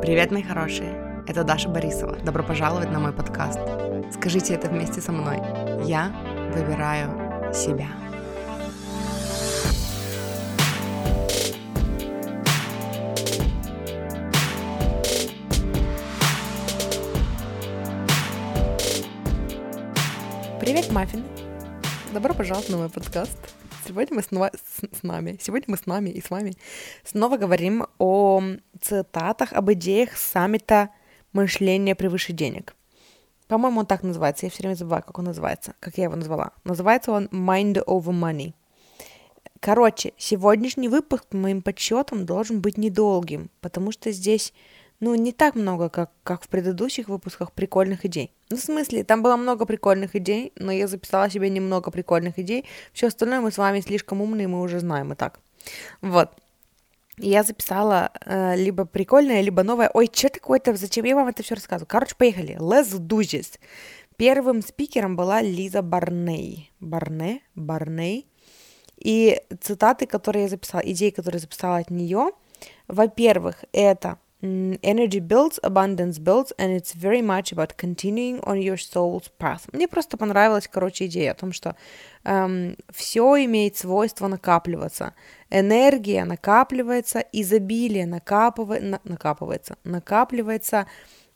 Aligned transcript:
Привет, 0.00 0.30
мои 0.30 0.44
хорошие! 0.44 1.24
Это 1.26 1.42
Даша 1.42 1.68
Борисова. 1.68 2.16
Добро 2.18 2.44
пожаловать 2.44 2.88
на 2.92 3.00
мой 3.00 3.12
подкаст. 3.12 3.58
Скажите 4.12 4.54
это 4.54 4.68
вместе 4.68 5.00
со 5.00 5.10
мной. 5.10 5.38
Я 5.84 6.12
выбираю 6.54 7.52
себя. 7.52 7.88
Привет, 20.60 20.92
маффины! 20.92 21.24
Добро 22.14 22.34
пожаловать 22.34 22.70
на 22.70 22.76
мой 22.76 22.88
подкаст. 22.88 23.57
Сегодня 23.88 24.16
мы 24.16 24.22
снова 24.22 24.50
с, 24.52 24.98
с 24.98 25.02
нами, 25.02 25.38
сегодня 25.40 25.64
мы 25.68 25.78
с 25.78 25.86
нами 25.86 26.10
и 26.10 26.20
с 26.20 26.28
вами 26.28 26.52
снова 27.04 27.38
говорим 27.38 27.86
о 27.96 28.42
цитатах, 28.82 29.54
об 29.54 29.72
идеях 29.72 30.14
саммита 30.14 30.90
мышления 31.32 31.94
превыше 31.94 32.34
денег. 32.34 32.76
По-моему, 33.46 33.80
он 33.80 33.86
так 33.86 34.02
называется. 34.02 34.44
Я 34.44 34.50
все 34.50 34.58
время 34.62 34.74
забываю, 34.74 35.02
как 35.02 35.18
он 35.18 35.24
называется, 35.24 35.74
как 35.80 35.96
я 35.96 36.04
его 36.04 36.16
назвала. 36.16 36.52
Называется 36.64 37.12
он 37.12 37.28
Mind 37.28 37.82
over 37.86 38.12
Money. 38.12 38.52
Короче, 39.58 40.12
сегодняшний 40.18 40.90
выпуск, 40.90 41.24
по 41.24 41.38
моим 41.38 41.62
подсчетам, 41.62 42.26
должен 42.26 42.60
быть 42.60 42.76
недолгим, 42.76 43.50
потому 43.62 43.90
что 43.90 44.12
здесь 44.12 44.52
ну, 45.00 45.14
не 45.14 45.32
так 45.32 45.54
много, 45.54 45.88
как, 45.88 46.10
как 46.24 46.42
в 46.42 46.48
предыдущих 46.48 47.08
выпусках 47.08 47.52
прикольных 47.52 48.04
идей. 48.04 48.32
Ну, 48.50 48.56
в 48.56 48.60
смысле, 48.60 49.04
там 49.04 49.22
было 49.22 49.36
много 49.36 49.64
прикольных 49.64 50.16
идей, 50.16 50.52
но 50.56 50.72
я 50.72 50.88
записала 50.88 51.30
себе 51.30 51.50
немного 51.50 51.90
прикольных 51.90 52.38
идей. 52.38 52.64
Все 52.92 53.06
остальное 53.06 53.40
мы 53.40 53.52
с 53.52 53.58
вами 53.58 53.80
слишком 53.80 54.20
умные, 54.20 54.48
мы 54.48 54.60
уже 54.60 54.80
знаем 54.80 55.12
и 55.12 55.16
так. 55.16 55.40
Вот. 56.02 56.30
Я 57.16 57.42
записала 57.42 58.10
э, 58.24 58.56
либо 58.56 58.84
прикольное, 58.84 59.40
либо 59.40 59.62
новое. 59.62 59.90
Ой, 59.92 60.08
что 60.12 60.28
такое-то? 60.28 60.74
Зачем 60.74 61.04
я 61.04 61.14
вам 61.14 61.28
это 61.28 61.42
все 61.42 61.54
рассказываю? 61.54 61.88
Короче, 61.88 62.14
поехали. 62.16 62.56
Let's 62.56 62.96
do 62.96 63.20
this. 63.20 63.58
Первым 64.16 64.62
спикером 64.62 65.16
была 65.16 65.42
Лиза 65.42 65.82
Барней. 65.82 66.72
Барне? 66.80 67.42
Барней. 67.54 68.26
И 68.96 69.40
цитаты, 69.60 70.06
которые 70.06 70.44
я 70.44 70.48
записала, 70.48 70.80
идеи, 70.80 71.10
которые 71.10 71.38
я 71.38 71.42
записала 71.42 71.76
от 71.78 71.90
нее, 71.90 72.30
во-первых, 72.88 73.64
это 73.72 74.18
energy 74.40 75.18
builds, 75.18 75.58
abundance 75.64 76.18
builds, 76.18 76.52
and 76.58 76.70
it's 76.70 76.92
very 76.92 77.22
much 77.22 77.50
about 77.50 77.76
continuing 77.76 78.40
on 78.40 78.62
your 78.62 78.76
soul's 78.76 79.28
path. 79.38 79.68
Мне 79.72 79.88
просто 79.88 80.16
понравилась, 80.16 80.68
короче, 80.68 81.06
идея 81.06 81.32
о 81.32 81.34
том, 81.34 81.52
что 81.52 81.74
эм, 82.24 82.76
все 82.90 83.44
имеет 83.44 83.76
свойство 83.76 84.28
накапливаться. 84.28 85.14
Энергия 85.50 86.24
накапливается, 86.24 87.24
изобилие 87.32 88.06
накапывает, 88.06 88.82
на, 88.82 89.00
накапывается, 89.02 89.76
накапливается. 89.82 90.86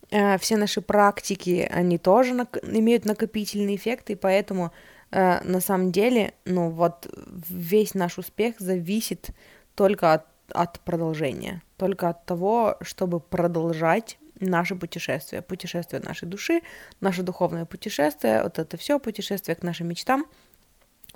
Э, 0.09 0.37
все 0.37 0.55
наши 0.55 0.81
практики, 0.81 1.67
они 1.69 1.97
тоже 1.97 2.33
на, 2.33 2.47
имеют 2.61 3.03
накопительный 3.03 3.75
эффект, 3.75 4.11
и 4.11 4.15
поэтому 4.15 4.71
э, 5.11 5.41
на 5.43 5.59
самом 5.59 5.91
деле, 5.91 6.35
ну 6.45 6.69
вот 6.69 7.13
весь 7.49 7.95
наш 7.95 8.17
успех 8.17 8.59
зависит 8.59 9.31
только 9.75 10.13
от 10.13 10.32
от 10.53 10.79
продолжения, 10.79 11.61
только 11.77 12.09
от 12.09 12.25
того, 12.25 12.77
чтобы 12.81 13.19
продолжать 13.19 14.17
наше 14.39 14.75
путешествие, 14.75 15.41
путешествие 15.41 16.01
нашей 16.01 16.27
души, 16.27 16.61
наше 17.01 17.23
духовное 17.23 17.65
путешествие, 17.65 18.43
вот 18.43 18.59
это 18.59 18.77
все 18.77 18.99
путешествие 18.99 19.55
к 19.55 19.63
нашим 19.63 19.87
мечтам. 19.87 20.25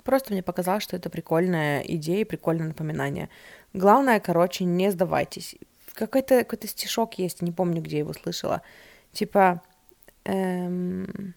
Просто 0.04 0.32
мне 0.32 0.42
показалось, 0.42 0.84
что 0.84 0.96
это 0.96 1.10
прикольная 1.10 1.80
идея, 1.80 2.24
прикольное 2.24 2.68
напоминание. 2.68 3.28
Главное, 3.74 4.20
короче, 4.20 4.64
не 4.64 4.90
сдавайтесь. 4.90 5.56
Какой-то 5.92 6.44
какой 6.44 6.68
стишок 6.68 7.18
есть, 7.18 7.42
не 7.42 7.52
помню, 7.52 7.82
где 7.82 7.98
его 7.98 8.12
слышала. 8.12 8.62
Типа, 9.12 9.62
эм... 10.24 11.34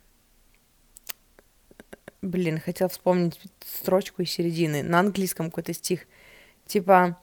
блин, 2.22 2.60
хотела 2.60 2.90
вспомнить 2.90 3.40
строчку 3.66 4.22
из 4.22 4.32
середины. 4.32 4.84
На 4.84 5.00
английском 5.00 5.48
какой-то 5.48 5.74
стих. 5.74 6.08
Типа, 6.66 7.18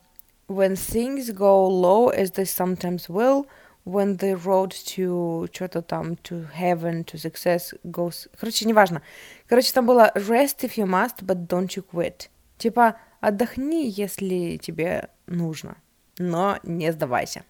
when 0.48 0.74
things 0.74 1.30
go 1.30 1.66
low, 1.68 2.08
as 2.08 2.32
they 2.32 2.44
sometimes 2.44 3.08
will, 3.08 3.46
when 3.84 4.16
the 4.16 4.34
road 4.36 4.70
to 4.70 5.48
что-то 5.52 5.82
там, 5.82 6.16
to 6.22 6.46
heaven, 6.52 7.04
to 7.04 7.16
success 7.16 7.74
goes... 7.84 8.28
Короче, 8.38 8.66
неважно. 8.66 9.02
Короче, 9.46 9.72
там 9.72 9.86
было 9.86 10.10
rest 10.14 10.64
if 10.64 10.76
you 10.76 10.86
must, 10.86 11.24
but 11.24 11.46
don't 11.46 11.76
you 11.76 11.82
quit. 11.82 12.28
Типа, 12.58 12.96
отдохни, 13.20 13.88
если 13.88 14.56
тебе 14.56 15.10
нужно, 15.26 15.76
но 16.18 16.58
не 16.62 16.92
сдавайся. 16.92 17.44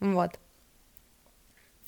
Вот. 0.00 0.38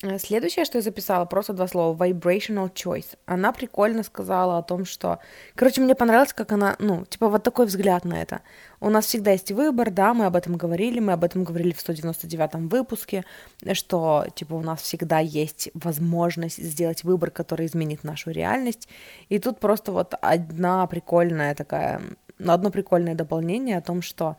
Э, 0.01 0.17
следующее, 0.17 0.63
что 0.63 0.77
я 0.77 0.81
записала, 0.81 1.25
просто 1.25 1.53
два 1.53 1.67
слова, 1.67 1.93
vibrational 2.05 2.71
choice. 2.71 3.17
Она 3.25 3.51
прикольно 3.51 4.03
сказала 4.03 4.57
о 4.57 4.63
том, 4.63 4.85
что... 4.85 5.19
Короче, 5.55 5.81
мне 5.81 5.93
понравилось, 5.93 6.31
как 6.31 6.53
она, 6.53 6.77
ну, 6.79 7.05
типа 7.05 7.27
вот 7.27 7.43
такой 7.43 7.65
взгляд 7.65 8.05
на 8.05 8.21
это. 8.21 8.39
У 8.79 8.89
нас 8.89 9.05
всегда 9.05 9.31
есть 9.31 9.51
выбор, 9.51 9.91
да, 9.91 10.13
мы 10.13 10.25
об 10.25 10.37
этом 10.37 10.55
говорили, 10.55 10.99
мы 11.01 11.13
об 11.13 11.25
этом 11.25 11.43
говорили 11.43 11.73
в 11.73 11.85
199-м 11.85 12.69
выпуске, 12.69 13.25
что, 13.73 14.25
типа, 14.33 14.53
у 14.53 14.61
нас 14.61 14.81
всегда 14.81 15.19
есть 15.19 15.69
возможность 15.73 16.63
сделать 16.63 17.03
выбор, 17.03 17.29
который 17.29 17.65
изменит 17.65 18.05
нашу 18.05 18.31
реальность. 18.31 18.87
И 19.27 19.37
тут 19.37 19.59
просто 19.59 19.91
вот 19.91 20.13
одна 20.21 20.87
прикольная 20.87 21.55
такая, 21.55 22.01
одно 22.37 22.71
прикольное 22.71 23.15
дополнение 23.15 23.77
о 23.77 23.81
том, 23.81 24.01
что 24.01 24.37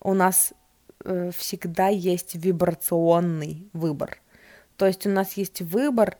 у 0.00 0.14
нас 0.14 0.54
э, 1.04 1.30
всегда 1.36 1.88
есть 1.88 2.34
вибрационный 2.34 3.68
выбор 3.74 4.22
то 4.76 4.86
есть 4.86 5.06
у 5.06 5.10
нас 5.10 5.34
есть 5.34 5.62
выбор, 5.62 6.16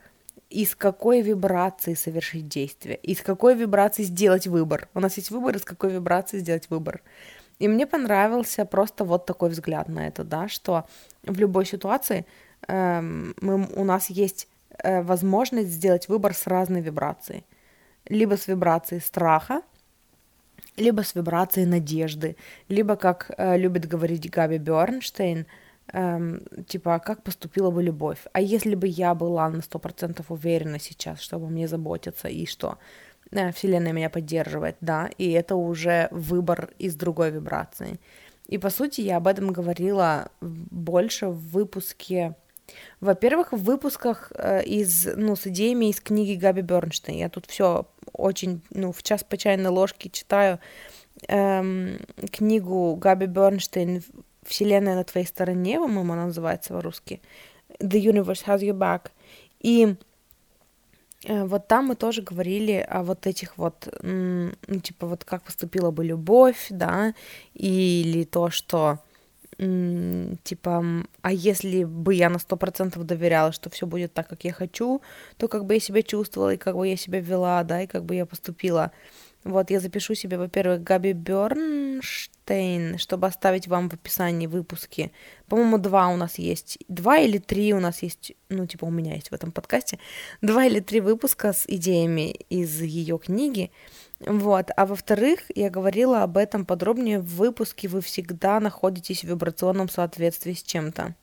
из 0.53 0.75
какой 0.77 1.23
вибрации 1.23 1.95
совершить 1.95 2.47
действие, 2.47 2.97
из 2.97 3.23
какой 3.23 3.55
вибрации 3.55 4.03
сделать 4.03 4.47
выбор. 4.47 4.89
У 4.95 5.01
нас 5.01 5.17
есть 5.17 5.31
выбор, 5.31 5.57
из 5.57 5.65
какой 5.65 5.91
вибрации 5.91 6.39
сделать 6.39 6.69
выбор. 6.69 7.01
И 7.59 7.69
мне 7.69 7.87
понравился 7.87 8.65
просто 8.65 9.05
вот 9.05 9.25
такой 9.25 9.51
взгляд 9.51 9.89
на 9.89 10.07
это, 10.07 10.25
да, 10.25 10.49
что 10.49 10.85
в 11.23 11.39
любой 11.39 11.65
ситуации 11.65 12.27
э, 12.69 13.01
мы, 13.01 13.67
у 13.75 13.85
нас 13.85 14.11
есть 14.11 14.49
э, 14.79 15.03
возможность 15.03 15.71
сделать 15.71 16.09
выбор 16.09 16.35
с 16.35 16.47
разной 16.47 16.81
вибрацией. 16.81 17.45
Либо 18.09 18.37
с 18.37 18.49
вибрацией 18.49 19.01
страха, 19.01 19.63
либо 20.77 21.03
с 21.03 21.15
вибрацией 21.15 21.67
надежды, 21.67 22.37
либо, 22.69 22.97
как 22.97 23.31
э, 23.37 23.57
любит 23.57 23.87
говорить 23.87 24.29
Габи 24.31 24.59
Бёрнштейн, 24.59 25.47
эм, 25.93 26.43
типа, 26.67 26.95
а 26.95 26.99
как 26.99 27.23
поступила 27.23 27.71
бы 27.71 27.83
любовь? 27.83 28.21
А 28.33 28.41
если 28.41 28.75
бы 28.75 28.87
я 28.87 29.15
была 29.15 29.49
на 29.49 29.63
сто 29.63 29.79
процентов 29.79 30.31
уверена 30.31 30.79
сейчас, 30.79 31.21
что 31.21 31.37
обо 31.37 31.47
мне 31.47 31.69
заботятся 31.69 32.29
и 32.29 32.47
что 32.47 32.79
э, 33.31 33.53
Вселенная 33.53 33.93
меня 33.93 34.11
поддерживает, 34.11 34.77
да, 34.81 35.11
и 35.19 35.31
это 35.31 35.57
уже 35.57 36.09
выбор 36.11 36.71
из 36.79 36.95
другой 36.97 37.31
вибрации. 37.31 37.99
И, 38.49 38.59
по 38.59 38.71
сути, 38.71 39.01
я 39.01 39.17
об 39.17 39.29
этом 39.29 39.53
говорила 39.53 40.31
больше 40.41 41.29
в 41.29 41.39
выпуске... 41.51 42.35
Во-первых, 43.01 43.53
в 43.53 43.63
выпусках 43.63 44.33
э, 44.35 44.63
из, 44.65 45.07
ну, 45.17 45.37
с 45.37 45.47
идеями 45.47 45.91
из 45.91 46.01
книги 46.01 46.39
Габи 46.39 46.63
Бернштейн. 46.63 47.19
Я 47.19 47.29
тут 47.29 47.47
все 47.47 47.87
очень, 48.13 48.63
ну, 48.71 48.93
в 48.93 49.03
час 49.03 49.25
по 49.25 49.37
чайной 49.37 49.71
ложке 49.71 50.09
читаю 50.09 50.59
эм, 51.29 51.99
книгу 52.31 52.97
Габи 52.97 53.27
Бернштейн 53.27 54.03
Вселенная 54.45 54.97
на 54.97 55.05
твоей 55.05 55.27
стороне, 55.27 55.79
по-моему, 55.79 56.13
она 56.13 56.27
называется 56.27 56.75
по-русски. 56.75 57.21
The 57.79 58.01
universe 58.01 58.45
has 58.47 58.61
your 58.61 58.77
back. 58.77 59.11
И 59.61 59.95
э, 61.25 61.45
вот 61.45 61.69
там 61.69 61.87
мы 61.87 61.95
тоже 61.95 62.23
говорили 62.23 62.85
о 62.89 63.03
вот 63.03 63.27
этих 63.27 63.57
вот, 63.57 63.89
ну, 64.03 64.81
типа, 64.83 65.07
вот 65.07 65.25
как 65.25 65.43
поступила 65.45 65.91
бы 65.91 66.05
любовь, 66.05 66.67
да, 66.71 67.15
или 67.55 68.25
то, 68.25 68.51
что, 68.51 68.99
типа, 69.59 70.85
а 71.23 71.33
если 71.33 71.85
бы 71.85 72.15
я 72.15 72.29
на 72.29 72.41
сто 72.41 72.57
процентов 72.57 73.07
доверяла, 73.07 73.53
что 73.53 73.71
все 73.71 73.87
будет 73.87 74.13
так, 74.13 74.29
как 74.29 74.45
я 74.45 74.53
хочу, 74.53 75.03
то 75.37 75.47
как 75.47 75.65
бы 75.67 75.75
я 75.75 75.81
себя 75.81 76.03
чувствовала, 76.03 76.55
и 76.55 76.57
как 76.57 76.77
бы 76.77 76.89
я 76.89 76.97
себя 76.97 77.21
вела, 77.21 77.63
да, 77.63 77.83
и 77.83 77.87
как 77.87 78.05
бы 78.05 78.17
я 78.17 78.27
поступила. 78.27 78.91
Вот, 79.45 79.71
я 79.71 79.81
запишу 79.81 80.15
себе, 80.15 80.39
во-первых, 80.39 80.83
Габи 80.83 81.13
Бернштейн, 82.47 82.99
чтобы 82.99 83.27
оставить 83.27 83.69
вам 83.69 83.89
в 83.89 83.95
описании 83.95 84.47
выпуски. 84.47 85.13
По-моему, 85.49 85.79
два 85.79 86.09
у 86.09 86.17
нас 86.17 86.39
есть. 86.39 86.79
Два 86.89 87.19
или 87.19 87.39
три 87.39 87.75
у 87.75 87.81
нас 87.81 88.03
есть, 88.03 88.33
ну, 88.49 88.67
типа, 88.67 88.87
у 88.87 88.91
меня 88.91 89.15
есть 89.15 89.31
в 89.31 89.35
этом 89.35 89.53
подкасте. 89.53 89.99
Два 90.41 90.67
или 90.67 90.81
три 90.81 91.01
выпуска 91.01 91.53
с 91.53 91.65
идеями 91.67 92.33
из 92.51 92.81
ее 92.81 93.19
книги. 93.19 93.71
Вот. 94.21 94.71
А 94.77 94.87
во-вторых, 94.87 95.41
я 95.55 95.71
говорила 95.71 96.23
об 96.23 96.37
этом 96.37 96.65
подробнее 96.65 97.19
в 97.21 97.37
выпуске 97.37 97.89
«Вы 97.89 98.01
всегда 98.01 98.61
находитесь 98.61 99.25
в 99.25 99.29
вибрационном 99.29 99.89
соответствии 99.89 100.55
с 100.55 100.63
чем-то». 100.63 101.15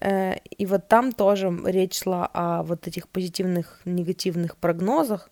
Э, 0.00 0.36
и 0.58 0.66
вот 0.66 0.88
там 0.88 1.12
тоже 1.12 1.56
речь 1.66 2.02
шла 2.02 2.28
о 2.32 2.62
вот 2.62 2.86
этих 2.86 3.08
позитивных, 3.08 3.80
негативных 3.84 4.56
прогнозах, 4.56 5.28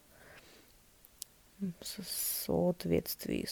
соответствии, 2.44 3.46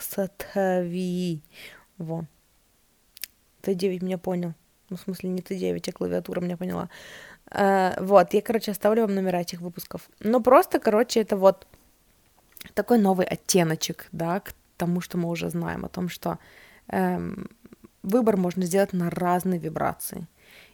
соответствии. 0.00 1.42
Во. 1.98 2.24
Т9 3.62 4.04
меня 4.04 4.18
понял. 4.18 4.54
ну, 4.90 4.96
в 4.96 5.00
смысле, 5.00 5.30
не 5.30 5.40
Т9, 5.40 5.88
а 5.88 5.92
клавиатура 5.92 6.40
меня 6.40 6.56
поняла. 6.56 6.88
Э, 7.50 7.94
вот, 8.00 8.34
я, 8.34 8.42
короче, 8.42 8.72
оставлю 8.72 9.02
вам 9.02 9.14
номера 9.14 9.40
этих 9.40 9.60
выпусков. 9.60 10.10
Ну, 10.20 10.42
просто, 10.42 10.78
короче, 10.80 11.20
это 11.20 11.36
вот 11.36 11.66
такой 12.74 12.98
новый 12.98 13.26
оттеночек, 13.26 14.08
да, 14.12 14.40
к 14.40 14.54
тому, 14.76 15.00
что 15.00 15.18
мы 15.18 15.28
уже 15.28 15.50
знаем, 15.50 15.84
о 15.84 15.88
том, 15.88 16.08
что 16.08 16.38
эм, 16.88 17.48
выбор 18.02 18.36
можно 18.36 18.64
сделать 18.64 18.92
на 18.92 19.10
разные 19.10 19.58
вибрации. 19.60 20.26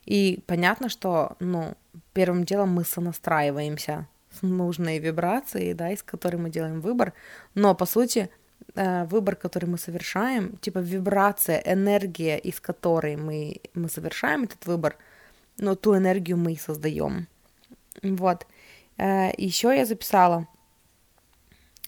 И 0.04 0.42
понятно, 0.46 0.88
что, 0.88 1.36
ну, 1.40 1.74
первым 2.12 2.44
делом 2.44 2.70
мы 2.70 2.84
сонастраиваемся 2.84 4.06
с 4.30 4.42
нужной 4.42 4.98
вибрацией, 4.98 5.75
да, 5.75 5.90
из 5.90 6.02
которой 6.02 6.36
мы 6.36 6.50
делаем 6.50 6.80
выбор, 6.80 7.12
но, 7.54 7.75
по 7.75 7.86
сути, 7.86 8.30
э, 8.75 9.04
выбор, 9.04 9.36
который 9.36 9.66
мы 9.66 9.78
совершаем, 9.78 10.56
типа 10.58 10.78
вибрация, 10.78 11.62
энергия, 11.64 12.38
из 12.38 12.60
которой 12.60 13.16
мы, 13.16 13.60
мы 13.75 13.88
совершаем 13.88 14.44
этот 14.44 14.66
выбор, 14.66 14.96
но 15.58 15.75
ту 15.75 15.96
энергию 15.96 16.36
мы 16.36 16.52
и 16.52 16.56
создаем. 16.56 17.26
Вот. 18.02 18.46
Э, 18.96 19.30
Еще 19.36 19.76
я 19.76 19.84
записала 19.84 20.46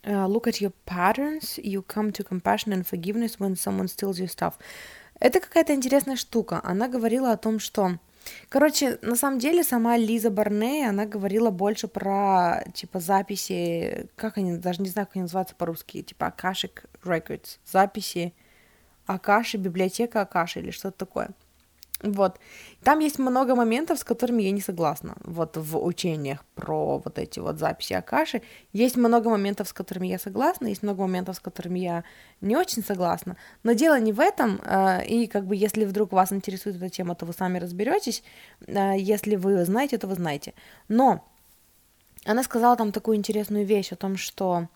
Uh, 0.03 0.27
look 0.27 0.47
at 0.47 0.63
your 0.63 0.73
patterns, 0.87 1.59
you 1.63 1.83
come 1.83 2.11
to 2.11 2.25
compassion 2.25 2.73
and 2.73 2.87
forgiveness 2.87 3.39
when 3.39 3.55
someone 3.55 3.87
steals 3.87 4.19
your 4.19 4.29
stuff. 4.29 4.55
Это 5.21 5.41
какая-то 5.41 5.75
интересная 5.75 6.17
штука. 6.17 6.61
Она 6.65 6.89
говорила 6.89 7.33
о 7.33 7.37
том, 7.37 7.59
что... 7.59 7.99
Короче, 8.49 8.99
на 9.03 9.17
самом 9.17 9.39
деле 9.39 9.63
сама 9.63 9.97
Лиза 9.97 10.31
Барней, 10.31 10.89
она 10.89 11.07
говорила 11.07 11.51
больше 11.51 11.89
про, 11.89 12.65
типа, 12.75 13.01
записи, 13.01 14.09
как 14.17 14.39
они, 14.39 14.57
даже 14.57 14.83
не 14.83 14.89
знаю, 14.89 15.07
как 15.07 15.17
они 15.17 15.23
называются 15.23 15.55
по-русски, 15.55 16.03
типа 16.03 16.35
Akashic 16.37 16.85
Records, 17.05 17.59
записи 17.65 18.35
Акаши, 19.07 19.57
библиотека 19.57 20.21
Акаши 20.21 20.61
или 20.61 20.71
что-то 20.71 20.99
такое. 20.99 21.31
Вот. 22.03 22.39
Там 22.83 23.01
есть 23.01 23.19
много 23.19 23.55
моментов, 23.55 23.99
с 23.99 24.05
которыми 24.05 24.43
я 24.43 24.51
не 24.53 24.61
согласна. 24.61 25.17
Вот 25.23 25.57
в 25.57 25.77
учениях 25.85 26.45
про 26.55 26.99
вот 26.99 27.19
эти 27.19 27.41
вот 27.41 27.59
записи 27.59 27.93
Акаши. 27.93 28.41
Есть 28.73 28.97
много 28.97 29.29
моментов, 29.29 29.69
с 29.69 29.73
которыми 29.73 30.07
я 30.07 30.19
согласна, 30.19 30.69
есть 30.69 30.83
много 30.83 31.03
моментов, 31.03 31.37
с 31.37 31.41
которыми 31.41 31.79
я 31.79 32.05
не 32.41 32.57
очень 32.57 32.83
согласна. 32.83 33.37
Но 33.65 33.73
дело 33.73 34.01
не 34.01 34.13
в 34.13 34.21
этом. 34.21 34.61
Э, 34.65 35.05
и 35.05 35.27
как 35.27 35.47
бы 35.47 35.57
если 35.57 35.85
вдруг 35.85 36.13
вас 36.13 36.33
интересует 36.33 36.77
эта 36.77 36.89
тема, 36.89 37.15
то 37.15 37.27
вы 37.27 37.35
сами 37.35 37.59
разберетесь. 37.59 38.23
Э, 38.67 38.95
если 38.99 39.37
вы 39.37 39.65
знаете, 39.65 39.99
то 39.99 40.07
вы 40.07 40.15
знаете. 40.15 40.55
Но 40.89 41.23
она 42.25 42.43
сказала 42.43 42.77
там 42.77 42.93
такую 42.93 43.19
интересную 43.19 43.67
вещь 43.67 43.93
о 43.93 43.97
том, 43.97 44.17
что 44.17 44.69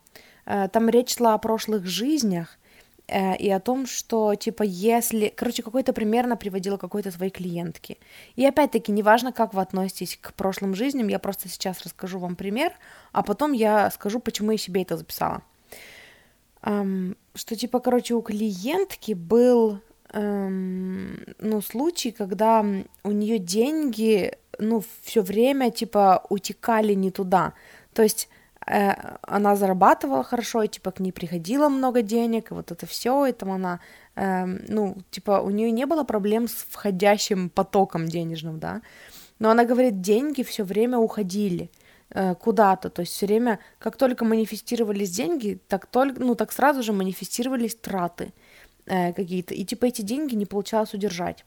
э, 0.45 0.69
там 0.69 0.91
речь 0.91 1.17
шла 1.17 1.35
о 1.35 1.39
прошлых 1.39 1.87
жизнях, 1.87 2.59
и 3.07 3.51
о 3.51 3.61
том, 3.61 3.87
что, 3.87 4.35
типа, 4.35 4.63
если... 4.63 5.29
Короче, 5.29 5.63
какой-то 5.63 5.93
примерно 5.93 6.37
приводила 6.37 6.79
какой-то 6.79 7.11
своей 7.11 7.31
клиентки. 7.31 7.99
И 8.35 8.47
опять-таки, 8.47 8.93
неважно, 8.93 9.33
как 9.33 9.53
вы 9.53 9.61
относитесь 9.61 10.19
к 10.21 10.33
прошлым 10.33 10.75
жизням, 10.75 11.09
я 11.09 11.19
просто 11.19 11.49
сейчас 11.49 11.83
расскажу 11.83 12.19
вам 12.19 12.35
пример, 12.35 12.73
а 13.13 13.23
потом 13.23 13.53
я 13.53 13.91
скажу, 13.91 14.21
почему 14.21 14.53
я 14.53 14.59
себе 14.59 14.83
это 14.83 14.97
записала. 14.97 15.43
Что, 16.63 17.57
типа, 17.57 17.81
короче, 17.81 18.15
у 18.15 18.23
клиентки 18.23 19.13
был, 19.13 19.81
um, 20.15 21.35
ну, 21.41 21.61
случай, 21.61 22.11
когда 22.11 22.65
у 23.03 23.11
нее 23.11 23.39
деньги, 23.39 24.33
ну, 24.59 24.83
все 25.03 25.21
время, 25.21 25.71
типа, 25.71 26.25
утекали 26.31 26.95
не 26.95 27.11
туда. 27.11 27.53
То 27.93 28.03
есть 28.03 28.29
Э, 28.29 28.44
она 28.67 29.57
зарабатывала 29.57 30.25
хорошо, 30.25 30.63
и, 30.63 30.69
типа, 30.69 30.91
к 30.91 31.01
ней 31.01 31.13
приходило 31.13 31.69
много 31.69 32.03
денег, 32.03 32.51
и 32.51 32.55
вот 32.55 32.71
это 32.73 32.87
все, 32.87 33.27
и 33.27 33.33
там 33.33 33.51
она, 33.51 33.81
э, 34.17 34.47
ну, 34.47 34.97
типа, 35.11 35.41
у 35.41 35.51
нее 35.51 35.71
не 35.71 35.87
было 35.87 36.05
проблем 36.05 36.49
с 36.49 36.67
входящим 36.71 37.51
потоком 37.51 38.09
денежным, 38.09 38.59
да, 38.59 38.81
но 39.39 39.51
она 39.51 39.65
говорит, 39.65 40.01
деньги 40.01 40.43
все 40.43 40.65
время 40.65 40.99
уходили 40.99 41.71
э, 42.11 42.35
куда-то, 42.37 42.89
то 42.89 43.01
есть 43.01 43.13
все 43.13 43.27
время, 43.27 43.59
как 43.79 43.97
только 43.97 44.25
манифестировались 44.25 45.11
деньги, 45.11 45.61
так 45.69 45.87
только, 45.87 46.21
ну, 46.21 46.35
так 46.35 46.51
сразу 46.53 46.83
же 46.83 46.93
манифестировались 46.93 47.75
траты 47.75 48.33
э, 48.87 49.13
какие-то, 49.13 49.53
и, 49.53 49.65
типа, 49.65 49.87
эти 49.87 50.01
деньги 50.01 50.35
не 50.35 50.47
получалось 50.47 50.95
удержать. 50.95 51.45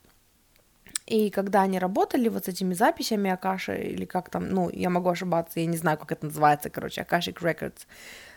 И 1.08 1.30
когда 1.30 1.62
они 1.62 1.80
работали 1.80 2.28
вот 2.28 2.46
с 2.46 2.48
этими 2.50 2.74
записями 2.74 3.32
Акаши, 3.32 3.78
или 3.78 4.06
как 4.06 4.30
там, 4.30 4.50
ну, 4.50 4.70
я 4.70 4.90
могу 4.90 5.10
ошибаться, 5.10 5.60
я 5.62 5.66
не 5.66 5.78
знаю, 5.78 5.98
как 5.98 6.12
это 6.12 6.26
называется, 6.26 6.70
короче, 6.70 7.02
Akashic 7.02 7.42
Records, 7.42 7.88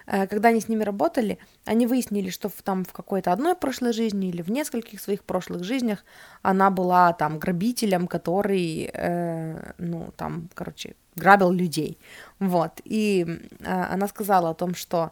э, 0.07 0.29
когда 0.29 0.51
они 0.51 0.61
с 0.61 0.69
ними 0.69 0.85
работали, 0.85 1.39
они 1.65 1.89
выяснили, 1.89 2.31
что 2.31 2.49
в, 2.49 2.63
там 2.63 2.85
в 2.85 2.93
какой-то 2.93 3.33
одной 3.33 3.57
прошлой 3.57 3.93
жизни 3.93 4.29
или 4.29 4.41
в 4.43 4.51
нескольких 4.51 5.01
своих 5.01 5.25
прошлых 5.25 5.65
жизнях 5.65 6.05
она 6.43 6.71
была 6.71 7.13
там 7.13 7.41
грабителем, 7.41 8.07
который, 8.07 8.89
э, 8.93 9.73
ну, 9.79 10.13
там, 10.17 10.49
короче, 10.55 10.95
грабил 11.17 11.51
людей. 11.51 11.99
Вот. 12.39 12.81
И 12.85 13.27
э, 13.61 13.95
она 13.95 14.07
сказала 14.07 14.51
о 14.51 14.55
том, 14.55 14.77
что 14.77 15.11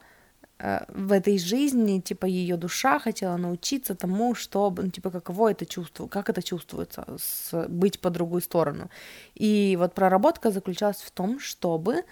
в 0.59 1.13
этой 1.13 1.39
жизни, 1.39 2.01
типа, 2.01 2.27
ее 2.27 2.57
душа 2.57 2.99
хотела 2.99 3.37
научиться 3.37 3.95
тому, 3.95 4.35
чтобы, 4.35 4.83
ну, 4.83 4.91
типа, 4.91 5.11
каково 5.11 5.53
это 5.53 5.65
чувство, 5.67 6.09
как 6.09 6.29
это 6.31 6.43
чувствуется, 6.43 7.05
с, 7.17 7.67
быть 7.69 8.01
по 8.01 8.11
другую 8.11 8.43
сторону. 8.43 8.91
И 9.37 9.77
вот 9.79 9.95
проработка 9.95 10.51
заключалась 10.51 10.97
в 10.97 11.11
том, 11.13 11.39
чтобы, 11.39 12.03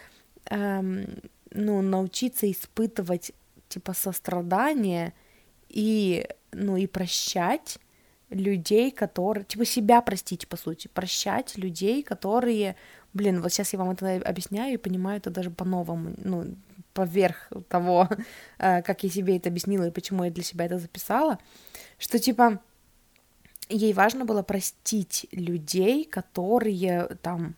эм, 0.50 1.06
ну, 1.50 1.82
научиться 1.82 2.50
испытывать, 2.50 3.32
типа, 3.68 3.94
сострадание 3.94 5.12
и, 5.68 6.28
ну, 6.52 6.76
и 6.76 6.86
прощать 6.86 7.78
людей, 8.30 8.92
которые, 8.92 9.44
типа, 9.44 9.64
себя 9.64 10.00
простить, 10.02 10.46
по 10.46 10.56
сути, 10.56 10.88
прощать 10.88 11.58
людей, 11.58 12.04
которые, 12.04 12.76
блин, 13.12 13.42
вот 13.42 13.52
сейчас 13.52 13.72
я 13.72 13.80
вам 13.80 13.90
это 13.90 14.16
объясняю 14.24 14.74
и 14.74 14.76
понимаю 14.76 15.18
это 15.18 15.30
даже 15.30 15.50
по-новому, 15.50 16.14
ну, 16.18 16.54
поверх 16.96 17.52
того, 17.68 18.08
э, 18.58 18.82
как 18.82 19.04
я 19.04 19.10
себе 19.10 19.36
это 19.36 19.50
объяснила 19.50 19.86
и 19.86 19.90
почему 19.90 20.24
я 20.24 20.30
для 20.30 20.42
себя 20.42 20.64
это 20.64 20.78
записала, 20.78 21.38
что 21.98 22.18
типа 22.18 22.60
ей 23.68 23.92
важно 23.92 24.24
было 24.24 24.42
простить 24.42 25.26
людей, 25.32 26.04
которые 26.04 27.08
там 27.22 27.54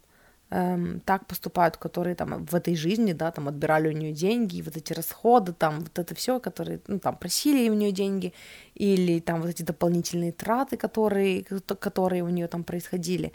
эм, 0.50 1.00
так 1.00 1.26
поступают, 1.26 1.76
которые 1.76 2.14
там 2.14 2.44
в 2.44 2.55
этой 2.55 2.75
жизни, 2.75 3.12
да, 3.12 3.31
там 3.31 3.49
отбирали 3.49 3.88
у 3.88 3.93
нее 3.93 4.12
деньги, 4.12 4.62
вот 4.62 4.76
эти 4.76 4.93
расходы, 4.93 5.52
там 5.52 5.81
вот 5.81 5.99
это 5.99 6.14
все, 6.14 6.40
которые, 6.40 6.81
ну, 6.87 6.99
там 6.99 7.17
просили 7.17 7.69
у 7.69 7.75
нее 7.75 7.93
деньги, 7.93 8.32
или 8.75 9.20
там 9.20 9.40
вот 9.40 9.50
эти 9.50 9.62
дополнительные 9.62 10.33
траты, 10.33 10.76
которые, 10.76 11.45
которые 11.45 12.23
у 12.23 12.28
нее 12.28 12.49
там 12.49 12.64
происходили. 12.64 13.33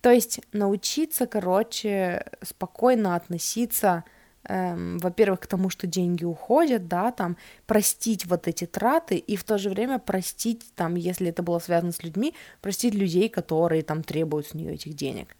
То 0.00 0.10
есть 0.10 0.40
научиться, 0.52 1.26
короче, 1.26 2.24
спокойно 2.42 3.16
относиться 3.16 4.04
эм, 4.48 4.98
во-первых, 4.98 5.40
к 5.40 5.46
тому, 5.46 5.70
что 5.70 5.86
деньги 5.86 6.24
уходят, 6.24 6.88
да, 6.88 7.12
там, 7.12 7.36
простить 7.66 8.26
вот 8.26 8.48
эти 8.48 8.66
траты 8.66 9.16
и 9.16 9.36
в 9.36 9.44
то 9.44 9.58
же 9.58 9.70
время 9.70 9.98
простить, 9.98 10.64
там, 10.74 10.94
если 10.96 11.28
это 11.28 11.42
было 11.42 11.58
связано 11.58 11.92
с 11.92 12.02
людьми, 12.02 12.34
простить 12.60 12.94
людей, 12.94 13.28
которые 13.28 13.82
там 13.82 14.02
требуют 14.02 14.48
с 14.48 14.54
нее 14.54 14.74
этих 14.74 14.94
денег. 14.94 15.36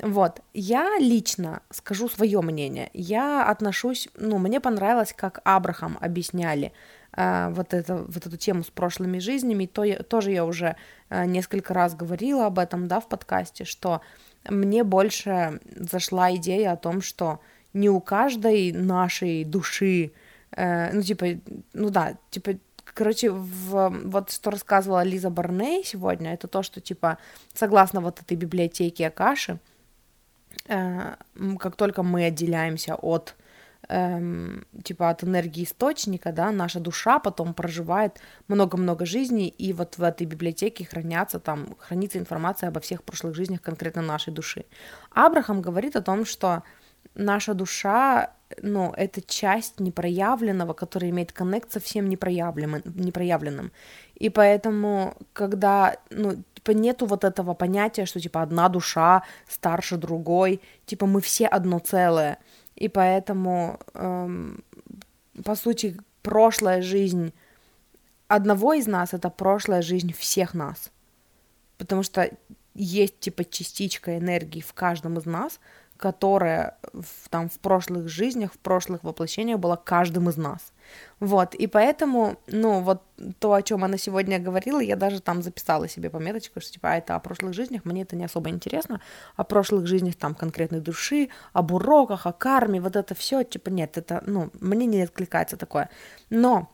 Вот, 0.00 0.42
я 0.54 0.98
лично 0.98 1.62
скажу 1.70 2.08
свое 2.08 2.40
мнение, 2.40 2.90
я 2.92 3.48
отношусь, 3.48 4.08
ну, 4.16 4.38
мне 4.38 4.60
понравилось, 4.60 5.12
как 5.16 5.40
Абрахам 5.44 5.98
объясняли 6.00 6.72
э, 7.16 7.48
вот, 7.50 7.74
это, 7.74 8.04
вот 8.06 8.26
эту 8.26 8.36
тему 8.36 8.62
с 8.62 8.70
прошлыми 8.70 9.18
жизнями, 9.18 9.66
то 9.66 9.82
я, 9.82 10.02
тоже 10.02 10.30
я 10.30 10.44
уже 10.44 10.76
э, 11.10 11.24
несколько 11.26 11.74
раз 11.74 11.96
говорила 11.96 12.46
об 12.46 12.60
этом, 12.60 12.86
да, 12.86 13.00
в 13.00 13.08
подкасте, 13.08 13.64
что 13.64 14.00
мне 14.48 14.84
больше 14.84 15.60
зашла 15.76 16.34
идея 16.36 16.72
о 16.72 16.76
том, 16.76 17.02
что 17.02 17.40
не 17.72 17.88
у 17.88 18.00
каждой 18.00 18.72
нашей 18.72 19.44
души, 19.44 20.12
э, 20.52 20.92
ну, 20.92 21.02
типа, 21.02 21.26
ну 21.72 21.90
да, 21.90 22.16
типа, 22.30 22.52
короче, 22.94 23.30
в, 23.30 23.90
вот 24.04 24.30
что 24.30 24.50
рассказывала 24.50 25.02
Лиза 25.02 25.30
Барней 25.30 25.84
сегодня, 25.84 26.34
это 26.34 26.48
то, 26.48 26.62
что, 26.62 26.80
типа, 26.80 27.18
согласно 27.54 28.00
вот 28.00 28.20
этой 28.20 28.36
библиотеке 28.36 29.06
Акаши, 29.06 29.58
э, 30.68 31.14
как 31.58 31.76
только 31.76 32.02
мы 32.02 32.24
отделяемся 32.24 32.94
от 32.94 33.34
эм, 33.88 34.66
типа 34.84 35.10
от 35.10 35.24
энергии 35.24 35.64
источника, 35.64 36.32
да, 36.32 36.50
наша 36.50 36.80
душа 36.80 37.18
потом 37.18 37.54
проживает 37.54 38.20
много-много 38.48 39.06
жизней, 39.06 39.48
и 39.48 39.72
вот 39.72 39.98
в 39.98 40.02
этой 40.02 40.26
библиотеке 40.26 40.84
хранятся 40.84 41.40
там, 41.40 41.76
хранится 41.78 42.18
информация 42.18 42.68
обо 42.68 42.80
всех 42.80 43.02
прошлых 43.02 43.34
жизнях 43.34 43.62
конкретно 43.62 44.02
нашей 44.02 44.32
души. 44.32 44.64
Абрахам 45.10 45.62
говорит 45.62 45.96
о 45.96 46.02
том, 46.02 46.24
что 46.24 46.62
наша 47.18 47.54
душа, 47.54 48.30
ну, 48.62 48.92
это 48.96 49.20
часть 49.20 49.80
непроявленного, 49.80 50.72
которая 50.72 51.10
имеет 51.10 51.32
коннект 51.32 51.70
со 51.72 51.80
всем 51.80 52.08
непроявленным, 52.08 52.82
непроявленным. 52.84 53.70
И 54.14 54.30
поэтому, 54.30 55.14
когда, 55.32 55.96
ну, 56.10 56.42
типа, 56.54 56.70
нету 56.70 57.06
вот 57.06 57.24
этого 57.24 57.54
понятия, 57.54 58.06
что, 58.06 58.20
типа, 58.20 58.42
одна 58.42 58.68
душа 58.68 59.22
старше 59.48 59.96
другой, 59.96 60.60
типа, 60.86 61.06
мы 61.06 61.20
все 61.20 61.46
одно 61.46 61.78
целое. 61.78 62.38
И 62.76 62.88
поэтому, 62.88 63.78
эм, 63.94 64.62
по 65.44 65.54
сути, 65.54 65.96
прошлая 66.22 66.82
жизнь 66.82 67.32
одного 68.28 68.74
из 68.74 68.86
нас— 68.86 69.12
это 69.14 69.30
прошлая 69.30 69.82
жизнь 69.82 70.12
всех 70.12 70.54
нас. 70.54 70.90
Потому 71.78 72.02
что 72.02 72.30
есть 72.74 73.18
типа 73.20 73.44
частичка 73.44 74.18
энергии 74.18 74.60
в 74.60 74.72
каждом 74.72 75.18
из 75.18 75.26
нас, 75.26 75.58
которая 75.98 76.78
в, 76.92 77.28
там 77.28 77.48
в 77.48 77.58
прошлых 77.58 78.08
жизнях, 78.08 78.52
в 78.52 78.58
прошлых 78.58 79.02
воплощениях 79.02 79.58
была 79.58 79.76
каждым 79.76 80.28
из 80.28 80.36
нас. 80.36 80.72
Вот, 81.20 81.54
и 81.54 81.66
поэтому, 81.66 82.36
ну, 82.46 82.80
вот 82.80 83.02
то, 83.40 83.52
о 83.52 83.62
чем 83.62 83.84
она 83.84 83.98
сегодня 83.98 84.38
говорила, 84.38 84.80
я 84.80 84.96
даже 84.96 85.20
там 85.20 85.42
записала 85.42 85.88
себе 85.88 86.08
пометочку, 86.08 86.60
что, 86.60 86.72
типа, 86.72 86.92
а 86.92 86.96
это 86.96 87.16
о 87.16 87.18
прошлых 87.18 87.52
жизнях, 87.52 87.84
мне 87.84 88.02
это 88.02 88.16
не 88.16 88.24
особо 88.24 88.48
интересно, 88.48 89.00
о 89.36 89.44
прошлых 89.44 89.86
жизнях 89.86 90.14
там 90.14 90.34
конкретной 90.34 90.80
души, 90.80 91.28
об 91.52 91.72
уроках, 91.72 92.26
о 92.26 92.32
карме, 92.32 92.80
вот 92.80 92.96
это 92.96 93.14
все, 93.14 93.42
типа, 93.42 93.68
нет, 93.68 93.98
это, 93.98 94.22
ну, 94.24 94.50
мне 94.60 94.86
не 94.86 95.02
откликается 95.02 95.56
такое. 95.56 95.90
Но 96.30 96.70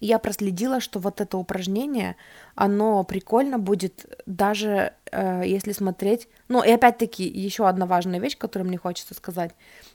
я 0.00 0.18
проследила, 0.18 0.80
что 0.80 0.98
вот 1.00 1.20
это 1.20 1.36
упражнение, 1.36 2.16
оно 2.54 3.02
прикольно 3.04 3.58
будет 3.58 4.06
даже 4.26 4.92
если 5.12 5.72
смотреть. 5.72 6.28
Ну 6.48 6.62
и 6.62 6.70
опять-таки 6.70 7.24
еще 7.24 7.68
одна 7.68 7.86
важная 7.86 8.20
вещь, 8.20 8.36
которую 8.36 8.68
мне 8.68 8.78
хочется 8.78 9.14
сказать. 9.14 9.54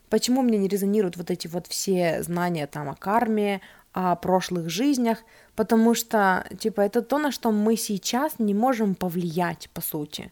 Почему 0.10 0.42
мне 0.42 0.58
не 0.58 0.68
резонируют 0.68 1.18
вот 1.18 1.32
эти 1.32 1.48
вот 1.48 1.68
все 1.68 2.24
знания 2.24 2.68
там 2.68 2.90
о 2.90 2.96
карме, 2.96 3.62
о 3.94 4.16
прошлых 4.16 4.70
жизнях, 4.70 5.20
потому 5.56 5.96
что, 5.96 6.46
типа, 6.58 6.82
это 6.82 7.02
то, 7.02 7.18
на 7.18 7.32
что 7.32 7.52
мы 7.52 7.76
сейчас 7.76 8.40
не 8.40 8.54
можем 8.54 8.96
повлиять, 8.96 9.70
по 9.74 9.82
сути. 9.82 10.32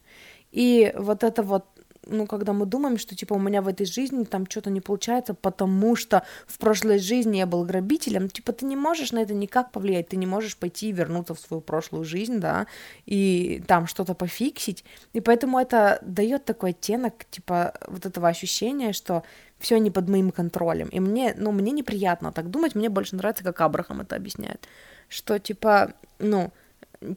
И 0.51 0.93
вот 0.97 1.23
это 1.23 1.43
вот 1.43 1.65
ну, 2.07 2.25
когда 2.27 2.53
мы 2.53 2.65
думаем, 2.65 2.97
что, 2.97 3.15
типа, 3.15 3.33
у 3.33 3.39
меня 3.39 3.61
в 3.61 3.67
этой 3.67 3.85
жизни 3.85 4.23
там 4.23 4.45
что-то 4.49 4.69
не 4.69 4.81
получается, 4.81 5.33
потому 5.33 5.95
что 5.95 6.23
в 6.47 6.57
прошлой 6.57 6.99
жизни 6.99 7.37
я 7.37 7.45
был 7.45 7.63
грабителем, 7.63 8.29
типа, 8.29 8.53
ты 8.53 8.65
не 8.65 8.75
можешь 8.75 9.11
на 9.11 9.19
это 9.19 9.33
никак 9.33 9.71
повлиять, 9.71 10.09
ты 10.09 10.17
не 10.17 10.25
можешь 10.25 10.57
пойти 10.57 10.89
и 10.89 10.91
вернуться 10.91 11.33
в 11.33 11.39
свою 11.39 11.61
прошлую 11.61 12.05
жизнь, 12.05 12.39
да, 12.39 12.67
и 13.05 13.63
там 13.67 13.87
что-то 13.87 14.13
пофиксить, 14.13 14.83
и 15.13 15.21
поэтому 15.21 15.59
это 15.59 15.99
дает 16.01 16.45
такой 16.45 16.71
оттенок, 16.71 17.25
типа, 17.29 17.73
вот 17.87 18.05
этого 18.05 18.27
ощущения, 18.27 18.93
что 18.93 19.23
все 19.59 19.77
не 19.77 19.91
под 19.91 20.09
моим 20.09 20.31
контролем, 20.31 20.87
и 20.89 20.99
мне, 20.99 21.35
ну, 21.37 21.51
мне 21.51 21.71
неприятно 21.71 22.31
так 22.31 22.49
думать, 22.49 22.75
мне 22.75 22.89
больше 22.89 23.15
нравится, 23.15 23.43
как 23.43 23.61
Абрахам 23.61 24.01
это 24.01 24.15
объясняет, 24.15 24.67
что, 25.09 25.37
типа, 25.37 25.93
ну, 26.19 26.51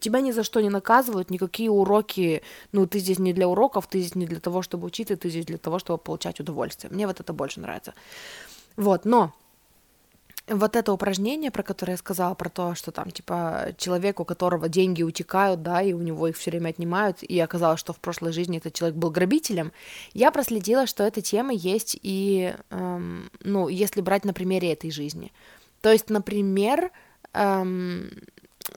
тебя 0.01 0.21
ни 0.21 0.31
за 0.31 0.43
что 0.43 0.61
не 0.61 0.71
наказывают, 0.71 1.31
никакие 1.31 1.71
уроки, 1.71 2.43
ну, 2.73 2.87
ты 2.87 2.99
здесь 2.99 3.19
не 3.19 3.33
для 3.33 3.49
уроков, 3.49 3.87
ты 3.87 4.01
здесь 4.01 4.15
не 4.15 4.27
для 4.27 4.41
того, 4.41 4.63
чтобы 4.63 4.87
учиться, 4.87 5.17
ты 5.17 5.29
здесь 5.29 5.47
для 5.47 5.59
того, 5.59 5.79
чтобы 5.79 5.99
получать 5.99 6.41
удовольствие. 6.41 6.93
Мне 6.93 7.07
вот 7.07 7.21
это 7.21 7.33
больше 7.33 7.61
нравится. 7.61 7.95
Вот, 8.77 9.05
но 9.05 9.33
вот 10.49 10.77
это 10.77 10.93
упражнение, 10.93 11.51
про 11.51 11.63
которое 11.63 11.93
я 11.93 11.99
сказала, 11.99 12.35
про 12.35 12.49
то, 12.49 12.75
что 12.75 12.91
там, 12.91 13.11
типа, 13.11 13.69
человек, 13.79 14.21
у 14.21 14.25
которого 14.25 14.69
деньги 14.69 15.03
утекают, 15.03 15.63
да, 15.63 15.83
и 15.83 15.93
у 15.93 16.01
него 16.01 16.27
их 16.29 16.37
все 16.37 16.51
время 16.51 16.71
отнимают, 16.71 17.23
и 17.23 17.39
оказалось, 17.39 17.81
что 17.81 17.93
в 17.93 18.01
прошлой 18.01 18.33
жизни 18.33 18.59
этот 18.59 18.75
человек 18.75 18.97
был 18.97 19.11
грабителем, 19.11 19.73
я 20.15 20.31
проследила, 20.31 20.87
что 20.87 21.05
эта 21.05 21.23
тема 21.23 21.53
есть 21.53 21.97
и, 22.03 22.55
эм, 22.71 23.31
ну, 23.41 23.69
если 23.69 24.01
брать 24.01 24.25
на 24.25 24.33
примере 24.33 24.73
этой 24.73 24.91
жизни. 24.91 25.33
То 25.81 25.93
есть, 25.93 26.11
например, 26.11 26.91
эм, 27.35 28.11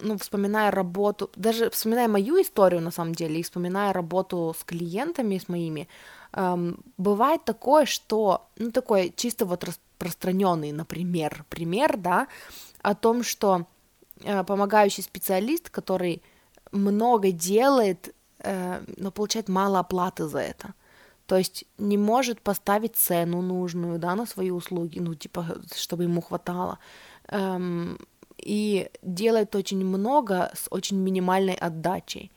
ну, 0.01 0.17
вспоминая 0.17 0.71
работу, 0.71 1.29
даже 1.35 1.69
вспоминая 1.69 2.07
мою 2.07 2.41
историю, 2.41 2.81
на 2.81 2.91
самом 2.91 3.13
деле, 3.13 3.39
и 3.39 3.43
вспоминая 3.43 3.93
работу 3.93 4.55
с 4.57 4.63
клиентами, 4.63 5.37
с 5.37 5.47
моими, 5.47 5.87
эм, 6.33 6.83
бывает 6.97 7.43
такое, 7.45 7.85
что, 7.85 8.47
ну, 8.57 8.71
такой 8.71 9.13
чисто 9.15 9.45
вот 9.45 9.63
распространенный, 9.63 10.71
например, 10.71 11.45
пример, 11.49 11.97
да, 11.97 12.27
о 12.81 12.95
том, 12.95 13.23
что 13.23 13.65
э, 14.23 14.43
помогающий 14.43 15.03
специалист, 15.03 15.69
который 15.69 16.21
много 16.71 17.31
делает, 17.31 18.13
э, 18.39 18.83
но 18.97 19.11
получает 19.11 19.49
мало 19.49 19.79
оплаты 19.79 20.27
за 20.27 20.39
это. 20.39 20.73
То 21.25 21.37
есть 21.37 21.65
не 21.77 21.97
может 21.97 22.41
поставить 22.41 22.95
цену 22.95 23.41
нужную, 23.41 23.97
да, 23.97 24.15
на 24.15 24.25
свои 24.25 24.51
услуги, 24.51 24.99
ну, 24.99 25.15
типа, 25.15 25.57
чтобы 25.75 26.03
ему 26.03 26.21
хватало. 26.21 26.77
Эм, 27.29 27.97
и 28.37 28.89
делает 29.01 29.55
очень 29.55 29.85
много 29.85 30.51
с 30.53 30.67
очень 30.69 30.97
минимальной 30.97 31.53
отдачей. 31.53 32.31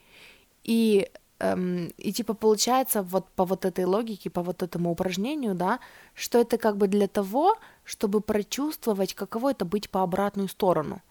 И, 0.63 1.09
эм, 1.39 1.87
и 1.97 2.11
типа 2.11 2.33
получается 2.33 3.01
вот 3.01 3.27
по 3.29 3.45
вот 3.45 3.65
этой 3.65 3.85
логике, 3.85 4.29
по 4.29 4.41
вот 4.41 4.63
этому 4.63 4.91
упражнению, 4.91 5.55
да, 5.55 5.79
что 6.13 6.39
это 6.39 6.57
как 6.57 6.77
бы 6.77 6.87
для 6.87 7.07
того, 7.07 7.57
чтобы 7.83 8.21
прочувствовать, 8.21 9.13
каково 9.13 9.51
это 9.51 9.65
быть 9.65 9.89
по 9.89 10.01
обратную 10.03 10.47
сторону. 10.47 11.01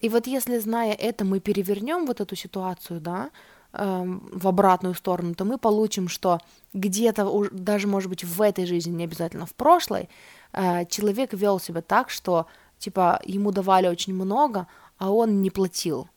И 0.00 0.08
вот 0.08 0.26
если, 0.26 0.58
зная 0.58 0.92
это, 0.92 1.24
мы 1.24 1.40
перевернем 1.40 2.06
вот 2.06 2.20
эту 2.20 2.34
ситуацию, 2.36 3.00
да, 3.00 3.30
эм, 3.72 4.28
в 4.32 4.48
обратную 4.48 4.94
сторону, 4.94 5.34
то 5.34 5.44
мы 5.44 5.58
получим, 5.58 6.08
что 6.08 6.40
где-то, 6.74 7.48
даже, 7.52 7.86
может 7.86 8.08
быть, 8.08 8.24
в 8.24 8.42
этой 8.42 8.66
жизни, 8.66 8.90
не 8.90 9.04
обязательно 9.04 9.46
в 9.46 9.54
прошлой, 9.54 10.08
э, 10.52 10.84
человек 10.86 11.32
вел 11.34 11.60
себя 11.60 11.82
так, 11.82 12.10
что 12.10 12.46
типа, 12.82 13.20
ему 13.24 13.52
давали 13.52 13.88
очень 13.88 14.14
много, 14.14 14.66
а 14.98 15.10
он 15.10 15.40
не 15.40 15.50
платил. 15.50 16.08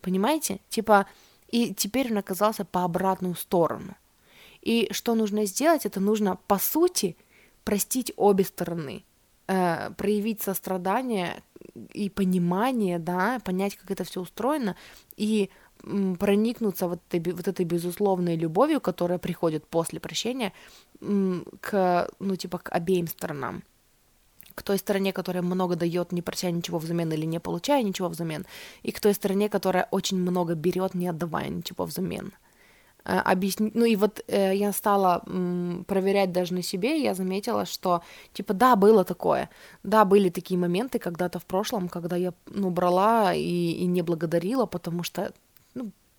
Понимаете? 0.00 0.60
Типа, 0.68 1.06
и 1.48 1.74
теперь 1.74 2.10
он 2.10 2.18
оказался 2.18 2.64
по 2.64 2.84
обратную 2.84 3.34
сторону. 3.34 3.94
И 4.62 4.88
что 4.90 5.14
нужно 5.14 5.46
сделать? 5.46 5.86
Это 5.86 6.00
нужно, 6.00 6.38
по 6.46 6.58
сути, 6.58 7.16
простить 7.64 8.12
обе 8.16 8.44
стороны, 8.44 9.04
э, 9.48 9.90
проявить 9.96 10.42
сострадание 10.42 11.42
и 11.92 12.10
понимание, 12.10 12.98
да, 12.98 13.38
понять, 13.44 13.76
как 13.76 13.90
это 13.90 14.04
все 14.04 14.20
устроено, 14.20 14.74
и 15.16 15.50
проникнуться 16.18 16.88
вот 16.88 17.00
этой, 17.10 17.32
вот 17.32 17.46
этой 17.46 17.66
безусловной 17.66 18.36
любовью, 18.36 18.80
которая 18.80 19.18
приходит 19.18 19.66
после 19.66 20.00
прощения, 20.00 20.52
к, 21.60 22.08
ну, 22.18 22.36
типа, 22.36 22.58
к 22.58 22.70
обеим 22.70 23.06
сторонам 23.06 23.62
к 24.56 24.62
той 24.62 24.78
стороне, 24.78 25.12
которая 25.12 25.42
много 25.42 25.76
дает, 25.76 26.12
не 26.12 26.22
прося 26.22 26.50
ничего 26.50 26.78
взамен 26.78 27.12
или 27.12 27.26
не 27.26 27.38
получая 27.40 27.82
ничего 27.82 28.08
взамен, 28.08 28.46
и 28.82 28.90
к 28.90 29.00
той 29.00 29.14
стороне, 29.14 29.48
которая 29.48 29.86
очень 29.90 30.18
много 30.18 30.54
берет, 30.54 30.94
не 30.94 31.08
отдавая 31.08 31.48
ничего 31.50 31.84
взамен. 31.84 32.32
Э, 33.04 33.18
объясни... 33.18 33.70
Ну 33.74 33.84
и 33.84 33.96
вот 33.96 34.24
э, 34.28 34.56
я 34.56 34.72
стала 34.72 35.22
м, 35.26 35.84
проверять 35.86 36.32
даже 36.32 36.54
на 36.54 36.62
себе, 36.62 37.02
я 37.02 37.14
заметила, 37.14 37.66
что, 37.66 38.00
типа, 38.32 38.54
да, 38.54 38.76
было 38.76 39.04
такое, 39.04 39.48
да, 39.84 40.04
были 40.04 40.30
такие 40.30 40.58
моменты 40.58 40.98
когда-то 40.98 41.38
в 41.38 41.44
прошлом, 41.44 41.88
когда 41.88 42.16
я, 42.16 42.32
ну, 42.46 42.70
брала 42.70 43.34
и, 43.34 43.72
и 43.82 43.86
не 43.86 44.02
благодарила, 44.02 44.66
потому 44.66 45.02
что, 45.04 45.32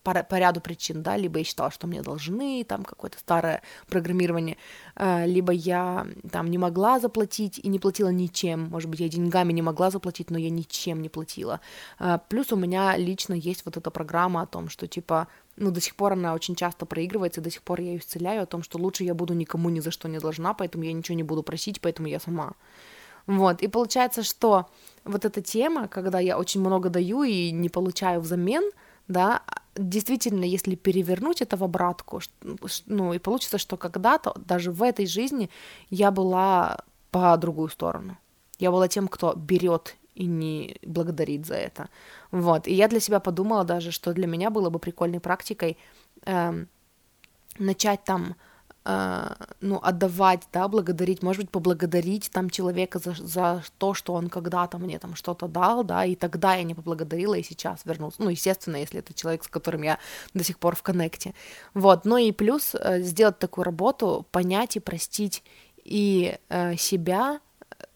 по, 0.08 0.24
по 0.24 0.36
ряду 0.36 0.62
причин, 0.62 1.04
да, 1.04 1.18
либо 1.18 1.40
я 1.40 1.44
считала, 1.44 1.70
что 1.70 1.86
мне 1.86 2.02
должны, 2.02 2.64
там 2.64 2.86
какое-то 2.86 3.20
старое 3.20 3.62
программирование, 3.88 4.56
э, 4.96 5.26
либо 5.28 5.52
я 5.52 6.08
там 6.32 6.50
не 6.50 6.58
могла 6.58 7.02
заплатить 7.02 7.60
и 7.60 7.68
не 7.68 7.78
платила 7.78 8.08
ничем, 8.08 8.70
может 8.70 8.90
быть, 8.90 9.02
я 9.02 9.10
деньгами 9.10 9.52
не 9.52 9.62
могла 9.62 9.92
заплатить, 9.92 10.32
но 10.32 10.38
я 10.38 10.50
ничем 10.50 11.02
не 11.02 11.10
платила. 11.10 11.60
Э, 12.00 12.20
плюс 12.30 12.54
у 12.54 12.56
меня 12.56 12.96
лично 12.96 13.34
есть 13.34 13.66
вот 13.66 13.76
эта 13.76 13.92
программа 13.92 14.44
о 14.44 14.46
том, 14.46 14.70
что 14.70 14.88
типа 14.88 15.28
ну, 15.58 15.72
до 15.72 15.82
сих 15.82 15.98
пор 15.98 16.14
она 16.14 16.34
очень 16.34 16.56
часто 16.56 16.86
проигрывается, 16.86 17.42
до 17.42 17.52
сих 17.52 17.62
пор 17.62 17.82
я 17.82 17.92
ее 17.92 18.00
исцеляю 18.00 18.44
о 18.44 18.46
том, 18.46 18.64
что 18.64 18.78
лучше 18.78 19.04
я 19.04 19.14
буду 19.14 19.34
никому 19.34 19.68
ни 19.70 19.82
за 19.82 19.92
что 19.92 20.08
не 20.08 20.20
должна, 20.20 20.54
поэтому 20.54 20.86
я 20.86 20.94
ничего 20.94 21.18
не 21.18 21.24
буду 21.24 21.44
просить, 21.44 21.82
поэтому 21.82 22.08
я 22.08 22.22
сама. 22.22 22.54
Вот, 23.26 23.62
и 23.62 23.68
получается, 23.68 24.24
что 24.24 24.68
вот 25.04 25.26
эта 25.26 25.42
тема, 25.42 25.90
когда 25.90 26.22
я 26.22 26.38
очень 26.38 26.62
много 26.62 26.88
даю 26.90 27.24
и 27.24 27.52
не 27.52 27.68
получаю 27.68 28.22
взамен, 28.22 28.72
да, 29.08 29.42
действительно, 29.76 30.44
если 30.44 30.76
перевернуть 30.76 31.42
это 31.42 31.58
в 31.58 31.64
обратку, 31.64 32.22
ну, 32.86 33.14
и 33.14 33.20
получится, 33.20 33.58
что 33.58 33.78
когда-то, 33.78 34.34
даже 34.46 34.72
в 34.72 34.84
этой 34.84 35.06
жизни, 35.06 35.50
я 35.90 36.12
была 36.12 36.80
по 37.12 37.38
другую 37.38 37.70
сторону. 37.70 38.18
Я 38.60 38.72
была 38.72 38.88
тем, 38.88 39.08
кто 39.08 39.34
берет 39.34 39.96
и 40.16 40.26
не 40.26 40.78
благодарит 40.82 41.46
за 41.46 41.56
это. 41.56 41.90
Вот. 42.32 42.68
И 42.68 42.74
я 42.74 42.88
для 42.88 43.00
себя 43.00 43.20
подумала 43.20 43.64
даже, 43.64 43.92
что 43.92 44.14
для 44.14 44.28
меня 44.28 44.50
было 44.50 44.70
бы 44.70 44.80
прикольной 44.80 45.20
практикой 45.20 45.78
эм, 46.26 46.68
начать 47.60 48.04
там 48.04 48.36
ну, 49.60 49.80
отдавать, 49.84 50.48
да, 50.54 50.68
благодарить, 50.70 51.22
может 51.22 51.42
быть, 51.42 51.52
поблагодарить 51.52 52.32
там 52.32 52.50
человека 52.50 53.00
за, 53.00 53.16
за 53.16 53.64
то, 53.78 53.94
что 53.94 54.14
он 54.14 54.30
когда-то 54.30 54.78
мне 54.78 54.98
там 54.98 55.16
что-то 55.16 55.48
дал, 55.48 55.84
да, 55.84 56.06
и 56.06 56.16
тогда 56.16 56.56
я 56.56 56.64
не 56.64 56.74
поблагодарила, 56.74 57.36
и 57.36 57.44
сейчас 57.44 57.82
вернулся. 57.84 58.24
Ну, 58.24 58.30
естественно, 58.30 58.78
если 58.78 59.00
это 59.00 59.14
человек, 59.14 59.44
с 59.44 59.50
которым 59.50 59.82
я 59.82 60.00
до 60.34 60.44
сих 60.44 60.58
пор 60.58 60.76
в 60.78 60.84
коннекте. 60.84 61.34
Вот, 61.74 62.06
ну 62.06 62.16
и 62.16 62.32
плюс 62.32 62.76
uh, 62.76 63.02
сделать 63.02 63.40
такую 63.40 63.66
работу, 63.66 64.26
понять 64.32 64.78
и 64.78 64.80
простить 64.80 65.44
и 65.84 66.38
uh, 66.50 66.78
себя, 66.78 67.40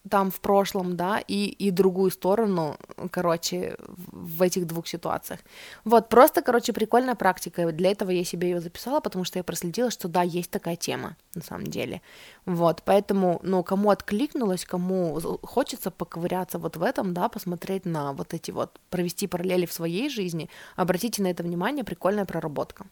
там 0.10 0.32
в 0.32 0.40
прошлом, 0.40 0.96
да, 0.96 1.20
и, 1.28 1.46
и 1.46 1.72
другую 1.72 2.12
сторону, 2.12 2.78
короче, 3.12 3.76
в 3.88 4.42
этих 4.42 4.66
двух 4.66 4.88
ситуациях. 4.88 5.40
Вот, 5.84 6.10
просто, 6.10 6.42
короче, 6.42 6.74
прикольная 6.74 7.16
практика, 7.16 7.72
для 7.72 7.92
этого 7.92 8.10
я 8.10 8.24
себе 8.24 8.50
ее 8.50 8.62
записала, 8.62 9.00
потому 9.00 9.26
что 9.26 9.40
я 9.40 9.44
проследила, 9.44 9.92
что 9.92 10.08
да, 10.08 10.24
есть 10.24 10.50
такая 10.50 10.76
тема, 10.76 11.16
на 11.36 11.44
самом 11.44 11.68
деле. 11.68 12.02
Вот, 12.46 12.82
поэтому, 12.84 13.40
ну, 13.44 13.64
кому 13.64 13.92
откликнулось, 13.92 14.66
кому 14.66 15.20
хочется 15.44 15.92
поковыряться 15.92 16.58
вот 16.58 16.78
в 16.78 16.84
этом, 16.84 17.14
да, 17.14 17.30
посмотреть 17.30 17.86
на 17.86 18.14
вот 18.14 18.34
эти 18.34 18.52
вот, 18.52 18.80
провести 18.90 19.28
параллели 19.28 19.66
в 19.66 19.74
своей 19.74 20.10
жизни, 20.10 20.50
обратите 20.76 21.22
на 21.22 21.28
это 21.28 21.44
внимание, 21.44 21.84
прикольная 21.84 22.26
проработка. 22.26 22.86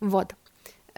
Вот. 0.00 0.34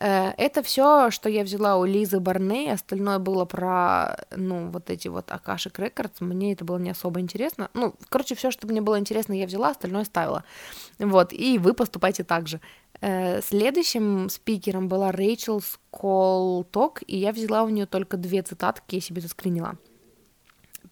Э, 0.01 0.33
это 0.39 0.63
все, 0.63 1.11
что 1.11 1.29
я 1.29 1.45
взяла 1.45 1.77
у 1.77 1.85
Лизы 1.85 2.21
Барней, 2.21 2.73
остальное 2.73 3.19
было 3.19 3.45
про, 3.45 4.17
ну, 4.35 4.71
вот 4.71 4.89
эти 4.89 5.09
вот 5.09 5.31
Акашек 5.31 5.79
Рекордс, 5.79 6.21
мне 6.21 6.55
это 6.55 6.65
было 6.65 6.79
не 6.79 6.91
особо 6.91 7.21
интересно. 7.21 7.69
Ну, 7.75 7.95
короче, 8.09 8.35
все, 8.35 8.51
что 8.51 8.67
мне 8.67 8.81
было 8.81 8.99
интересно, 8.99 9.35
я 9.35 9.47
взяла, 9.47 9.71
остальное 9.71 10.05
ставила. 10.05 10.45
Вот, 10.99 11.33
и 11.35 11.59
вы 11.59 11.75
поступайте 11.75 12.25
так 12.25 12.49
же. 12.49 12.61
Э, 13.03 13.43
следующим 13.43 14.31
спикером 14.31 14.89
была 14.89 15.13
Рэйчел 15.13 15.61
Сколток, 15.61 17.03
и 17.07 17.19
я 17.19 17.33
взяла 17.33 17.63
у 17.63 17.69
нее 17.69 17.85
только 17.85 18.17
две 18.17 18.41
цитатки, 18.43 18.95
я 18.95 19.01
себе 19.03 19.21
заскринила. 19.21 19.77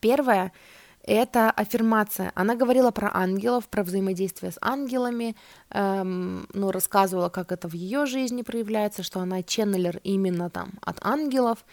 Первая— 0.00 0.52
это 1.08 1.50
аффирмация. 1.50 2.32
Она 2.34 2.54
говорила 2.54 2.90
про 2.90 3.10
ангелов, 3.14 3.68
про 3.68 3.82
взаимодействие 3.82 4.52
с 4.52 4.58
ангелами, 4.60 5.34
эм, 5.70 6.46
ну, 6.52 6.70
рассказывала, 6.70 7.28
как 7.28 7.52
это 7.52 7.68
в 7.68 7.74
ее 7.74 8.06
жизни 8.06 8.42
проявляется, 8.42 9.02
что 9.02 9.20
она 9.20 9.42
ченнелер 9.42 10.00
именно 10.04 10.50
там 10.50 10.72
от 10.82 10.98
ангелов. 11.02 11.64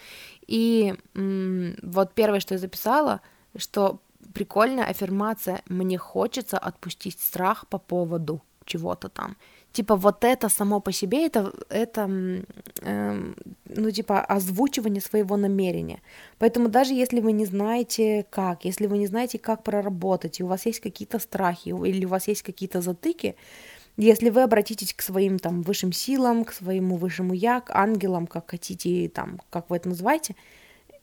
И 0.46 0.94
м- 1.14 1.76
вот 1.82 2.14
первое, 2.14 2.40
что 2.40 2.54
я 2.54 2.58
записала, 2.58 3.20
что 3.56 4.00
прикольная 4.32 4.84
аффирмация 4.84 5.62
«мне 5.68 5.98
хочется 5.98 6.58
отпустить 6.58 7.20
страх 7.20 7.66
по 7.68 7.78
поводу 7.78 8.42
чего-то 8.64 9.08
там» 9.08 9.36
типа 9.76 9.96
вот 9.96 10.24
это 10.24 10.48
само 10.48 10.80
по 10.80 10.92
себе 10.92 11.26
это 11.26 11.52
это 11.68 12.08
э, 12.82 13.32
ну 13.76 13.90
типа 13.90 14.20
озвучивание 14.20 15.00
своего 15.00 15.36
намерения 15.36 16.00
поэтому 16.38 16.68
даже 16.68 16.94
если 16.94 17.20
вы 17.20 17.32
не 17.32 17.46
знаете 17.46 18.26
как 18.30 18.64
если 18.64 18.86
вы 18.86 18.98
не 18.98 19.06
знаете 19.06 19.38
как 19.38 19.62
проработать 19.62 20.40
и 20.40 20.42
у 20.42 20.46
вас 20.46 20.66
есть 20.66 20.80
какие-то 20.80 21.18
страхи 21.18 21.68
или 21.68 22.04
у 22.04 22.08
вас 22.08 22.28
есть 22.28 22.42
какие-то 22.42 22.80
затыки 22.80 23.36
если 23.96 24.30
вы 24.30 24.42
обратитесь 24.42 24.92
к 24.92 25.02
своим 25.02 25.38
там 25.38 25.62
высшим 25.62 25.92
силам 25.92 26.44
к 26.44 26.52
своему 26.52 26.96
высшему 26.96 27.34
я 27.34 27.60
к 27.60 27.74
ангелам 27.74 28.26
как 28.26 28.50
хотите 28.50 29.08
там 29.08 29.40
как 29.50 29.70
вы 29.70 29.76
это 29.76 29.88
называете 29.88 30.36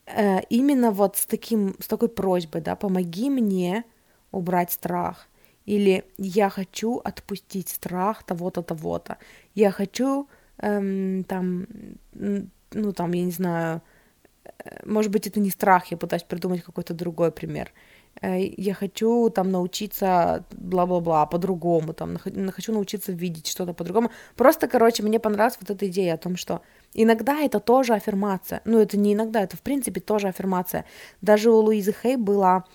э, 0.05 0.41
именно 0.49 0.91
вот 0.91 1.17
с 1.17 1.25
таким 1.25 1.75
с 1.79 1.87
такой 1.87 2.09
просьбой 2.09 2.61
да 2.61 2.75
помоги 2.75 3.29
мне 3.29 3.83
убрать 4.31 4.71
страх 4.71 5.27
или 5.65 6.03
я 6.17 6.49
хочу 6.49 6.97
отпустить 6.97 7.69
страх 7.69 8.23
того-то, 8.23 8.61
того-то. 8.61 9.17
Я 9.55 9.71
хочу 9.71 10.27
эм, 10.57 11.23
там, 11.23 11.67
ну 12.73 12.93
там, 12.93 13.13
я 13.13 13.23
не 13.23 13.31
знаю, 13.31 13.81
э, 14.45 14.79
может 14.85 15.11
быть, 15.11 15.27
это 15.27 15.39
не 15.39 15.49
страх, 15.49 15.91
я 15.91 15.97
пытаюсь 15.97 16.23
придумать 16.23 16.63
какой-то 16.63 16.93
другой 16.93 17.31
пример. 17.31 17.71
Э, 18.21 18.39
я 18.39 18.73
хочу 18.73 19.29
там 19.29 19.51
научиться 19.51 20.45
бла-бла-бла 20.51 21.25
по-другому, 21.25 21.93
там, 21.93 22.17
хочу 22.51 22.73
научиться 22.73 23.11
видеть 23.11 23.47
что-то 23.47 23.73
по-другому. 23.73 24.11
Просто, 24.35 24.67
короче, 24.67 25.03
мне 25.03 25.19
понравилась 25.19 25.57
вот 25.59 25.69
эта 25.69 25.87
идея 25.87 26.15
о 26.15 26.17
том, 26.17 26.37
что 26.37 26.61
иногда 26.93 27.39
это 27.41 27.59
тоже 27.59 27.93
аффирмация. 27.93 28.61
Ну, 28.65 28.79
это 28.79 28.97
не 28.97 29.13
иногда, 29.13 29.41
это 29.41 29.57
в 29.57 29.61
принципе 29.61 30.01
тоже 30.01 30.27
аффирмация. 30.27 30.85
Даже 31.21 31.51
у 31.51 31.59
Луизы 31.59 31.93
Хей 31.93 32.17
была 32.17 32.65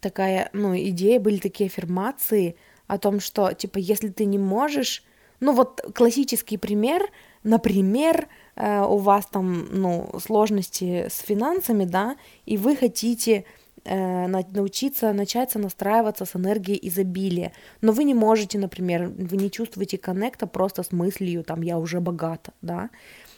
такая, 0.00 0.50
ну, 0.52 0.76
идея, 0.76 1.18
были 1.18 1.38
такие 1.38 1.68
аффирмации 1.68 2.56
о 2.86 2.98
том, 2.98 3.20
что, 3.20 3.52
типа, 3.52 3.78
если 3.78 4.08
ты 4.08 4.26
не 4.26 4.38
можешь, 4.38 5.02
ну, 5.40 5.52
вот 5.52 5.80
классический 5.94 6.58
пример, 6.58 7.02
например, 7.44 8.28
э, 8.56 8.80
у 8.82 8.96
вас 8.96 9.26
там, 9.26 9.68
ну, 9.70 10.10
сложности 10.18 11.06
с 11.08 11.20
финансами, 11.20 11.84
да, 11.84 12.16
и 12.46 12.56
вы 12.56 12.74
хотите 12.74 13.44
э, 13.84 14.26
научиться, 14.26 15.12
начать 15.12 15.54
настраиваться 15.54 16.24
с 16.24 16.34
энергией 16.34 16.78
изобилия, 16.88 17.52
но 17.82 17.92
вы 17.92 18.04
не 18.04 18.14
можете, 18.14 18.58
например, 18.58 19.08
вы 19.08 19.36
не 19.36 19.50
чувствуете 19.50 19.98
коннекта 19.98 20.46
просто 20.46 20.82
с 20.82 20.90
мыслью, 20.90 21.44
там, 21.44 21.62
я 21.62 21.78
уже 21.78 22.00
богата, 22.00 22.52
да, 22.62 22.90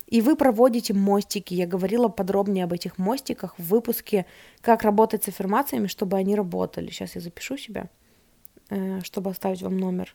и 0.06 0.20
вы 0.22 0.36
проводите 0.36 0.94
мостики. 0.94 1.52
Я 1.52 1.66
говорила 1.66 2.08
подробнее 2.08 2.64
об 2.64 2.72
этих 2.72 2.96
мостиках 2.96 3.58
в 3.58 3.64
выпуске 3.64 4.24
«Как 4.60 4.82
работать 4.82 5.24
с 5.24 5.28
аффирмациями, 5.28 5.88
чтобы 5.88 6.16
они 6.16 6.36
работали». 6.36 6.90
Сейчас 6.90 7.16
я 7.16 7.20
запишу 7.20 7.56
себя, 7.56 7.88
э, 8.70 9.00
чтобы 9.02 9.30
оставить 9.30 9.62
вам 9.62 9.76
номер. 9.78 10.14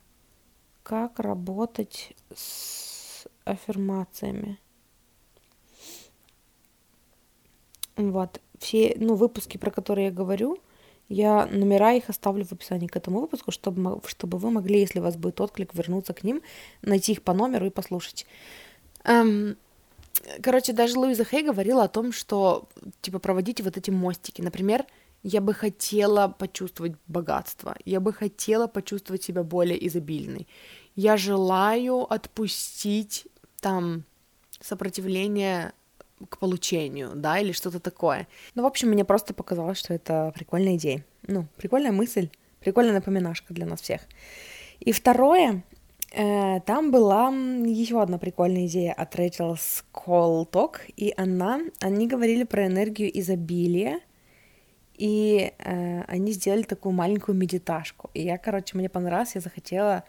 Как 0.83 1.19
работать 1.19 2.13
с 2.33 2.80
аффирмациями. 3.45 4.59
Вот. 7.95 8.41
Все 8.59 8.95
ну, 8.97 9.15
выпуски, 9.15 9.57
про 9.57 9.71
которые 9.71 10.05
я 10.05 10.11
говорю, 10.11 10.57
я 11.09 11.45
номера 11.47 11.93
их 11.93 12.09
оставлю 12.09 12.45
в 12.45 12.53
описании 12.53 12.87
к 12.87 12.95
этому 12.95 13.19
выпуску, 13.19 13.51
чтобы, 13.51 14.01
чтобы 14.07 14.37
вы 14.37 14.49
могли, 14.49 14.79
если 14.79 14.99
у 14.99 15.03
вас 15.03 15.17
будет 15.17 15.41
отклик, 15.41 15.73
вернуться 15.73 16.13
к 16.13 16.23
ним, 16.23 16.41
найти 16.81 17.11
их 17.11 17.21
по 17.21 17.33
номеру 17.33 17.65
и 17.65 17.69
послушать. 17.69 18.25
Эм, 19.03 19.57
короче, 20.41 20.73
даже 20.73 20.97
Луиза 20.97 21.25
Хей 21.25 21.43
говорила 21.43 21.83
о 21.83 21.89
том, 21.89 22.13
что, 22.13 22.69
типа, 23.01 23.19
проводите 23.19 23.61
вот 23.63 23.75
эти 23.77 23.91
мостики. 23.91 24.41
Например, 24.41 24.85
я 25.23 25.41
бы 25.41 25.53
хотела 25.53 26.27
почувствовать 26.29 26.93
богатство, 27.07 27.75
я 27.85 27.99
бы 27.99 28.13
хотела 28.13 28.67
почувствовать 28.67 29.23
себя 29.23 29.43
более 29.43 29.85
изобильной. 29.87 30.47
Я 30.95 31.17
желаю 31.17 32.11
отпустить 32.11 33.27
там 33.59 34.03
сопротивление 34.59 35.73
к 36.29 36.37
получению, 36.37 37.11
да, 37.15 37.39
или 37.39 37.51
что-то 37.51 37.79
такое. 37.79 38.27
Ну, 38.53 38.63
в 38.63 38.65
общем, 38.65 38.89
мне 38.89 39.03
просто 39.03 39.33
показалось, 39.33 39.77
что 39.77 39.93
это 39.93 40.31
прикольная 40.35 40.75
идея. 40.75 41.03
Ну, 41.27 41.47
прикольная 41.57 41.91
мысль, 41.91 42.29
прикольная 42.59 42.93
напоминашка 42.93 43.53
для 43.53 43.65
нас 43.65 43.81
всех. 43.81 44.01
И 44.79 44.91
второе, 44.91 45.63
Э, 46.11 46.59
там 46.65 46.91
была 46.91 47.29
еще 47.29 48.01
одна 48.01 48.17
прикольная 48.17 48.65
идея 48.65 48.93
от 48.93 49.15
Рэйчел 49.15 49.55
Сколток, 49.57 50.81
и 50.97 51.13
она, 51.15 51.61
они 51.79 52.07
говорили 52.07 52.43
про 52.43 52.67
энергию 52.67 53.17
изобилия, 53.17 54.01
и 54.97 55.53
э, 55.57 56.01
они 56.07 56.33
сделали 56.33 56.63
такую 56.63 56.93
маленькую 56.93 57.37
медиташку. 57.37 58.09
И 58.13 58.23
я, 58.23 58.37
короче, 58.37 58.77
мне 58.77 58.89
понравилось, 58.89 59.35
я 59.35 59.41
захотела 59.41 60.03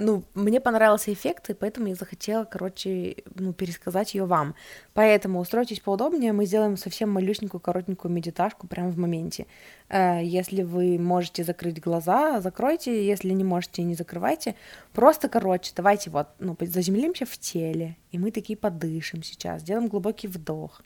ну, 0.00 0.24
мне 0.34 0.60
понравился 0.60 1.12
эффект, 1.12 1.50
и 1.50 1.54
поэтому 1.54 1.88
я 1.88 1.94
захотела, 1.94 2.44
короче, 2.44 3.16
ну, 3.34 3.52
пересказать 3.52 4.14
ее 4.14 4.24
вам. 4.24 4.54
Поэтому 4.94 5.40
устройтесь 5.40 5.80
поудобнее, 5.80 6.32
мы 6.32 6.46
сделаем 6.46 6.76
совсем 6.76 7.10
малюсенькую, 7.10 7.60
коротенькую 7.60 8.12
медиташку 8.12 8.66
прямо 8.66 8.90
в 8.90 8.98
моменте. 8.98 9.46
Э, 9.88 10.20
если 10.22 10.62
вы 10.62 10.98
можете 10.98 11.44
закрыть 11.44 11.80
глаза, 11.80 12.40
закройте, 12.40 13.06
если 13.06 13.30
не 13.30 13.44
можете, 13.44 13.82
не 13.82 13.94
закрывайте. 13.94 14.54
Просто, 14.92 15.28
короче, 15.28 15.72
давайте 15.76 16.10
вот, 16.10 16.28
ну, 16.38 16.56
заземлимся 16.60 17.26
в 17.26 17.36
теле, 17.38 17.96
и 18.10 18.18
мы 18.18 18.30
такие 18.30 18.56
подышим 18.56 19.22
сейчас, 19.22 19.62
сделаем 19.62 19.88
глубокий 19.88 20.28
вдох 20.28 20.82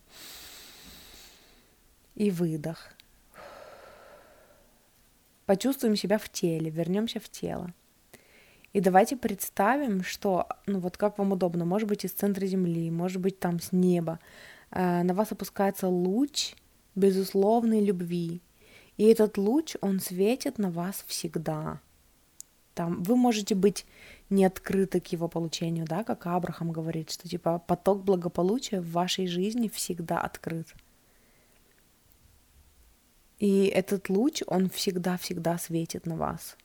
и 2.14 2.31
выдох. 2.31 2.92
Почувствуем 5.45 5.95
себя 5.95 6.19
в 6.19 6.29
теле, 6.29 6.71
вернемся 6.71 7.21
в 7.21 7.29
тело. 7.29 7.73
И 8.77 8.81
давайте 8.81 9.17
представим, 9.17 10.05
что, 10.05 10.47
ну 10.67 10.81
вот 10.81 10.99
как 10.99 11.17
вам 11.17 11.33
удобно, 11.33 11.65
может 11.65 11.89
быть 11.89 12.05
из 12.05 12.12
центра 12.12 12.45
Земли, 12.45 12.91
может 12.91 13.23
быть 13.23 13.41
там 13.41 13.59
с 13.59 13.73
неба, 13.73 14.21
э, 14.71 15.03
на 15.03 15.15
вас 15.15 15.33
опускается 15.33 15.89
луч 15.89 16.55
безусловной 16.95 17.83
любви. 17.83 18.43
И 18.99 19.05
этот 19.05 19.39
луч, 19.39 19.77
он 19.81 19.99
светит 19.99 20.59
на 20.59 20.71
вас 20.71 21.07
всегда. 21.07 21.81
Там 22.75 23.03
вы 23.03 23.17
можете 23.17 23.55
быть 23.55 23.87
не 24.29 24.45
открыты 24.45 25.01
к 25.01 25.07
его 25.07 25.27
получению, 25.27 25.87
да, 25.87 26.05
как 26.05 26.27
Абрахам 26.27 26.71
говорит, 26.71 27.11
что 27.11 27.27
типа 27.27 27.62
поток 27.67 28.05
благополучия 28.05 28.83
в 28.83 28.93
вашей 28.93 29.27
жизни 29.27 29.69
всегда 29.69 30.21
открыт. 30.21 30.67
И 33.39 33.69
этот 33.69 34.11
луч, 34.11 34.43
он 34.47 34.69
всегда-всегда 34.69 35.57
светит 35.57 36.05
на 36.05 36.19
вас. 36.19 36.59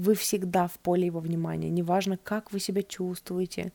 Вы 0.00 0.14
всегда 0.14 0.66
в 0.66 0.78
поле 0.78 1.04
его 1.06 1.20
внимания. 1.20 1.68
Неважно, 1.68 2.16
как 2.16 2.52
вы 2.52 2.58
себя 2.58 2.82
чувствуете, 2.82 3.70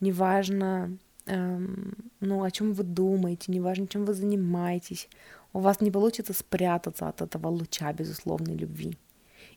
неважно, 0.00 0.98
эм, 1.24 1.94
ну, 2.20 2.42
о 2.42 2.50
чем 2.50 2.74
вы 2.74 2.84
думаете, 2.84 3.50
неважно, 3.52 3.86
чем 3.86 4.04
вы 4.04 4.12
занимаетесь. 4.12 5.08
У 5.54 5.60
вас 5.60 5.80
не 5.80 5.90
получится 5.90 6.34
спрятаться 6.34 7.08
от 7.08 7.22
этого 7.22 7.48
луча 7.48 7.90
безусловной 7.94 8.54
любви. 8.54 8.98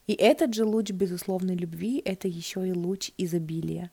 И 0.07 0.13
этот 0.13 0.53
же 0.53 0.63
луч 0.63 0.91
безусловной 0.91 1.57
любви— 1.57 2.01
это 2.05 2.29
еще 2.29 2.65
и 2.65 2.71
луч 2.71 3.11
изобилия. 3.17 3.91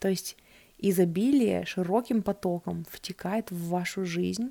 То 0.00 0.08
есть 0.08 0.36
изобилие 0.78 1.64
широким 1.66 2.22
потоком 2.22 2.84
втекает 2.90 3.52
в 3.52 3.68
вашу 3.68 4.04
жизнь 4.04 4.50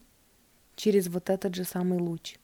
через 0.78 1.10
вот 1.10 1.30
этот 1.30 1.54
же 1.54 1.66
самый 1.66 2.00
луч. 2.00 2.38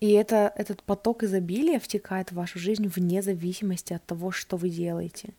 И 0.00 0.10
это, 0.10 0.52
этот 0.56 0.82
поток 0.82 1.22
изобилия 1.22 1.78
втекает 1.78 2.30
в 2.30 2.34
вашу 2.34 2.58
жизнь 2.58 2.86
вне 2.86 3.22
зависимости 3.22 3.94
от 3.94 4.04
того, 4.04 4.30
что 4.30 4.56
вы 4.56 4.68
делаете. 4.68 5.34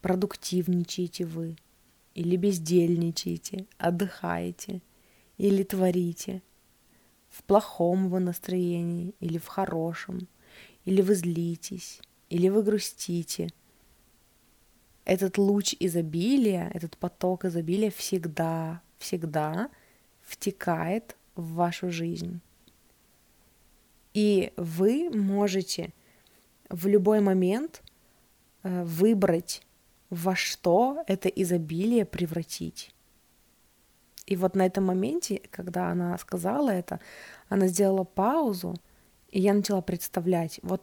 Продуктивничаете 0.00 1.26
вы, 1.26 1.56
или 2.14 2.36
бездельничаете, 2.36 3.66
отдыхаете, 3.76 4.80
или 5.36 5.62
творите. 5.64 6.42
В 7.28 7.42
плохом 7.42 8.08
вы 8.08 8.20
настроении, 8.20 9.14
или 9.20 9.36
в 9.36 9.46
хорошем, 9.48 10.28
или 10.86 11.02
вы 11.02 11.14
злитесь, 11.14 12.00
или 12.30 12.48
вы 12.48 12.62
грустите. 12.62 13.50
этот 15.04 15.38
луч 15.38 15.74
изобилия, 15.78 16.70
этот 16.74 16.96
поток 16.96 17.44
изобилия 17.44 17.90
всегда, 17.90 18.82
всегда 18.98 19.70
втекает 20.22 21.16
в 21.34 21.54
вашу 21.54 21.90
жизнь. 21.90 22.40
И 24.16 24.54
вы 24.56 25.10
можете 25.10 25.92
в 26.70 26.86
любой 26.86 27.20
момент 27.20 27.82
э, 28.62 28.82
выбрать, 28.82 29.60
во 30.08 30.34
что 30.34 31.04
это 31.06 31.28
изобилие 31.28 32.06
превратить. 32.06 32.94
И 34.24 34.34
вот 34.36 34.56
на 34.56 34.64
этом 34.64 34.84
моменте, 34.84 35.42
когда 35.50 35.90
она 35.90 36.16
сказала 36.16 36.70
это, 36.70 36.98
она 37.50 37.66
сделала 37.66 38.04
паузу, 38.04 38.76
и 39.28 39.38
я 39.38 39.52
начала 39.52 39.82
представлять, 39.82 40.60
вот 40.62 40.82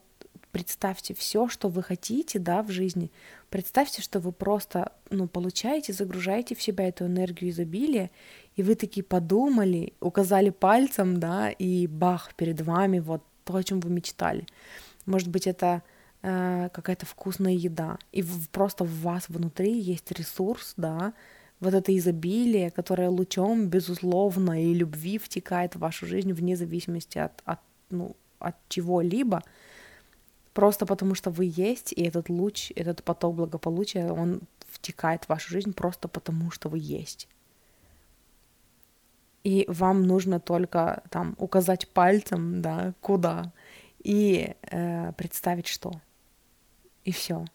представьте 0.52 1.16
все, 1.16 1.48
что 1.48 1.70
вы 1.70 1.82
хотите, 1.82 2.38
да, 2.38 2.62
в 2.62 2.70
жизни. 2.70 3.12
Представьте, 3.50 4.04
что 4.04 4.20
вы 4.20 4.32
просто, 4.32 4.92
ну, 5.10 5.28
получаете, 5.28 5.92
загружаете 5.92 6.54
в 6.54 6.62
себя 6.62 6.88
эту 6.88 7.08
энергию 7.08 7.50
изобилия, 7.50 8.12
и 8.56 8.64
вы 8.64 8.76
такие 8.76 9.04
подумали, 9.04 9.94
указали 10.00 10.50
пальцем, 10.50 11.20
да, 11.20 11.50
и 11.50 11.88
бах, 11.88 12.34
перед 12.36 12.62
вами 12.62 13.00
вот 13.00 13.24
то, 13.44 13.56
о 13.56 13.64
чем 13.64 13.80
вы 13.80 13.90
мечтали. 13.90 14.46
Может 15.06 15.30
быть, 15.30 15.48
это 15.48 15.82
э, 16.22 16.70
какая-то 16.72 17.06
вкусная 17.06 17.54
еда, 17.54 17.98
и 18.12 18.22
в, 18.22 18.50
просто 18.50 18.84
в 18.84 19.02
вас 19.02 19.30
внутри 19.30 19.80
есть 19.80 20.12
ресурс, 20.12 20.74
да, 20.78 21.14
вот 21.60 21.74
это 21.74 21.98
изобилие, 21.98 22.72
которое 22.72 23.10
лучом, 23.10 23.68
безусловно, 23.68 24.64
и 24.64 24.74
любви 24.74 25.18
втекает 25.18 25.76
в 25.76 25.80
вашу 25.80 26.06
жизнь 26.06 26.34
вне 26.34 26.56
зависимости 26.56 27.18
от, 27.18 27.42
от, 27.46 27.60
ну, 27.90 28.16
от 28.40 28.56
чего-либо, 28.70 29.44
просто 30.54 30.86
потому 30.86 31.16
что 31.16 31.32
вы 31.32 31.52
есть, 31.56 31.94
и 31.94 32.04
этот 32.04 32.30
луч, 32.30 32.72
этот 32.76 33.04
поток 33.04 33.36
благополучия, 33.36 34.12
он 34.12 34.42
втекает 34.70 35.26
в 35.26 35.30
вашу 35.30 35.50
жизнь 35.50 35.74
просто 35.74 36.08
потому, 36.08 36.52
что 36.52 36.70
вы 36.70 36.80
есть. 36.80 37.28
И 39.44 39.66
вам 39.68 40.04
нужно 40.04 40.40
только 40.40 41.04
там 41.10 41.36
указать 41.38 41.88
пальцем, 41.90 42.62
да, 42.62 42.94
куда, 43.02 43.52
и 44.04 44.56
э, 44.62 45.12
представить 45.14 45.68
что. 45.68 45.92
И 47.04 47.12
все. 47.12 47.46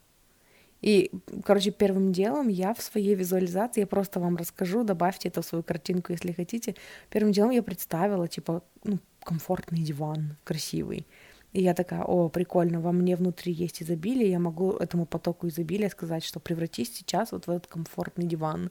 И, 0.81 1.11
короче, 1.43 1.71
первым 1.71 2.13
делом 2.13 2.47
я 2.47 2.73
в 2.73 2.81
своей 2.81 3.15
визуализации, 3.15 3.81
я 3.81 3.87
просто 3.87 4.19
вам 4.19 4.37
расскажу, 4.37 4.83
добавьте 4.83 5.27
это 5.27 5.41
в 5.41 5.45
свою 5.45 5.63
картинку, 5.63 6.13
если 6.13 6.31
хотите. 6.31 6.75
Первым 7.09 7.33
делом 7.33 7.51
я 7.51 7.63
представила, 7.63 8.27
типа, 8.27 8.63
ну, 8.83 8.99
комфортный 9.23 9.81
диван, 9.81 10.37
красивый. 10.43 11.05
И 11.51 11.61
я 11.63 11.73
такая, 11.73 12.03
о, 12.03 12.29
прикольно, 12.29 12.79
во 12.79 12.91
мне 12.91 13.15
внутри 13.15 13.51
есть 13.51 13.81
изобилие, 13.81 14.29
я 14.31 14.39
могу 14.39 14.71
этому 14.71 15.05
потоку 15.05 15.47
изобилия 15.47 15.89
сказать, 15.89 16.23
что 16.23 16.39
превратись 16.39 16.95
сейчас 16.95 17.31
вот 17.31 17.47
в 17.47 17.49
этот 17.49 17.67
комфортный 17.67 18.25
диван. 18.25 18.69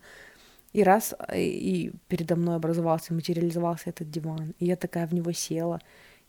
И 0.72 0.82
раз, 0.82 1.14
э, 1.28 1.40
и 1.40 1.92
передо 2.08 2.36
мной 2.36 2.56
образовался, 2.56 3.14
материализовался 3.14 3.90
этот 3.90 4.10
диван, 4.10 4.54
и 4.58 4.66
я 4.66 4.76
такая 4.76 5.06
в 5.06 5.14
него 5.14 5.32
села, 5.32 5.80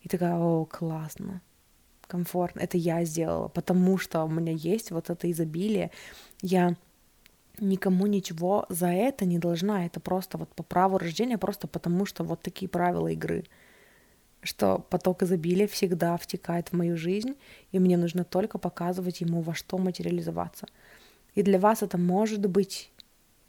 и 0.02 0.08
такая, 0.08 0.36
о, 0.38 0.66
классно, 0.66 1.42
комфортно. 2.08 2.62
Это 2.62 2.78
я 2.78 3.04
сделала, 3.04 3.50
потому 3.50 3.98
что 3.98 4.24
у 4.24 4.30
меня 4.30 4.54
есть 4.54 4.92
вот 4.92 5.10
это 5.10 5.30
изобилие. 5.30 5.92
Я 6.42 6.76
никому 7.60 8.08
ничего 8.08 8.66
за 8.70 8.88
это 8.88 9.26
не 9.26 9.40
должна. 9.40 9.86
Это 9.86 10.00
просто 10.00 10.38
вот 10.38 10.50
по 10.56 10.64
праву 10.64 10.98
рождения, 10.98 11.38
просто 11.38 11.68
потому 11.68 12.06
что 12.06 12.24
вот 12.24 12.42
такие 12.42 12.70
правила 12.70 13.08
игры. 13.10 13.46
Что 14.42 14.80
поток 14.90 15.24
изобилия 15.24 15.68
всегда 15.68 16.16
втекает 16.16 16.70
в 16.70 16.74
мою 16.74 16.96
жизнь, 16.96 17.36
и 17.74 17.80
мне 17.80 17.98
нужно 17.98 18.24
только 18.24 18.58
показывать 18.58 19.20
ему, 19.20 19.42
во 19.42 19.54
что 19.54 19.78
материализоваться. 19.78 20.68
И 21.36 21.44
для 21.44 21.60
вас 21.60 21.84
это 21.84 21.98
может 21.98 22.46
быть 22.46 22.90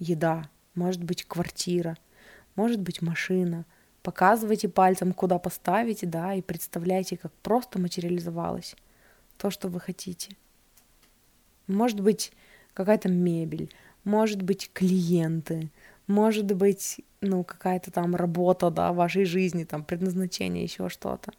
еда, 0.00 0.50
может 0.80 1.04
быть 1.04 1.24
квартира, 1.24 1.96
может 2.56 2.80
быть 2.80 3.02
машина— 3.02 3.64
Показывайте 4.02 4.68
пальцем, 4.68 5.12
куда 5.12 5.38
поставить, 5.38 6.08
да, 6.08 6.34
и 6.34 6.40
представляйте, 6.40 7.18
как 7.18 7.32
просто 7.42 7.78
материализовалось 7.78 8.74
то, 9.36 9.50
что 9.50 9.68
вы 9.68 9.78
хотите. 9.78 10.36
Может 11.66 12.00
быть, 12.00 12.32
какая-то 12.72 13.10
мебель, 13.10 13.70
может 14.04 14.40
быть, 14.40 14.70
клиенты, 14.72 15.70
может 16.06 16.46
быть, 16.46 17.00
ну, 17.20 17.44
какая-то 17.44 17.90
там 17.90 18.16
работа, 18.16 18.70
да, 18.70 18.92
вашей 18.94 19.26
жизни, 19.26 19.64
там, 19.64 19.84
предназначение, 19.84 20.64
еще 20.64 20.88
что-то. 20.88 21.32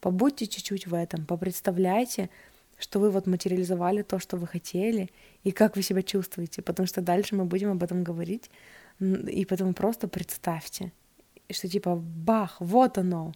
Побудьте 0.00 0.46
чуть-чуть 0.46 0.86
в 0.86 0.94
этом, 0.94 1.26
попредставляйте, 1.26 2.30
что 2.78 3.00
вы 3.00 3.10
вот 3.10 3.26
материализовали 3.26 4.02
то, 4.02 4.20
что 4.20 4.36
вы 4.36 4.46
хотели, 4.46 5.10
и 5.42 5.50
как 5.50 5.74
вы 5.74 5.82
себя 5.82 6.02
чувствуете, 6.02 6.62
потому 6.62 6.86
что 6.86 7.00
дальше 7.00 7.34
мы 7.34 7.44
будем 7.44 7.72
об 7.72 7.82
этом 7.82 8.04
говорить, 8.04 8.50
и 9.00 9.44
поэтому 9.44 9.74
просто 9.74 10.08
представьте— 10.08 10.92
что 11.50 11.68
типа 11.68 11.96
бах, 11.96 12.56
вот 12.60 12.98
оно. 12.98 13.32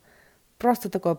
Просто 0.59 0.89
такое, 0.89 1.19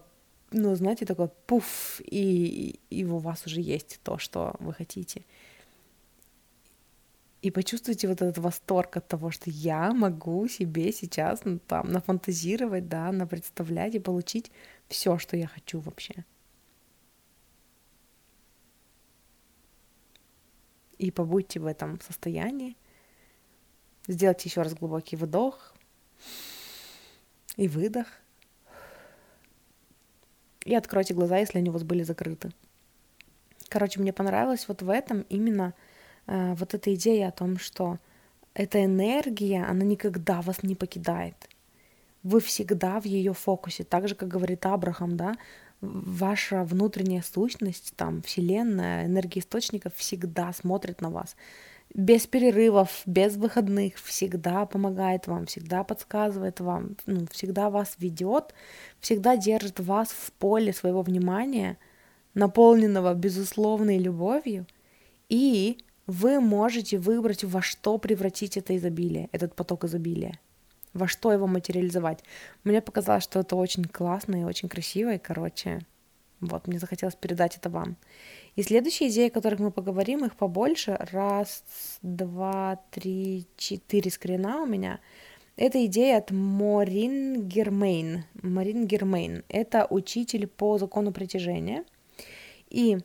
ну, 0.51 0.75
знаете, 0.75 1.05
такой 1.05 1.29
пуф, 1.45 2.01
и, 2.01 2.79
и 2.89 3.05
у 3.05 3.17
вас 3.17 3.45
уже 3.45 3.61
есть 3.61 3.99
то, 4.03 4.17
что 4.17 4.55
вы 4.59 4.73
хотите. 4.73 5.23
И 7.41 7.51
почувствуйте 7.51 8.07
вот 8.07 8.21
этот 8.21 8.37
восторг 8.37 8.97
от 8.97 9.07
того, 9.07 9.31
что 9.31 9.49
я 9.49 9.93
могу 9.93 10.47
себе 10.49 10.91
сейчас 10.91 11.45
ну, 11.45 11.59
там 11.59 11.89
нафантазировать, 11.89 12.89
да, 12.89 13.11
напредставлять 13.11 13.95
и 13.95 13.99
получить 13.99 14.51
все, 14.89 15.17
что 15.17 15.37
я 15.37 15.47
хочу 15.47 15.79
вообще. 15.79 16.25
И 20.97 21.11
побудьте 21.11 21.61
в 21.61 21.65
этом 21.65 22.01
состоянии. 22.01 22.75
Сделайте 24.09 24.49
еще 24.49 24.63
раз 24.63 24.73
глубокий 24.73 25.15
вдох 25.15 25.75
и 27.57 27.67
выдох. 27.67 28.07
И 30.65 30.73
откройте 30.73 31.13
глаза, 31.13 31.37
если 31.37 31.59
они 31.59 31.69
у 31.69 31.73
вас 31.73 31.83
были 31.83 32.01
закрыты. 32.01 32.51
Короче, 33.67 33.99
мне 33.99 34.11
понравилось 34.11 34.67
вот 34.67 34.81
в 34.81 34.89
этом 34.89 35.21
именно 35.29 35.75
э, 36.25 36.55
вот 36.55 36.73
эта 36.73 36.95
идея 36.95 37.27
о 37.27 37.31
том, 37.31 37.59
что 37.59 37.99
эта 38.55 38.83
энергия, 38.83 39.63
она 39.63 39.83
никогда 39.83 40.41
вас 40.41 40.63
не 40.63 40.73
покидает. 40.73 41.35
Вы 42.23 42.39
всегда 42.39 42.99
в 42.99 43.05
ее 43.05 43.33
фокусе. 43.33 43.83
Так 43.83 44.07
же, 44.07 44.15
как 44.15 44.27
говорит 44.27 44.65
Абрахам, 44.65 45.17
да, 45.17 45.35
ваша 45.81 46.63
внутренняя 46.63 47.21
сущность, 47.21 47.93
там, 47.95 48.23
вселенная, 48.23 49.05
энергия 49.05 49.41
источников 49.41 49.93
всегда 49.95 50.51
смотрит 50.51 50.99
на 50.99 51.11
вас 51.11 51.35
без 51.93 52.27
перерывов, 52.27 53.01
без 53.05 53.35
выходных, 53.35 53.97
всегда 53.97 54.65
помогает 54.65 55.27
вам, 55.27 55.47
всегда 55.47 55.83
подсказывает 55.83 56.59
вам, 56.59 56.95
ну, 57.05 57.25
всегда 57.31 57.69
вас 57.69 57.95
ведет, 57.97 58.53
всегда 58.99 59.37
держит 59.37 59.79
вас 59.79 60.09
в 60.09 60.31
поле 60.33 60.71
своего 60.71 61.01
внимания, 61.01 61.77
наполненного 62.35 63.13
безусловной 63.15 63.97
любовью, 63.97 64.67
и 65.29 65.79
вы 66.05 66.39
можете 66.39 66.97
выбрать, 66.97 67.43
во 67.43 67.61
что 67.61 67.97
превратить 67.97 68.57
это 68.57 68.77
изобилие, 68.77 69.29
этот 69.31 69.55
поток 69.55 69.83
изобилия, 69.83 70.39
во 70.93 71.07
что 71.07 71.31
его 71.33 71.47
материализовать. 71.47 72.23
Мне 72.63 72.81
показалось, 72.81 73.23
что 73.23 73.39
это 73.39 73.55
очень 73.55 73.85
классно 73.85 74.41
и 74.41 74.43
очень 74.43 74.69
красиво, 74.69 75.13
и, 75.13 75.19
короче, 75.19 75.81
вот, 76.41 76.67
мне 76.67 76.79
захотелось 76.79 77.15
передать 77.15 77.57
это 77.57 77.69
вам. 77.69 77.97
И 78.55 78.63
следующие 78.63 79.09
идеи, 79.09 79.27
о 79.27 79.31
которых 79.31 79.59
мы 79.59 79.71
поговорим, 79.71 80.25
их 80.25 80.35
побольше. 80.35 80.97
Раз, 81.11 81.63
два, 82.01 82.79
три, 82.91 83.45
четыре 83.57 84.09
скрина 84.09 84.63
у 84.63 84.65
меня. 84.65 84.99
Это 85.57 85.85
идея 85.85 86.19
от 86.19 86.31
Морин 86.31 87.47
Гермейн. 87.47 88.23
Морин 88.41 88.87
Гермейн. 88.87 89.43
Это 89.49 89.85
учитель 89.89 90.47
по 90.47 90.77
закону 90.77 91.11
притяжения. 91.11 91.83
И 92.69 92.99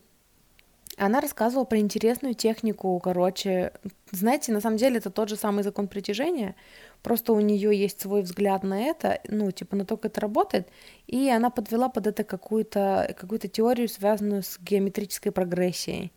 она 0.98 1.20
рассказывала 1.20 1.64
про 1.64 1.78
интересную 1.78 2.35
технику, 2.35 2.98
короче, 3.00 3.72
знаете, 4.11 4.52
на 4.52 4.61
самом 4.61 4.76
деле 4.76 4.98
это 4.98 5.11
тот 5.11 5.28
же 5.28 5.37
самый 5.37 5.64
закон 5.64 5.88
притяжения, 5.88 6.54
просто 7.02 7.33
у 7.33 7.40
нее 7.40 7.76
есть 7.76 8.00
свой 8.00 8.22
взгляд 8.22 8.62
на 8.62 8.80
это, 8.80 9.20
ну, 9.28 9.50
типа 9.50 9.76
на 9.76 9.85
то, 9.85 9.96
как 9.96 10.12
это 10.12 10.20
работает, 10.20 10.68
и 11.07 11.28
она 11.30 11.50
подвела 11.50 11.88
под 11.88 12.07
это 12.07 12.24
какую-то 12.24 13.14
какую 13.18 13.38
теорию, 13.40 13.88
связанную 13.88 14.42
с 14.42 14.59
геометрической 14.61 15.33
прогрессией. 15.33 16.12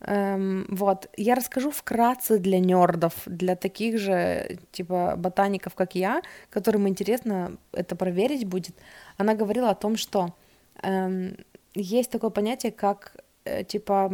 Эм, 0.00 0.66
вот, 0.68 1.08
я 1.16 1.34
расскажу 1.34 1.70
вкратце 1.70 2.38
для 2.38 2.58
нердов, 2.58 3.14
для 3.26 3.56
таких 3.56 3.98
же, 3.98 4.58
типа, 4.72 5.14
ботаников, 5.16 5.74
как 5.74 5.94
я, 5.94 6.20
которым 6.50 6.86
интересно 6.86 7.56
это 7.72 7.96
проверить 7.96 8.46
будет. 8.46 8.76
Она 9.16 9.34
говорила 9.34 9.70
о 9.70 9.74
том, 9.74 9.96
что 9.96 10.34
эм, 10.82 11.36
есть 11.74 12.10
такое 12.10 12.30
понятие, 12.30 12.72
как 12.72 13.16
типа, 13.68 14.12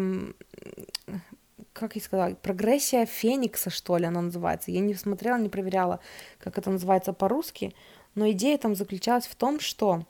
как 1.73 1.97
я 1.97 2.03
сказала, 2.03 2.35
прогрессия 2.35 3.07
Феникса, 3.07 3.71
что 3.71 3.97
ли, 3.97 4.05
она 4.05 4.21
называется. 4.21 4.71
Я 4.71 4.81
не 4.81 4.95
смотрела, 4.95 5.39
не 5.39 5.49
проверяла, 5.49 6.01
как 6.39 6.59
это 6.59 6.71
называется 6.71 7.13
по-русски, 7.13 7.75
но 8.15 8.31
идея 8.31 8.59
там 8.59 8.75
заключалась 8.75 9.27
в 9.27 9.35
том, 9.35 9.59
что 9.61 10.05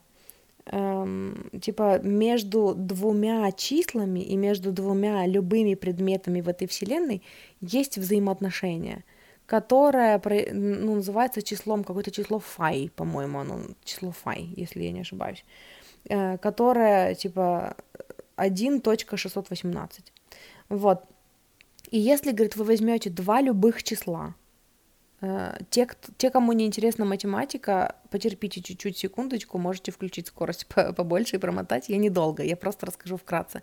эм, 0.67 1.51
типа 1.61 2.01
между 2.01 2.75
двумя 2.75 3.51
числами 3.53 4.21
и 4.21 4.37
между 4.37 4.73
двумя 4.73 5.27
любыми 5.27 5.75
предметами 5.75 6.41
в 6.41 6.49
этой 6.49 6.67
вселенной 6.67 7.23
есть 7.61 7.99
взаимоотношения, 7.99 9.05
которое 9.47 10.21
ну, 10.53 10.97
называется 10.97 11.43
числом, 11.43 11.85
какое-то 11.85 12.11
число 12.11 12.39
фай, 12.39 12.91
по-моему, 12.97 13.39
оно 13.39 13.61
число 13.85 14.11
фай, 14.11 14.53
если 14.57 14.83
я 14.83 14.93
не 14.93 15.01
ошибаюсь, 15.01 15.45
э, 16.09 16.39
которое 16.39 17.15
типа 17.15 17.77
1.618. 18.47 19.89
Вот. 20.69 21.05
И 21.91 21.99
если, 21.99 22.33
говорит, 22.33 22.57
вы 22.57 22.65
возьмете 22.65 23.11
два 23.11 23.41
любых 23.41 23.83
числа, 23.83 24.35
Э, 25.23 25.57
те, 25.71 25.89
те, 26.17 26.31
кому 26.31 26.53
не 26.53 26.67
интересна 26.67 27.05
математика, 27.05 27.95
потерпите 28.11 28.61
чуть-чуть 28.61 28.99
секундочку, 28.99 29.59
можете 29.59 29.93
включить 29.93 30.27
скорость 30.27 30.67
побольше 30.67 31.37
и 31.37 31.39
промотать. 31.39 31.89
Я 31.89 31.97
недолго, 31.97 32.43
я 32.43 32.57
просто 32.57 32.87
расскажу 32.87 33.17
вкратце. 33.17 33.63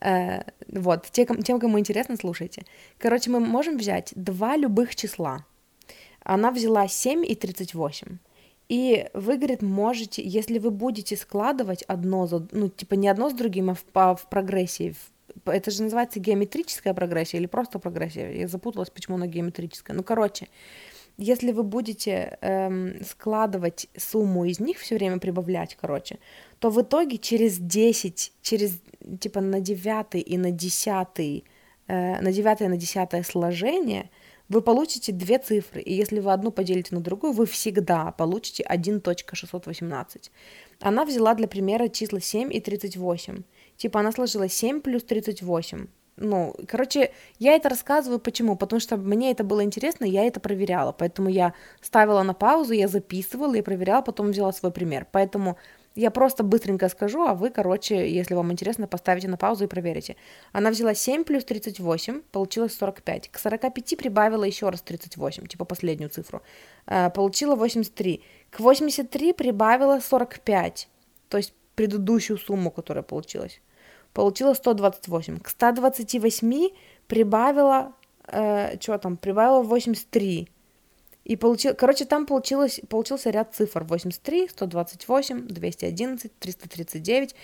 Э, 0.00 0.42
вот, 0.68 1.06
тем, 1.12 1.42
тем, 1.42 1.60
кому 1.60 1.78
интересно, 1.78 2.16
слушайте. 2.16 2.64
Короче, 2.98 3.30
мы 3.30 3.40
можем 3.40 3.76
взять 3.76 4.12
два 4.16 4.56
любых 4.56 4.96
числа. 4.96 5.44
Она 6.22 6.50
взяла 6.50 6.88
7 6.88 7.24
и 7.24 7.34
38. 7.34 8.18
И 8.68 9.08
вы, 9.14 9.36
говорит, 9.36 9.62
можете, 9.62 10.22
если 10.22 10.58
вы 10.58 10.70
будете 10.70 11.16
складывать 11.16 11.82
одно 11.82 12.26
за, 12.26 12.46
ну, 12.50 12.68
типа 12.68 12.94
не 12.94 13.08
одно 13.08 13.30
с 13.30 13.32
другим, 13.32 13.70
а 13.70 13.74
в, 13.74 13.84
по, 13.84 14.16
в 14.16 14.28
прогрессии, 14.28 14.94
в, 15.44 15.48
это 15.48 15.70
же 15.70 15.84
называется 15.84 16.18
геометрическая 16.18 16.92
прогрессия 16.92 17.38
или 17.38 17.46
просто 17.46 17.78
прогрессия. 17.78 18.32
Я 18.32 18.48
запуталась, 18.48 18.90
почему 18.90 19.16
она 19.16 19.26
геометрическая. 19.28 19.96
Ну, 19.96 20.02
короче, 20.02 20.48
если 21.18 21.52
вы 21.52 21.62
будете 21.62 22.38
эм, 22.40 23.02
складывать 23.04 23.88
сумму 23.96 24.44
из 24.44 24.60
них 24.60 24.78
все 24.78 24.96
время 24.96 25.18
прибавлять, 25.18 25.76
короче, 25.80 26.18
то 26.58 26.70
в 26.70 26.80
итоге 26.82 27.18
через 27.18 27.58
10, 27.58 28.32
через 28.42 28.80
типа 29.20 29.40
на 29.40 29.60
9 29.60 30.14
и 30.14 30.38
на 30.38 30.50
10, 30.50 31.44
э, 31.88 32.20
на 32.20 32.32
9 32.32 32.60
и 32.60 32.68
на 32.68 32.76
10 32.76 33.26
сложение 33.26 34.10
вы 34.48 34.62
получите 34.62 35.12
две 35.12 35.38
цифры, 35.38 35.80
и 35.80 35.92
если 35.92 36.20
вы 36.20 36.32
одну 36.32 36.50
поделите 36.52 36.94
на 36.94 37.00
другую, 37.00 37.32
вы 37.32 37.46
всегда 37.46 38.12
получите 38.12 38.64
1.618. 38.68 40.30
Она 40.80 41.04
взяла 41.04 41.34
для 41.34 41.48
примера 41.48 41.88
числа 41.88 42.20
7 42.20 42.54
и 42.54 42.60
38. 42.60 43.42
Типа 43.76 44.00
она 44.00 44.12
сложила 44.12 44.48
7 44.48 44.80
плюс 44.80 45.04
38 45.04 45.86
ну, 46.16 46.54
короче, 46.66 47.12
я 47.38 47.54
это 47.56 47.68
рассказываю 47.68 48.18
почему? 48.18 48.56
Потому 48.56 48.80
что 48.80 48.96
мне 48.96 49.30
это 49.30 49.44
было 49.44 49.62
интересно, 49.62 50.04
я 50.04 50.24
это 50.24 50.40
проверяла, 50.40 50.92
поэтому 50.92 51.28
я 51.28 51.52
ставила 51.82 52.22
на 52.22 52.32
паузу, 52.32 52.72
я 52.72 52.88
записывала, 52.88 53.54
я 53.54 53.62
проверяла, 53.62 54.02
потом 54.02 54.30
взяла 54.30 54.52
свой 54.52 54.72
пример. 54.72 55.06
Поэтому 55.12 55.58
я 55.96 56.10
просто 56.10 56.44
быстренько 56.44 56.88
скажу, 56.88 57.22
а 57.26 57.34
вы, 57.34 57.50
короче, 57.50 58.08
если 58.08 58.34
вам 58.34 58.52
интересно, 58.52 58.86
поставите 58.86 59.28
на 59.28 59.36
паузу 59.36 59.64
и 59.64 59.66
проверите. 59.66 60.16
Она 60.52 60.70
взяла 60.70 60.94
7 60.94 61.24
плюс 61.24 61.44
38, 61.44 62.22
получилось 62.30 62.76
45. 62.76 63.28
К 63.28 63.38
45 63.38 63.96
прибавила 63.96 64.44
еще 64.44 64.68
раз 64.68 64.82
38, 64.82 65.46
типа 65.46 65.64
последнюю 65.64 66.10
цифру. 66.10 66.42
А, 66.86 67.10
получила 67.10 67.56
83. 67.56 68.22
К 68.50 68.60
83 68.60 69.32
прибавила 69.32 70.00
45, 70.00 70.88
то 71.28 71.36
есть 71.38 71.54
предыдущую 71.74 72.38
сумму, 72.38 72.70
которая 72.70 73.02
получилась 73.02 73.60
получила 74.16 74.54
128. 74.54 75.40
К 75.40 75.48
128 75.48 76.70
прибавила, 77.06 77.92
э, 78.28 78.78
что 78.80 78.98
там, 78.98 79.16
прибавила 79.16 79.62
83. 79.62 80.48
И 81.26 81.34
получил, 81.34 81.74
короче, 81.74 82.04
там 82.04 82.24
получилось, 82.24 82.80
получился 82.88 83.30
ряд 83.30 83.52
цифр 83.52 83.82
83, 83.82 84.48
128, 84.48 85.48
211, 85.48 86.38
339. 86.38 87.34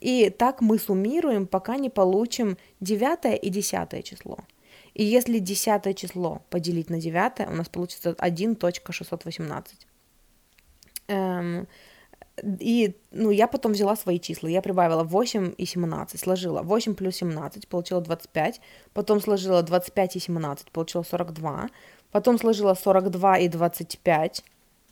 И 0.00 0.28
так 0.28 0.60
мы 0.60 0.78
суммируем, 0.78 1.46
пока 1.46 1.76
не 1.76 1.88
получим 1.88 2.58
9 2.80 3.42
и 3.42 3.48
10 3.48 4.04
число. 4.04 4.36
И 4.92 5.04
если 5.04 5.38
10 5.38 5.96
число 5.96 6.42
поделить 6.50 6.90
на 6.90 7.00
9, 7.00 7.48
у 7.48 7.52
нас 7.52 7.70
получится 7.70 8.10
1.618. 8.10 9.64
Эм, 11.08 11.66
и, 12.42 12.94
ну, 13.10 13.30
я 13.30 13.46
потом 13.46 13.72
взяла 13.72 13.96
свои 13.96 14.18
числа, 14.20 14.48
я 14.48 14.60
прибавила 14.60 15.02
8 15.02 15.54
и 15.56 15.64
17, 15.64 16.20
сложила 16.20 16.60
8 16.62 16.94
плюс 16.94 17.16
17, 17.16 17.68
получила 17.68 18.02
25, 18.02 18.60
потом 18.92 19.20
сложила 19.20 19.62
25 19.62 20.16
и 20.16 20.20
17, 20.20 20.70
получила 20.70 21.02
42, 21.02 21.70
потом 22.10 22.38
сложила 22.38 22.74
42 22.74 23.38
и 23.38 23.48
25, 23.48 24.44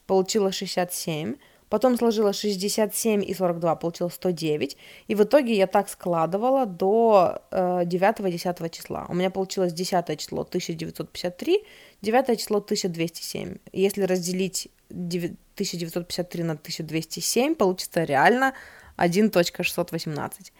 получила 0.06 0.52
67, 0.52 1.34
потом 1.68 1.96
сложила 1.96 2.32
67 2.32 3.24
и 3.24 3.34
42, 3.34 3.76
получила 3.76 4.08
109, 4.08 4.76
и 5.08 5.14
в 5.14 5.22
итоге 5.22 5.56
я 5.56 5.66
так 5.66 5.88
складывала 5.88 6.66
до 6.66 7.42
э, 7.50 7.82
9 7.84 8.20
и 8.20 8.32
10 8.32 8.72
числа. 8.72 9.06
У 9.08 9.14
меня 9.14 9.30
получилось 9.30 9.72
10 9.72 10.18
число 10.18 10.42
1953, 10.42 11.64
9 12.02 12.40
число 12.40 12.58
1207. 12.58 13.56
Если 13.72 14.02
разделить 14.02 14.68
1953 14.90 16.44
на 16.44 16.52
1207 16.52 17.54
получится 17.54 18.04
реально 18.04 18.54
1.618. 18.98 20.52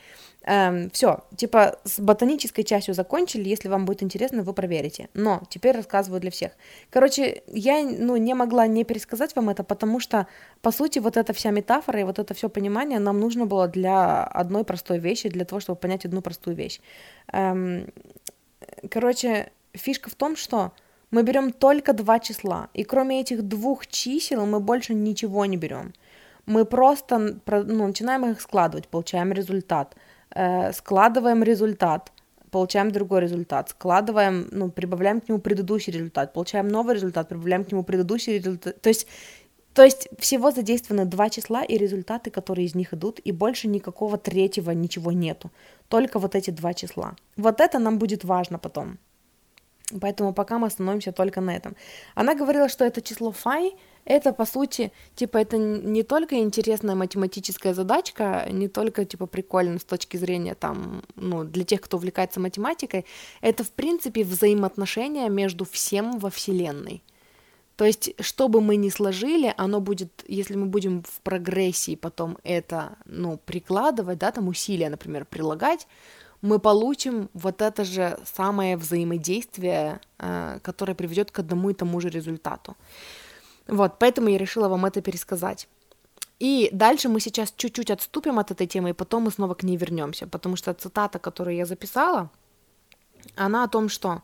Эм, 0.44 0.90
все, 0.90 1.24
типа 1.36 1.78
с 1.84 1.98
ботанической 2.00 2.64
частью 2.64 2.94
закончили, 2.94 3.48
если 3.48 3.68
вам 3.68 3.84
будет 3.84 4.02
интересно, 4.02 4.42
вы 4.42 4.52
проверите. 4.52 5.08
Но 5.14 5.42
теперь 5.50 5.76
рассказываю 5.76 6.20
для 6.20 6.30
всех. 6.30 6.52
Короче, 6.90 7.42
я 7.48 7.82
ну, 7.82 8.16
не 8.16 8.34
могла 8.34 8.66
не 8.66 8.84
пересказать 8.84 9.36
вам 9.36 9.50
это, 9.50 9.64
потому 9.64 10.00
что, 10.00 10.26
по 10.62 10.70
сути, 10.70 11.00
вот 11.00 11.16
эта 11.16 11.32
вся 11.32 11.50
метафора 11.50 12.00
и 12.00 12.04
вот 12.04 12.18
это 12.18 12.34
все 12.34 12.48
понимание 12.48 12.98
нам 12.98 13.20
нужно 13.20 13.46
было 13.46 13.68
для 13.68 14.24
одной 14.24 14.64
простой 14.64 14.98
вещи, 14.98 15.28
для 15.28 15.44
того, 15.44 15.60
чтобы 15.60 15.78
понять 15.78 16.04
одну 16.06 16.22
простую 16.22 16.56
вещь. 16.56 16.80
Эм, 17.32 17.92
короче, 18.90 19.50
фишка 19.74 20.08
в 20.08 20.14
том, 20.14 20.36
что 20.36 20.72
мы 21.10 21.22
берем 21.22 21.52
только 21.52 21.92
два 21.92 22.20
числа, 22.20 22.68
и 22.74 22.84
кроме 22.84 23.20
этих 23.20 23.42
двух 23.42 23.86
чисел 23.86 24.46
мы 24.46 24.60
больше 24.60 24.94
ничего 24.94 25.46
не 25.46 25.56
берем. 25.56 25.92
Мы 26.48 26.64
просто 26.64 27.18
ну, 27.18 27.86
начинаем 27.86 28.24
их 28.24 28.40
складывать, 28.40 28.88
получаем 28.88 29.32
результат, 29.32 29.96
э, 30.30 30.72
складываем 30.72 31.42
результат, 31.42 32.10
получаем 32.50 32.90
другой 32.90 33.20
результат, 33.20 33.68
складываем, 33.68 34.48
ну, 34.50 34.70
прибавляем 34.70 35.20
к 35.20 35.28
нему 35.28 35.40
предыдущий 35.40 35.92
результат, 35.92 36.32
получаем 36.32 36.68
новый 36.68 36.94
результат, 36.94 37.28
прибавляем 37.28 37.64
к 37.64 37.72
нему 37.72 37.84
предыдущий 37.84 38.38
результат. 38.38 38.80
То 38.80 38.88
есть, 38.88 39.06
то 39.74 39.82
есть 39.84 40.08
всего 40.18 40.50
задействованы 40.50 41.04
два 41.04 41.28
числа 41.28 41.62
и 41.64 41.78
результаты, 41.78 42.30
которые 42.30 42.64
из 42.64 42.74
них 42.74 42.94
идут, 42.94 43.20
и 43.26 43.32
больше 43.32 43.68
никакого 43.68 44.16
третьего 44.16 44.70
ничего 44.70 45.12
нету. 45.12 45.50
Только 45.88 46.18
вот 46.18 46.34
эти 46.34 46.50
два 46.50 46.72
числа. 46.72 47.14
Вот 47.36 47.60
это 47.60 47.78
нам 47.78 47.98
будет 47.98 48.24
важно 48.24 48.58
потом. 48.58 48.98
Поэтому 50.00 50.32
пока 50.32 50.58
мы 50.58 50.66
остановимся 50.66 51.12
только 51.12 51.40
на 51.40 51.54
этом. 51.54 51.76
Она 52.14 52.34
говорила, 52.34 52.68
что 52.68 52.84
это 52.84 53.02
число 53.02 53.32
фай, 53.32 53.74
это 54.08 54.32
по 54.32 54.46
сути, 54.46 54.90
типа, 55.14 55.36
это 55.36 55.58
не 55.58 56.02
только 56.02 56.36
интересная 56.36 56.94
математическая 56.94 57.74
задачка, 57.74 58.48
не 58.50 58.66
только, 58.66 59.04
типа, 59.04 59.26
прикольно 59.26 59.78
с 59.78 59.84
точки 59.84 60.16
зрения, 60.16 60.54
там, 60.54 61.02
ну, 61.14 61.44
для 61.44 61.64
тех, 61.64 61.82
кто 61.82 61.98
увлекается 61.98 62.40
математикой, 62.40 63.04
это, 63.42 63.64
в 63.64 63.70
принципе, 63.70 64.24
взаимоотношения 64.24 65.28
между 65.28 65.66
всем 65.66 66.18
во 66.18 66.30
Вселенной. 66.30 67.02
То 67.76 67.84
есть, 67.84 68.14
что 68.18 68.48
бы 68.48 68.62
мы 68.62 68.76
ни 68.76 68.88
сложили, 68.88 69.52
оно 69.58 69.80
будет, 69.80 70.24
если 70.26 70.56
мы 70.56 70.66
будем 70.66 71.02
в 71.02 71.20
прогрессии 71.20 71.94
потом 71.94 72.38
это, 72.44 72.96
ну, 73.04 73.36
прикладывать, 73.36 74.18
да, 74.18 74.32
там 74.32 74.48
усилия, 74.48 74.88
например, 74.88 75.26
прилагать, 75.26 75.86
мы 76.40 76.58
получим 76.58 77.28
вот 77.34 77.60
это 77.60 77.84
же 77.84 78.18
самое 78.24 78.78
взаимодействие, 78.78 80.00
э, 80.18 80.60
которое 80.62 80.94
приведет 80.94 81.30
к 81.30 81.40
одному 81.40 81.70
и 81.70 81.74
тому 81.74 82.00
же 82.00 82.08
результату. 82.08 82.74
Вот, 83.68 83.98
поэтому 83.98 84.28
я 84.28 84.38
решила 84.38 84.68
вам 84.68 84.86
это 84.86 85.00
пересказать. 85.02 85.68
И 86.40 86.68
дальше 86.72 87.08
мы 87.08 87.20
сейчас 87.20 87.52
чуть-чуть 87.56 87.90
отступим 87.90 88.38
от 88.38 88.50
этой 88.50 88.66
темы, 88.66 88.90
и 88.90 88.94
потом 88.94 89.24
мы 89.24 89.30
снова 89.30 89.54
к 89.54 89.62
ней 89.62 89.76
вернемся, 89.76 90.26
потому 90.26 90.56
что 90.56 90.72
цитата, 90.74 91.18
которую 91.18 91.56
я 91.56 91.66
записала, 91.66 92.30
она 93.36 93.64
о 93.64 93.68
том, 93.68 93.88
что 93.88 94.22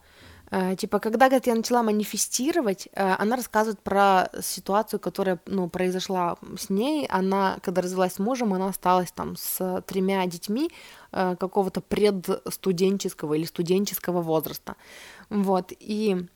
Э, 0.51 0.75
типа, 0.75 0.99
когда, 0.99 1.27
говорит, 1.27 1.47
я 1.47 1.55
начала 1.55 1.83
манифестировать, 1.83 2.87
э, 2.93 3.15
она 3.19 3.35
рассказывает 3.35 3.79
про 3.79 4.29
ситуацию, 4.41 4.99
которая, 4.99 5.39
ну, 5.47 5.69
произошла 5.69 6.37
с 6.57 6.69
ней. 6.69 7.07
Она, 7.09 7.57
когда 7.61 7.81
развелась 7.81 8.13
с 8.13 8.19
мужем, 8.19 8.53
она 8.53 8.67
осталась 8.67 9.11
там 9.11 9.35
с 9.37 9.83
тремя 9.87 10.25
детьми 10.27 10.69
э, 11.11 11.35
какого-то 11.39 11.81
предстуденческого 11.81 13.33
или 13.33 13.45
студенческого 13.45 14.21
возраста. 14.21 14.75
Вот, 15.29 15.73
и 15.79 16.27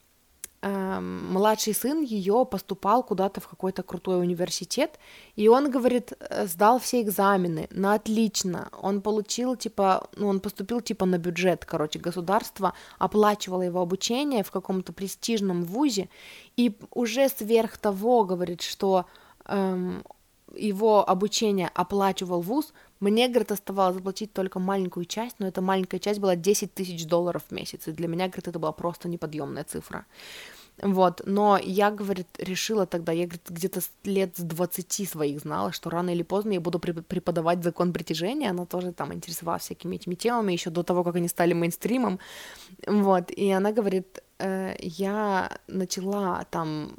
Эм, 0.62 1.32
младший 1.32 1.74
сын 1.74 2.02
ее 2.02 2.46
поступал 2.46 3.02
куда-то 3.02 3.40
в 3.40 3.48
какой-то 3.48 3.82
крутой 3.82 4.20
университет, 4.20 5.00
и 5.38 5.48
он, 5.48 5.72
говорит, 5.72 6.12
э, 6.20 6.48
сдал 6.48 6.80
все 6.80 7.02
экзамены. 7.02 7.70
На 7.72 7.94
отлично, 7.94 8.68
он 8.82 9.02
получил, 9.02 9.56
типа, 9.56 10.10
ну, 10.18 10.28
он 10.28 10.42
поступил, 10.42 10.82
типа, 10.82 11.06
на 11.06 11.18
бюджет, 11.18 11.64
короче, 11.64 12.00
государство 12.00 12.74
оплачивало 12.98 13.62
его 13.62 13.80
обучение 13.80 14.44
в 14.44 14.52
каком-то 14.52 14.92
престижном 14.92 15.64
вузе, 15.64 16.10
и 16.58 16.78
уже 16.92 17.30
сверх 17.30 17.78
того, 17.78 18.26
говорит, 18.26 18.62
что 18.62 19.06
эм, 19.46 20.04
его 20.56 21.08
обучение 21.08 21.70
оплачивал 21.74 22.42
вуз, 22.42 22.74
мне, 23.00 23.28
говорит, 23.28 23.52
оставалось 23.52 23.96
заплатить 23.96 24.34
только 24.34 24.60
маленькую 24.60 25.06
часть, 25.06 25.36
но 25.40 25.48
эта 25.48 25.62
маленькая 25.62 26.00
часть 26.00 26.20
была 26.20 26.36
10 26.36 26.74
тысяч 26.74 27.06
долларов 27.06 27.44
в 27.50 27.52
месяц, 27.54 27.88
и 27.88 27.92
для 27.92 28.08
меня, 28.08 28.28
говорит, 28.28 28.48
это 28.48 28.60
была 28.60 28.72
просто 28.72 29.08
неподъемная 29.08 29.64
цифра. 29.64 30.06
Вот, 30.82 31.22
но 31.26 31.60
я, 31.62 31.92
говорит, 31.92 32.28
решила 32.38 32.86
тогда, 32.86 33.12
я, 33.12 33.26
говорит, 33.26 33.50
где-то 33.50 33.82
лет 34.06 34.38
с 34.38 34.42
20 34.42 35.10
своих 35.10 35.42
знала, 35.42 35.72
что 35.74 35.90
рано 35.90 36.10
или 36.10 36.24
поздно 36.24 36.54
я 36.54 36.62
буду 36.62 36.80
преподавать 36.80 37.64
закон 37.64 37.92
притяжения, 37.92 38.50
она 38.50 38.66
тоже 38.66 38.94
там 38.94 39.14
интересовалась 39.14 39.64
всякими 39.64 39.96
этими 39.96 40.16
темами 40.16 40.54
еще 40.54 40.70
до 40.70 40.84
того, 40.84 41.04
как 41.04 41.16
они 41.16 41.28
стали 41.28 41.54
мейнстримом, 41.54 42.20
вот, 42.88 43.30
и 43.32 43.52
она 43.52 43.72
говорит, 43.74 44.24
э, 44.40 44.76
я 44.80 45.52
начала 45.68 46.46
там, 46.50 46.94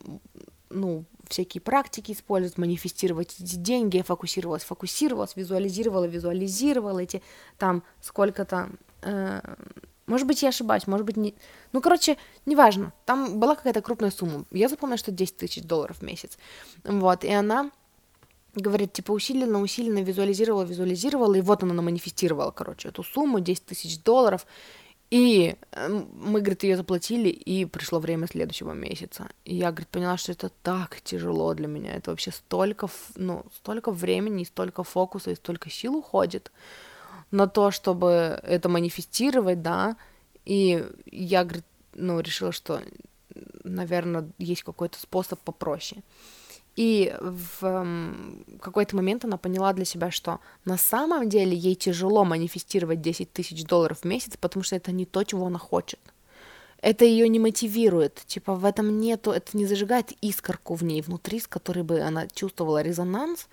ну, 0.68 1.04
всякие 1.30 1.60
практики 1.60 2.12
использовать, 2.12 2.58
манифестировать 2.58 3.36
эти 3.40 3.56
деньги, 3.56 3.98
я 3.98 4.02
фокусировалась, 4.02 4.64
фокусировалась, 4.64 5.36
визуализировала, 5.36 6.04
визуализировала 6.04 6.98
эти 6.98 7.22
там 7.56 7.82
сколько-то 8.00 8.70
э, 9.02 9.40
может 10.06 10.26
быть, 10.26 10.42
я 10.42 10.48
ошибаюсь, 10.48 10.88
может 10.88 11.06
быть, 11.06 11.16
не... 11.16 11.34
Ну, 11.72 11.80
короче, 11.80 12.16
неважно. 12.44 12.92
Там 13.06 13.38
была 13.38 13.54
какая-то 13.54 13.80
крупная 13.80 14.10
сумма. 14.10 14.44
Я 14.50 14.68
запомнила, 14.68 14.98
что 14.98 15.12
10 15.12 15.36
тысяч 15.36 15.62
долларов 15.62 15.98
в 15.98 16.02
месяц. 16.02 16.36
Вот, 16.82 17.22
и 17.22 17.30
она 17.30 17.70
говорит, 18.56 18.92
типа, 18.92 19.12
усиленно, 19.12 19.62
усиленно 19.62 20.02
визуализировала, 20.02 20.64
визуализировала, 20.64 21.34
и 21.34 21.40
вот 21.40 21.62
она 21.62 21.80
манифестировала, 21.80 22.50
короче, 22.50 22.88
эту 22.88 23.04
сумму, 23.04 23.38
10 23.38 23.66
тысяч 23.66 24.02
долларов, 24.02 24.46
и 25.10 25.56
эм, 25.72 26.08
мы, 26.14 26.40
говорит, 26.40 26.62
ее 26.62 26.76
заплатили, 26.76 27.28
и 27.28 27.64
пришло 27.64 27.98
время 27.98 28.28
следующего 28.28 28.72
месяца. 28.72 29.28
И 29.44 29.56
я, 29.56 29.70
говорит, 29.72 29.88
поняла, 29.88 30.16
что 30.16 30.32
это 30.32 30.50
так 30.62 31.00
тяжело 31.00 31.52
для 31.54 31.66
меня. 31.66 31.94
Это 31.94 32.10
вообще 32.10 32.30
столько, 32.30 32.88
ну, 33.16 33.44
столько 33.56 33.90
времени, 33.90 34.44
столько 34.44 34.84
фокуса 34.84 35.32
и 35.32 35.34
столько 35.34 35.68
сил 35.68 35.96
уходит 35.96 36.52
на 37.32 37.48
то, 37.48 37.70
чтобы 37.72 38.40
это 38.42 38.68
манифестировать, 38.68 39.62
да, 39.62 39.96
и 40.44 40.84
я, 41.06 41.44
говорит, 41.44 41.64
ну, 41.94 42.20
решила, 42.20 42.52
что, 42.52 42.82
наверное, 43.64 44.28
есть 44.38 44.62
какой-то 44.62 44.98
способ 44.98 45.38
попроще. 45.40 46.02
И 46.76 47.14
в 47.20 47.62
um, 47.62 48.58
какой-то 48.60 48.96
момент 48.96 49.24
она 49.24 49.36
поняла 49.36 49.72
для 49.72 49.84
себя, 49.84 50.10
что 50.10 50.40
на 50.64 50.78
самом 50.78 51.28
деле 51.28 51.56
ей 51.56 51.74
тяжело 51.74 52.24
манифестировать 52.24 53.00
10 53.00 53.32
тысяч 53.32 53.64
долларов 53.64 53.98
в 54.00 54.04
месяц, 54.04 54.36
потому 54.36 54.62
что 54.62 54.76
это 54.76 54.92
не 54.92 55.04
то, 55.04 55.24
чего 55.24 55.46
она 55.46 55.58
хочет. 55.58 56.00
Это 56.80 57.04
ее 57.04 57.28
не 57.28 57.38
мотивирует, 57.38 58.22
типа 58.26 58.54
в 58.54 58.64
этом 58.64 58.98
нету, 59.00 59.32
это 59.32 59.56
не 59.56 59.66
зажигает 59.66 60.12
искорку 60.22 60.74
в 60.74 60.82
ней 60.82 61.02
внутри, 61.02 61.40
с 61.40 61.46
которой 61.46 61.82
бы 61.82 62.00
она 62.00 62.26
чувствовала 62.28 62.80
резонанс, 62.80 63.48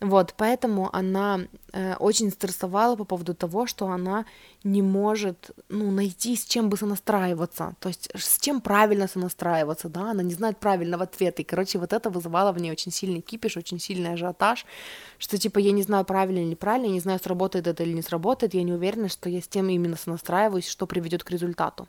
вот, 0.00 0.34
поэтому 0.36 0.90
она 0.92 1.40
э, 1.72 1.96
очень 1.96 2.30
стрессовала 2.30 2.94
по 2.94 3.04
поводу 3.04 3.34
того, 3.34 3.66
что 3.66 3.88
она 3.88 4.26
не 4.62 4.80
может, 4.80 5.50
ну, 5.68 5.90
найти, 5.90 6.36
с 6.36 6.44
чем 6.44 6.68
бы 6.68 6.76
сонастраиваться, 6.76 7.74
то 7.80 7.88
есть 7.88 8.08
с 8.14 8.38
чем 8.38 8.60
правильно 8.60 9.08
сонастраиваться, 9.08 9.88
да, 9.88 10.12
она 10.12 10.22
не 10.22 10.34
знает 10.34 10.58
правильного 10.58 11.02
ответа, 11.02 11.42
и, 11.42 11.44
короче, 11.44 11.80
вот 11.80 11.92
это 11.92 12.10
вызывало 12.10 12.52
в 12.52 12.60
ней 12.60 12.70
очень 12.70 12.92
сильный 12.92 13.20
кипиш, 13.20 13.56
очень 13.56 13.80
сильный 13.80 14.12
ажиотаж, 14.12 14.66
что, 15.18 15.36
типа, 15.36 15.58
я 15.58 15.72
не 15.72 15.82
знаю, 15.82 16.04
правильно 16.04 16.38
или 16.38 16.50
неправильно, 16.50 16.86
я 16.86 16.92
не 16.92 17.00
знаю, 17.00 17.18
сработает 17.18 17.66
это 17.66 17.82
или 17.82 17.92
не 17.92 18.02
сработает, 18.02 18.54
я 18.54 18.62
не 18.62 18.72
уверена, 18.72 19.08
что 19.08 19.28
я 19.28 19.40
с 19.40 19.48
тем 19.48 19.68
именно 19.68 19.96
сонастраиваюсь, 19.96 20.68
что 20.68 20.86
приведет 20.86 21.24
к 21.24 21.30
результату. 21.30 21.88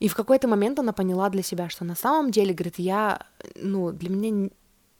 И 0.00 0.08
в 0.08 0.14
какой-то 0.14 0.48
момент 0.48 0.78
она 0.78 0.92
поняла 0.92 1.30
для 1.30 1.42
себя, 1.42 1.70
что 1.70 1.84
на 1.84 1.94
самом 1.94 2.30
деле, 2.30 2.52
говорит, 2.52 2.78
я, 2.78 3.26
ну, 3.56 3.90
для 3.90 4.10
меня 4.10 4.50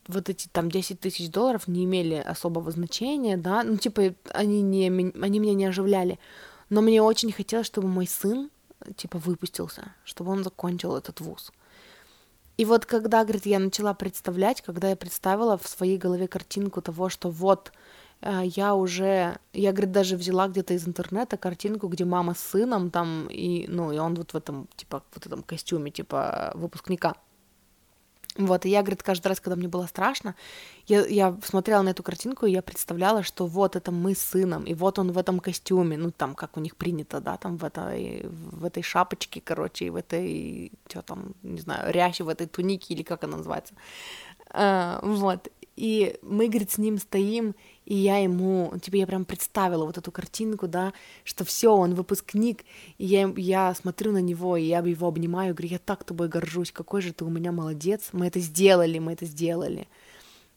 вот 0.09 0.31
эти 0.31 0.49
там 0.49 0.71
10 0.71 0.99
тысяч 1.01 1.31
долларов 1.31 1.69
не 1.69 1.85
имели 1.85 2.15
особого 2.15 2.71
значения, 2.71 3.37
да, 3.37 3.63
ну, 3.63 3.77
типа, 3.77 4.15
они, 4.33 4.63
не, 4.63 4.89
они 4.89 5.39
меня 5.39 5.55
не 5.55 5.67
оживляли, 5.67 6.19
но 6.71 6.81
мне 6.81 7.03
очень 7.03 7.31
хотелось, 7.31 7.67
чтобы 7.67 7.89
мой 7.89 8.07
сын, 8.07 8.51
типа, 8.97 9.19
выпустился, 9.19 9.95
чтобы 10.05 10.33
он 10.33 10.43
закончил 10.43 10.97
этот 10.97 11.21
вуз. 11.21 11.53
И 12.57 12.65
вот 12.65 12.87
когда, 12.87 13.23
говорит, 13.23 13.47
я 13.47 13.59
начала 13.61 13.95
представлять, 13.95 14.63
когда 14.63 14.89
я 14.89 14.97
представила 14.97 15.57
в 15.59 15.69
своей 15.69 15.99
голове 15.99 16.27
картинку 16.27 16.83
того, 16.83 17.09
что 17.09 17.31
вот 17.31 17.71
э, 18.21 18.43
я 18.45 18.75
уже, 18.75 19.39
я, 19.53 19.73
говорит, 19.73 19.93
даже 19.93 20.17
взяла 20.17 20.49
где-то 20.49 20.75
из 20.75 20.89
интернета 20.89 21.37
картинку, 21.37 21.87
где 21.87 22.05
мама 22.05 22.35
с 22.35 22.41
сыном 22.41 22.91
там, 22.91 23.29
и, 23.29 23.67
ну, 23.69 23.93
и 23.93 23.99
он 23.99 24.15
вот 24.15 24.33
в 24.33 24.37
этом, 24.37 24.69
типа, 24.75 25.05
вот 25.15 25.27
этом 25.27 25.43
костюме, 25.43 25.91
типа, 25.91 26.53
выпускника– 26.55 27.15
вот, 28.39 28.65
и 28.65 28.69
я, 28.71 28.83
говорит, 28.83 29.03
каждый 29.03 29.27
раз, 29.27 29.41
когда 29.41 29.57
мне 29.57 29.67
было 29.67 29.87
страшно, 29.87 30.37
я, 30.87 31.05
я 31.07 31.37
смотрела 31.45 31.83
на 31.83 31.91
эту 31.91 32.05
картинку, 32.05 32.47
и 32.47 32.53
я 32.53 32.63
представляла, 32.63 33.25
что 33.25 33.47
вот 33.47 33.75
это 33.75 33.91
мы 33.91 34.15
с 34.15 34.21
сыном, 34.21 34.65
и 34.65 34.75
вот 34.75 34.99
он 35.01 35.11
в 35.11 35.19
этом 35.19 35.41
костюме, 35.41 35.97
ну, 35.97 36.13
там, 36.13 36.37
как 36.37 36.57
у 36.57 36.61
них 36.61 36.77
принято, 36.77 37.21
да, 37.21 37.37
там, 37.37 37.57
в 37.57 37.65
этой, 37.65 38.27
в 38.29 38.65
этой 38.65 38.85
шапочке, 38.85 39.41
короче, 39.45 39.87
и 39.87 39.91
в 39.91 39.97
этой, 39.97 40.71
что 40.89 41.03
там, 41.03 41.35
не 41.43 41.61
знаю, 41.61 41.93
ряще 41.93 42.23
в 42.23 42.29
этой 42.29 42.47
тунике, 42.47 42.95
или 42.95 43.03
как 43.03 43.25
она 43.25 43.39
называется. 43.39 43.75
А, 44.51 45.01
вот, 45.03 45.49
и 45.75 46.17
мы, 46.23 46.49
говорит, 46.49 46.71
с 46.71 46.79
ним 46.79 46.99
стоим, 46.99 47.57
и 47.89 47.95
я 47.95 48.19
ему, 48.19 48.75
типа, 48.83 48.97
я 48.97 49.07
прям 49.07 49.25
представила 49.25 49.87
вот 49.87 49.97
эту 49.97 50.13
картинку, 50.13 50.69
да, 50.69 50.93
что 51.25 51.47
все, 51.47 51.75
он 51.75 51.95
выпускник, 51.95 52.67
и 52.99 53.07
я, 53.07 53.33
я 53.35 53.75
смотрю 53.75 54.13
на 54.13 54.21
него, 54.21 54.59
и 54.59 54.65
я 54.65 54.81
его 54.81 55.09
обнимаю, 55.09 55.55
говорю, 55.55 55.73
я 55.73 55.79
так 55.79 56.05
тобой 56.05 56.29
горжусь, 56.29 56.71
какой 56.71 57.01
же 57.01 57.15
ты 57.15 57.25
у 57.25 57.31
меня 57.31 57.51
молодец, 57.51 58.11
мы 58.13 58.27
это 58.27 58.41
сделали, 58.41 58.99
мы 58.99 59.15
это 59.15 59.25
сделали. 59.25 59.89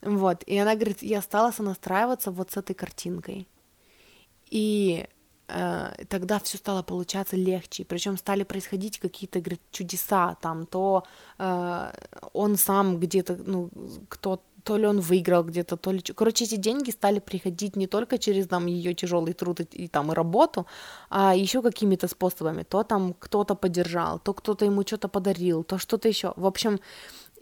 Вот, 0.01 0.43
и 0.45 0.57
она 0.57 0.75
говорит, 0.75 1.03
я 1.03 1.21
стала 1.21 1.51
сонастраиваться 1.51 2.31
вот 2.31 2.51
с 2.51 2.57
этой 2.57 2.73
картинкой. 2.73 3.47
И 4.49 5.07
э, 5.47 6.05
тогда 6.09 6.37
все 6.39 6.57
стало 6.57 6.83
получаться 6.83 7.37
легче, 7.37 7.85
причем 7.85 8.17
стали 8.17 8.43
происходить 8.43 8.99
какие-то, 8.99 9.39
говорит, 9.39 9.61
чудеса, 9.71 10.35
там, 10.41 10.65
то 10.65 11.05
э, 11.37 11.93
он 12.33 12.57
сам 12.57 12.99
где-то, 12.99 13.37
ну, 13.45 13.69
кто-то 14.09 14.43
то 14.63 14.77
ли 14.77 14.87
он 14.87 14.99
выиграл 14.99 15.43
где-то, 15.43 15.77
то 15.77 15.91
ли... 15.91 16.01
Короче, 16.01 16.45
эти 16.45 16.55
деньги 16.55 16.91
стали 16.91 17.19
приходить 17.19 17.75
не 17.75 17.87
только 17.87 18.17
через 18.17 18.47
там 18.47 18.67
ее 18.67 18.93
тяжелый 18.93 19.33
труд 19.33 19.59
и, 19.61 19.63
и 19.63 19.87
там 19.87 20.11
и 20.11 20.15
работу, 20.15 20.65
а 21.09 21.35
еще 21.35 21.61
какими-то 21.61 22.07
способами. 22.07 22.63
То 22.63 22.83
там 22.83 23.13
кто-то 23.19 23.55
поддержал, 23.55 24.19
то 24.19 24.33
кто-то 24.33 24.65
ему 24.65 24.81
что-то 24.81 25.07
подарил, 25.07 25.63
то 25.63 25.77
что-то 25.77 26.07
еще. 26.07 26.33
В 26.35 26.45
общем, 26.45 26.79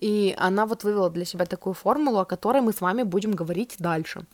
и 0.02 0.36
она 0.38 0.66
вот 0.66 0.84
вывела 0.84 1.10
для 1.10 1.26
себя 1.26 1.46
такую 1.46 1.74
формулу, 1.74 2.20
о 2.20 2.26
которой 2.26 2.62
мы 2.62 2.72
с 2.72 2.82
вами 2.82 3.04
будем 3.04 3.32
говорить 3.32 3.76
дальше. 3.80 4.26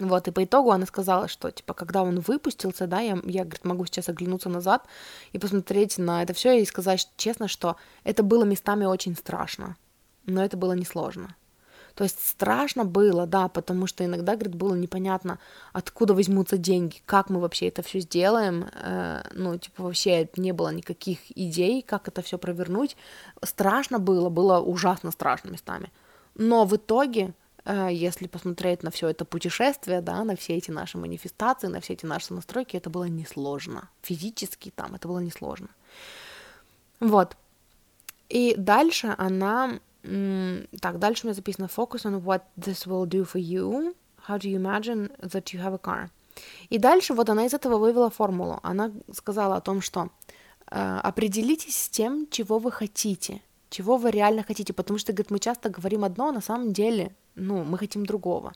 Вот, 0.00 0.28
и 0.28 0.30
по 0.30 0.42
итогу 0.42 0.70
она 0.70 0.86
сказала, 0.86 1.28
что, 1.28 1.50
типа, 1.50 1.74
когда 1.74 2.02
он 2.02 2.20
выпустился, 2.20 2.86
да, 2.86 3.00
я, 3.00 3.18
я 3.24 3.44
говорит, 3.44 3.64
могу 3.64 3.84
сейчас 3.84 4.08
оглянуться 4.08 4.48
назад 4.48 4.86
и 5.32 5.38
посмотреть 5.38 5.98
на 5.98 6.22
это 6.22 6.32
все 6.32 6.58
и 6.58 6.64
сказать 6.64 7.06
честно, 7.16 7.48
что 7.48 7.76
это 8.02 8.22
было 8.22 8.44
местами 8.44 8.86
очень 8.86 9.14
страшно, 9.14 9.76
но 10.24 10.42
это 10.42 10.56
было 10.56 10.72
несложно. 10.72 11.36
То 11.94 12.04
есть 12.04 12.26
страшно 12.26 12.84
было, 12.84 13.26
да, 13.26 13.48
потому 13.48 13.86
что 13.86 14.04
иногда, 14.04 14.34
говорит, 14.34 14.54
было 14.54 14.74
непонятно, 14.74 15.38
откуда 15.72 16.14
возьмутся 16.14 16.56
деньги, 16.56 17.02
как 17.06 17.30
мы 17.30 17.40
вообще 17.40 17.68
это 17.68 17.82
все 17.82 18.00
сделаем, 18.00 18.66
э, 18.74 19.22
ну, 19.32 19.58
типа, 19.58 19.82
вообще 19.82 20.28
не 20.36 20.52
было 20.52 20.72
никаких 20.72 21.18
идей, 21.36 21.82
как 21.82 22.08
это 22.08 22.22
все 22.22 22.38
провернуть. 22.38 22.96
Страшно 23.42 23.98
было, 23.98 24.28
было 24.28 24.60
ужасно 24.60 25.10
страшно 25.10 25.50
местами. 25.50 25.90
Но 26.34 26.64
в 26.64 26.76
итоге, 26.76 27.34
э, 27.64 27.88
если 27.90 28.26
посмотреть 28.26 28.82
на 28.82 28.90
все 28.90 29.08
это 29.08 29.24
путешествие, 29.24 30.00
да, 30.00 30.24
на 30.24 30.36
все 30.36 30.56
эти 30.56 30.70
наши 30.70 30.98
манифестации, 30.98 31.68
на 31.68 31.80
все 31.80 31.94
эти 31.94 32.06
наши 32.06 32.32
настройки, 32.32 32.76
это 32.76 32.90
было 32.90 33.04
несложно. 33.04 33.88
Физически 34.02 34.70
там 34.70 34.94
это 34.94 35.08
было 35.08 35.18
несложно. 35.18 35.68
Вот. 37.00 37.36
И 38.28 38.54
дальше 38.56 39.14
она 39.18 39.80
так, 40.02 40.98
дальше 40.98 41.24
у 41.24 41.26
меня 41.26 41.34
записано 41.34 41.66
Focus 41.66 42.04
on 42.04 42.22
what 42.22 42.42
this 42.56 42.86
will 42.86 43.06
do 43.06 43.24
for 43.24 43.40
you. 43.40 43.94
How 44.28 44.38
do 44.38 44.48
you 44.48 44.56
imagine 44.56 45.10
that 45.20 45.52
you 45.52 45.60
have 45.60 45.74
a 45.74 45.78
car? 45.78 46.08
И 46.70 46.78
дальше 46.78 47.14
вот 47.14 47.28
она 47.28 47.46
из 47.46 47.54
этого 47.54 47.78
вывела 47.78 48.10
формулу. 48.10 48.60
Она 48.62 48.92
сказала 49.12 49.56
о 49.56 49.60
том, 49.60 49.80
что 49.80 50.08
э, 50.70 51.00
определитесь 51.02 51.76
с 51.76 51.88
тем, 51.88 52.26
чего 52.30 52.58
вы 52.58 52.72
хотите, 52.72 53.42
чего 53.68 53.96
вы 53.96 54.10
реально 54.10 54.42
хотите, 54.42 54.72
потому 54.72 54.98
что, 54.98 55.12
говорит, 55.12 55.30
мы 55.30 55.38
часто 55.38 55.68
говорим 55.68 56.04
одно, 56.04 56.28
а 56.28 56.32
на 56.32 56.40
самом 56.40 56.72
деле 56.72 57.12
ну, 57.36 57.64
мы 57.64 57.78
хотим 57.78 58.04
другого. 58.04 58.52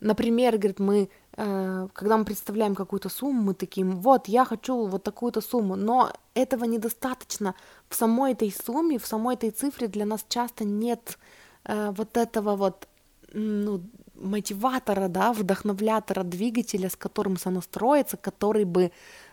Например, 0.00 0.56
говорит, 0.56 0.80
мы, 0.80 1.08
э, 1.36 1.88
когда 1.92 2.16
мы 2.16 2.24
представляем 2.24 2.74
какую-то 2.74 3.08
сумму, 3.08 3.42
мы 3.42 3.54
таким, 3.54 4.00
вот, 4.00 4.28
я 4.28 4.44
хочу 4.44 4.86
вот 4.86 5.02
такую-то 5.02 5.40
сумму, 5.40 5.76
но 5.76 6.12
этого 6.34 6.64
недостаточно. 6.64 7.54
В 7.88 7.94
самой 7.94 8.32
этой 8.32 8.52
сумме, 8.52 8.98
в 8.98 9.06
самой 9.06 9.34
этой 9.34 9.50
цифре 9.50 9.88
для 9.88 10.06
нас 10.06 10.24
часто 10.28 10.64
нет 10.64 11.18
э, 11.64 11.92
вот 11.96 12.16
этого 12.16 12.56
вот, 12.56 12.88
ну, 13.32 13.80
мотиватора, 14.14 15.08
да, 15.08 15.32
вдохновлятора, 15.32 16.22
двигателя, 16.22 16.88
с 16.88 16.96
которым 16.96 17.36
сонастроиться, 17.36 18.16
который 18.16 18.64
бы 18.64 18.90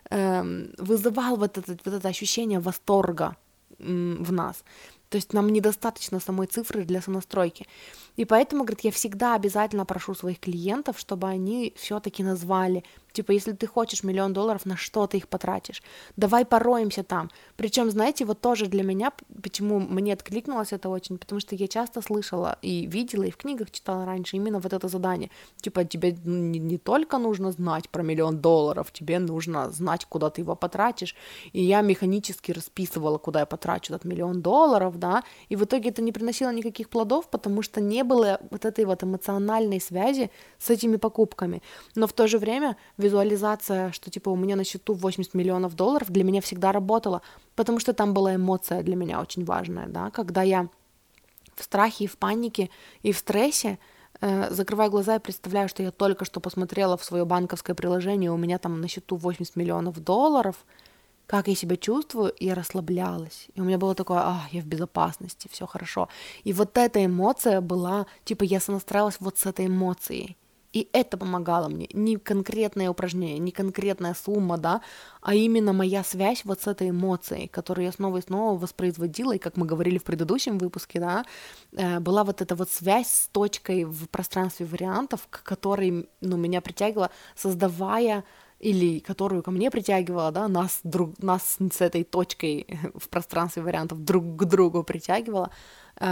э, 0.09 0.67
вызывал 0.77 1.37
вот 1.37 1.57
это, 1.57 1.77
вот 1.85 1.93
это 1.93 2.07
ощущение 2.07 2.59
восторга 2.59 3.35
в 3.79 4.31
нас. 4.31 4.63
То 5.09 5.17
есть 5.17 5.33
нам 5.33 5.49
недостаточно 5.49 6.19
самой 6.19 6.47
цифры 6.47 6.83
для 6.83 7.01
сонастройки. 7.01 7.67
И 8.15 8.25
поэтому, 8.25 8.63
говорит, 8.63 8.85
я 8.85 8.91
всегда 8.91 9.35
обязательно 9.35 9.85
прошу 9.85 10.15
своих 10.15 10.39
клиентов, 10.39 10.97
чтобы 10.97 11.27
они 11.27 11.73
все-таки 11.75 12.23
назвали, 12.23 12.83
типа, 13.11 13.31
если 13.31 13.51
ты 13.53 13.67
хочешь 13.67 14.03
миллион 14.03 14.33
долларов, 14.33 14.65
на 14.65 14.77
что 14.77 15.07
ты 15.07 15.17
их 15.17 15.27
потратишь? 15.27 15.81
Давай 16.17 16.45
пороемся 16.45 17.03
там. 17.03 17.29
Причем, 17.55 17.91
знаете, 17.91 18.25
вот 18.25 18.41
тоже 18.41 18.67
для 18.67 18.83
меня, 18.83 19.11
почему 19.43 19.79
мне 19.79 20.13
откликнулось 20.13 20.73
это 20.73 20.89
очень, 20.89 21.17
потому 21.17 21.39
что 21.41 21.55
я 21.55 21.67
часто 21.67 22.01
слышала 22.01 22.57
и 22.61 22.85
видела, 22.85 23.23
и 23.23 23.31
в 23.31 23.37
книгах 23.37 23.71
читала 23.71 24.05
раньше 24.05 24.37
именно 24.37 24.59
вот 24.59 24.73
это 24.73 24.87
задание. 24.87 25.29
Типа, 25.61 25.83
тебе 25.83 26.17
не, 26.25 26.59
не 26.59 26.77
только 26.77 27.17
нужно 27.17 27.51
знать 27.51 27.89
про 27.89 28.03
миллион 28.03 28.39
долларов, 28.39 28.91
тебе 28.91 29.19
нужно 29.19 29.71
знать, 29.71 30.05
куда 30.05 30.29
ты 30.29 30.41
его 30.41 30.55
потратишь. 30.55 31.15
И 31.53 31.63
я 31.63 31.81
механически 31.81 32.51
расписывала, 32.51 33.17
куда 33.17 33.41
я 33.41 33.45
потрачу 33.45 33.93
этот 33.93 34.05
миллион 34.05 34.41
долларов, 34.41 34.97
да, 34.97 35.23
и 35.49 35.55
в 35.55 35.63
итоге 35.63 35.89
это 35.89 36.01
не 36.01 36.11
приносило 36.11 36.51
никаких 36.51 36.89
плодов, 36.89 37.29
потому 37.29 37.61
что 37.61 37.81
не 37.81 38.03
было 38.03 38.39
вот 38.49 38.65
этой 38.65 38.85
вот 38.85 39.03
эмоциональной 39.03 39.79
связи 39.81 40.31
с 40.57 40.69
этими 40.69 40.97
покупками. 40.97 41.61
Но 41.95 42.07
в 42.07 42.13
то 42.13 42.27
же 42.27 42.37
время 42.37 42.77
визуализация, 43.01 43.91
что 43.91 44.09
типа 44.09 44.29
у 44.29 44.35
меня 44.35 44.55
на 44.55 44.63
счету 44.63 44.93
80 44.93 45.33
миллионов 45.33 45.75
долларов, 45.75 46.09
для 46.09 46.23
меня 46.23 46.41
всегда 46.41 46.71
работала, 46.71 47.21
потому 47.55 47.79
что 47.79 47.93
там 47.93 48.13
была 48.13 48.35
эмоция 48.35 48.83
для 48.83 48.95
меня 48.95 49.19
очень 49.21 49.43
важная, 49.43 49.87
да, 49.87 50.09
когда 50.11 50.41
я 50.43 50.69
в 51.55 51.63
страхе 51.63 52.05
и 52.05 52.07
в 52.07 52.17
панике 52.17 52.69
и 53.03 53.11
в 53.11 53.17
стрессе 53.17 53.77
э, 54.21 54.53
закрываю 54.53 54.89
глаза 54.89 55.15
и 55.17 55.19
представляю, 55.19 55.69
что 55.69 55.83
я 55.83 55.91
только 55.91 56.25
что 56.25 56.39
посмотрела 56.39 56.97
в 56.97 57.03
свое 57.03 57.25
банковское 57.25 57.75
приложение, 57.75 58.31
у 58.31 58.37
меня 58.37 58.57
там 58.57 58.81
на 58.81 58.87
счету 58.87 59.15
80 59.15 59.55
миллионов 59.55 59.99
долларов, 59.99 60.55
как 61.27 61.47
я 61.47 61.55
себя 61.55 61.77
чувствую, 61.77 62.33
я 62.39 62.55
расслаблялась. 62.55 63.47
И 63.55 63.61
у 63.61 63.63
меня 63.63 63.77
было 63.77 63.95
такое, 63.95 64.19
а, 64.19 64.41
я 64.51 64.61
в 64.61 64.65
безопасности, 64.65 65.47
все 65.49 65.65
хорошо. 65.65 66.09
И 66.43 66.51
вот 66.51 66.77
эта 66.77 67.05
эмоция 67.05 67.61
была, 67.61 68.05
типа, 68.25 68.43
я 68.43 68.59
сонастраивалась 68.59 69.15
вот 69.21 69.37
с 69.37 69.45
этой 69.45 69.67
эмоцией. 69.67 70.35
И 70.73 70.87
это 70.93 71.17
помогало 71.17 71.67
мне. 71.67 71.87
Не 71.93 72.15
конкретное 72.15 72.89
упражнение, 72.89 73.39
не 73.39 73.51
конкретная 73.51 74.13
сумма, 74.13 74.57
да, 74.57 74.81
а 75.21 75.35
именно 75.35 75.73
моя 75.73 76.03
связь 76.03 76.45
вот 76.45 76.61
с 76.61 76.67
этой 76.67 76.91
эмоцией, 76.91 77.47
которую 77.47 77.85
я 77.85 77.91
снова 77.91 78.17
и 78.17 78.21
снова 78.21 78.57
воспроизводила, 78.57 79.35
и 79.35 79.39
как 79.39 79.57
мы 79.57 79.65
говорили 79.65 79.97
в 79.97 80.03
предыдущем 80.03 80.57
выпуске, 80.57 80.99
да, 80.99 81.25
э, 81.73 81.99
была 81.99 82.23
вот 82.23 82.41
эта 82.41 82.55
вот 82.55 82.69
связь 82.69 83.07
с 83.07 83.27
точкой 83.31 83.83
в 83.83 84.07
пространстве 84.07 84.65
вариантов, 84.65 85.27
к 85.29 85.43
которой, 85.43 86.07
ну, 86.21 86.37
меня 86.37 86.61
притягивала, 86.61 87.11
создавая 87.35 88.23
или 88.61 88.99
которую 88.99 89.43
ко 89.43 89.51
мне 89.51 89.71
притягивала, 89.71 90.31
да, 90.31 90.47
нас, 90.47 90.79
друг, 90.83 91.17
нас 91.21 91.57
с 91.59 91.81
этой 91.81 92.03
точкой 92.03 92.79
в 92.95 93.09
пространстве 93.09 93.63
вариантов 93.63 94.03
друг 94.05 94.37
к 94.37 94.45
другу 94.45 94.83
притягивала, 94.83 95.51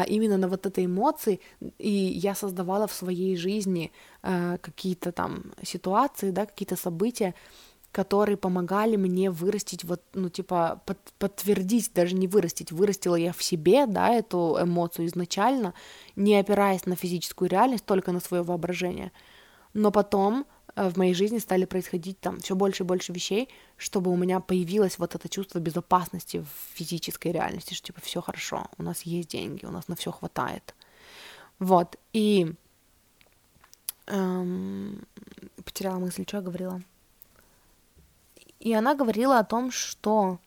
именно 0.08 0.38
на 0.38 0.48
вот 0.48 0.66
этой 0.66 0.86
эмоции, 0.86 1.40
и 1.78 1.90
я 1.90 2.36
создавала 2.36 2.88
в 2.88 2.94
своей 2.94 3.36
жизни 3.36 3.92
а, 4.22 4.58
какие-то 4.58 5.12
там 5.12 5.52
ситуации, 5.64 6.32
да, 6.32 6.46
какие-то 6.46 6.76
события, 6.76 7.34
которые 7.92 8.38
помогали 8.38 8.98
мне 8.98 9.32
вырастить 9.32 9.84
вот, 9.84 10.02
ну, 10.14 10.30
типа, 10.30 10.82
под, 10.86 11.00
подтвердить, 11.18 11.92
даже 11.94 12.16
не 12.16 12.28
вырастить, 12.28 12.72
вырастила 12.72 13.16
я 13.16 13.34
в 13.34 13.42
себе, 13.44 13.88
да, 13.88 14.10
эту 14.10 14.58
эмоцию 14.62 15.08
изначально, 15.08 15.74
не 16.16 16.36
опираясь 16.36 16.86
на 16.86 16.96
физическую 16.96 17.50
реальность, 17.50 17.86
только 17.86 18.12
на 18.12 18.20
свое 18.20 18.44
воображение. 18.44 19.12
Но 19.74 19.92
потом 19.92 20.46
в 20.88 20.98
моей 20.98 21.14
жизни 21.14 21.40
стали 21.40 21.66
происходить 21.66 22.20
там 22.20 22.40
все 22.40 22.56
больше 22.56 22.84
и 22.84 22.86
больше 22.86 23.12
вещей, 23.12 23.50
чтобы 23.76 24.12
у 24.12 24.16
меня 24.16 24.40
появилось 24.40 24.98
вот 24.98 25.16
это 25.16 25.28
чувство 25.28 25.60
безопасности 25.60 26.38
в 26.38 26.78
физической 26.78 27.32
реальности, 27.32 27.74
что 27.74 27.88
типа 27.88 28.02
все 28.02 28.22
хорошо, 28.22 28.68
у 28.78 28.84
нас 28.84 29.02
есть 29.02 29.30
деньги, 29.30 29.66
у 29.66 29.72
нас 29.72 29.88
на 29.88 29.96
все 29.96 30.12
хватает. 30.12 30.76
Вот, 31.60 31.98
и 32.14 32.54
эм, 34.08 35.06
потеряла 35.66 36.00
мысль, 36.00 36.24
что 36.26 36.38
я 36.38 36.44
говорила. 36.44 36.82
И 38.60 38.74
она 38.74 38.96
говорила 38.96 39.40
о 39.40 39.44
том, 39.44 39.72
что... 39.72 40.40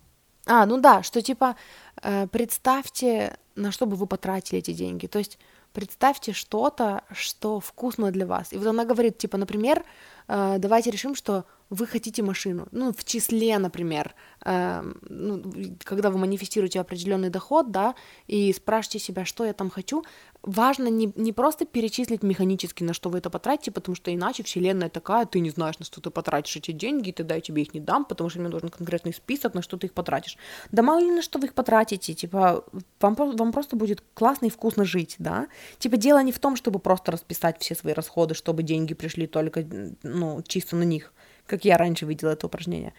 А, 0.46 0.66
ну 0.66 0.80
да, 0.80 1.02
что 1.02 1.20
типа 1.20 1.56
э, 2.02 2.26
представьте, 2.28 3.38
на 3.54 3.72
что 3.72 3.86
бы 3.86 3.96
вы 3.96 4.06
потратили 4.06 4.58
эти 4.58 4.72
деньги. 4.72 5.06
То 5.06 5.18
есть 5.18 5.38
представьте 5.72 6.32
что-то, 6.32 7.02
что 7.12 7.60
вкусно 7.60 8.10
для 8.10 8.26
вас. 8.26 8.52
И 8.52 8.58
вот 8.58 8.66
она 8.66 8.84
говорит, 8.84 9.18
типа, 9.18 9.36
например, 9.38 9.84
э, 10.28 10.56
давайте 10.58 10.90
решим, 10.90 11.14
что 11.14 11.44
вы 11.72 11.86
хотите 11.86 12.22
машину, 12.22 12.66
ну, 12.70 12.92
в 12.92 13.02
числе, 13.04 13.58
например, 13.58 14.14
э, 14.44 14.82
ну, 15.08 15.42
когда 15.84 16.10
вы 16.10 16.18
манифестируете 16.18 16.80
определенный 16.80 17.30
доход, 17.30 17.70
да, 17.70 17.94
и 18.26 18.52
спрашиваете 18.52 18.98
себя, 18.98 19.24
что 19.24 19.46
я 19.46 19.54
там 19.54 19.70
хочу, 19.70 20.04
важно 20.42 20.88
не, 20.88 21.10
не 21.16 21.32
просто 21.32 21.64
перечислить 21.64 22.22
механически, 22.22 22.84
на 22.84 22.92
что 22.92 23.08
вы 23.08 23.18
это 23.18 23.30
потратите, 23.30 23.70
потому 23.70 23.96
что 23.96 24.14
иначе 24.14 24.42
вселенная 24.42 24.90
такая, 24.90 25.24
ты 25.24 25.40
не 25.40 25.48
знаешь, 25.48 25.78
на 25.78 25.86
что 25.86 26.02
ты 26.02 26.10
потратишь 26.10 26.56
эти 26.56 26.72
деньги, 26.72 27.08
и 27.08 27.12
тогда 27.12 27.36
я 27.36 27.40
тебе 27.40 27.62
их 27.62 27.72
не 27.72 27.80
дам, 27.80 28.04
потому 28.04 28.28
что 28.28 28.40
мне 28.40 28.50
нужен 28.50 28.68
конкретный 28.68 29.14
список, 29.14 29.54
на 29.54 29.62
что 29.62 29.78
ты 29.78 29.86
их 29.86 29.94
потратишь. 29.94 30.36
Да 30.72 30.82
мало 30.82 31.00
ли 31.00 31.10
на 31.10 31.22
что 31.22 31.38
вы 31.38 31.46
их 31.46 31.54
потратите, 31.54 32.12
типа, 32.12 32.66
вам, 33.00 33.14
вам 33.14 33.52
просто 33.52 33.76
будет 33.76 34.04
классно 34.12 34.46
и 34.46 34.50
вкусно 34.50 34.84
жить, 34.84 35.16
да? 35.18 35.46
Типа, 35.78 35.96
дело 35.96 36.22
не 36.22 36.32
в 36.32 36.38
том, 36.38 36.56
чтобы 36.56 36.80
просто 36.80 37.12
расписать 37.12 37.60
все 37.60 37.74
свои 37.74 37.94
расходы, 37.94 38.34
чтобы 38.34 38.62
деньги 38.62 38.92
пришли 38.92 39.26
только, 39.26 39.64
ну, 40.02 40.42
чисто 40.42 40.76
на 40.76 40.82
них, 40.82 41.14
как 41.46 41.64
я 41.64 41.76
раньше 41.76 42.06
видела 42.06 42.30
это 42.30 42.46
упражнение. 42.46 42.92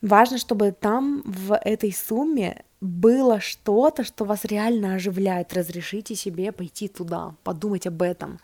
Важно, 0.00 0.38
чтобы 0.38 0.72
там 0.72 1.22
в 1.24 1.54
этой 1.54 1.92
сумме 1.92 2.64
было 2.80 3.40
что-то, 3.40 4.02
что 4.02 4.24
вас 4.24 4.44
реально 4.44 4.94
оживляет. 4.94 5.52
Разрешите 5.52 6.16
себе 6.16 6.50
пойти 6.50 6.88
туда, 6.88 7.36
подумать 7.44 7.86
об 7.86 8.02
этом. 8.02 8.40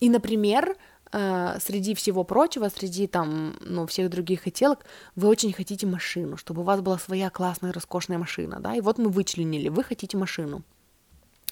И, 0.00 0.10
например, 0.10 0.76
э, 1.12 1.58
среди 1.60 1.94
всего 1.94 2.24
прочего, 2.24 2.68
среди 2.68 3.06
там, 3.06 3.54
ну, 3.60 3.86
всех 3.86 4.10
других 4.10 4.42
хотелок, 4.42 4.84
вы 5.14 5.28
очень 5.28 5.52
хотите 5.52 5.86
машину, 5.86 6.36
чтобы 6.36 6.62
у 6.62 6.64
вас 6.64 6.80
была 6.80 6.98
своя 6.98 7.30
классная, 7.30 7.72
роскошная 7.72 8.18
машина, 8.18 8.58
да, 8.60 8.74
и 8.74 8.80
вот 8.80 8.98
мы 8.98 9.08
вычленили, 9.08 9.68
вы 9.68 9.84
хотите 9.84 10.16
машину. 10.16 10.62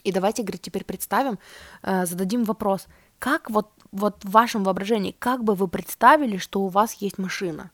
И 0.03 0.13
давайте, 0.13 0.43
говорит, 0.43 0.63
теперь 0.63 0.85
представим, 0.85 1.39
э, 1.83 2.07
зададим 2.07 2.45
вопрос, 2.45 2.87
как 3.19 3.49
вот, 3.51 3.71
вот 3.95 4.25
в 4.25 4.31
вашем 4.31 4.65
воображении, 4.65 5.15
как 5.19 5.45
бы 5.45 5.55
вы 5.55 5.69
представили, 5.69 6.37
что 6.37 6.61
у 6.61 6.69
вас 6.69 6.95
есть 6.95 7.19
машина? 7.19 7.71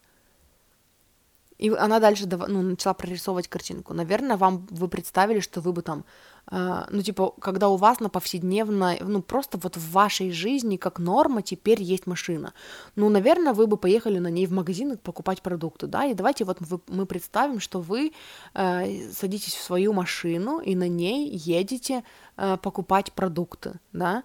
И 1.61 1.69
она 1.69 2.01
дальше 2.01 2.27
ну, 2.27 2.63
начала 2.63 2.95
прорисовывать 2.95 3.49
картинку. 3.49 3.93
Наверное, 3.93 4.37
вам 4.37 4.67
вы 4.71 4.89
представили, 4.89 5.41
что 5.41 5.61
вы 5.61 5.73
бы 5.73 5.83
там, 5.83 6.05
э, 6.51 6.87
ну, 6.91 7.03
типа, 7.03 7.35
когда 7.39 7.69
у 7.69 7.77
вас 7.77 8.01
на 8.01 8.09
повседневно, 8.09 8.97
ну, 9.01 9.21
просто 9.21 9.59
вот 9.59 9.77
в 9.77 9.93
вашей 9.93 10.31
жизни 10.31 10.79
как 10.79 10.99
норма 10.99 11.43
теперь 11.43 11.83
есть 11.83 12.07
машина. 12.07 12.55
Ну, 12.97 13.11
наверное, 13.11 13.53
вы 13.53 13.67
бы 13.67 13.77
поехали 13.77 14.19
на 14.19 14.31
ней 14.31 14.47
в 14.47 14.53
магазин 14.53 14.97
покупать 14.97 15.43
продукты, 15.43 15.87
да, 15.87 16.07
и 16.07 16.15
давайте 16.15 16.45
вот 16.45 16.57
вы, 16.61 16.81
мы 16.89 17.05
представим, 17.05 17.61
что 17.61 17.81
вы 17.81 18.13
э, 18.55 19.11
садитесь 19.13 19.55
в 19.55 19.63
свою 19.63 19.93
машину 19.93 20.61
и 20.61 20.75
на 20.75 20.89
ней 20.89 21.29
едете 21.29 22.05
э, 22.39 22.57
покупать 22.57 23.13
продукты, 23.13 23.73
да, 23.93 24.23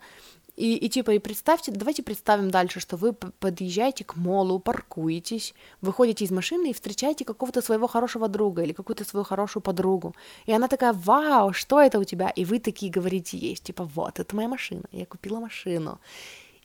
и, 0.55 0.75
и 0.77 0.89
типа, 0.89 1.11
и 1.11 1.19
представьте, 1.19 1.71
давайте 1.71 2.01
представим 2.01 2.49
дальше, 2.49 2.79
что 2.79 2.95
вы 2.95 3.13
подъезжаете 3.13 4.03
к 4.03 4.15
молу, 4.15 4.59
паркуетесь, 4.59 5.53
выходите 5.81 6.23
из 6.23 6.31
машины 6.31 6.69
и 6.69 6.73
встречаете 6.73 7.25
какого-то 7.25 7.61
своего 7.61 7.87
хорошего 7.87 8.27
друга 8.27 8.63
или 8.63 8.73
какую-то 8.73 9.03
свою 9.03 9.25
хорошую 9.25 9.63
подругу. 9.63 10.15
И 10.45 10.53
она 10.53 10.67
такая, 10.67 10.93
вау, 10.93 11.53
что 11.53 11.81
это 11.81 11.99
у 11.99 12.03
тебя? 12.03 12.29
И 12.29 12.45
вы 12.45 12.59
такие 12.59 12.91
говорите 12.91 13.37
ей, 13.37 13.55
типа, 13.55 13.83
вот, 13.83 14.19
это 14.19 14.35
моя 14.35 14.47
машина, 14.47 14.83
я 14.91 15.05
купила 15.05 15.39
машину. 15.39 15.99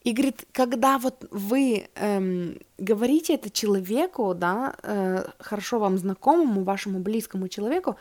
И 0.05 0.13
говорит, 0.13 0.47
когда 0.53 0.99
вот 0.99 1.27
вы 1.31 1.89
эм, 1.97 2.59
говорите 2.79 3.35
это 3.35 3.51
человеку, 3.51 4.35
да, 4.35 4.75
э, 4.83 5.25
хорошо 5.39 5.79
вам 5.79 5.99
знакомому, 5.99 6.65
вашему 6.65 7.01
близкому 7.01 7.49
человеку, 7.49 7.97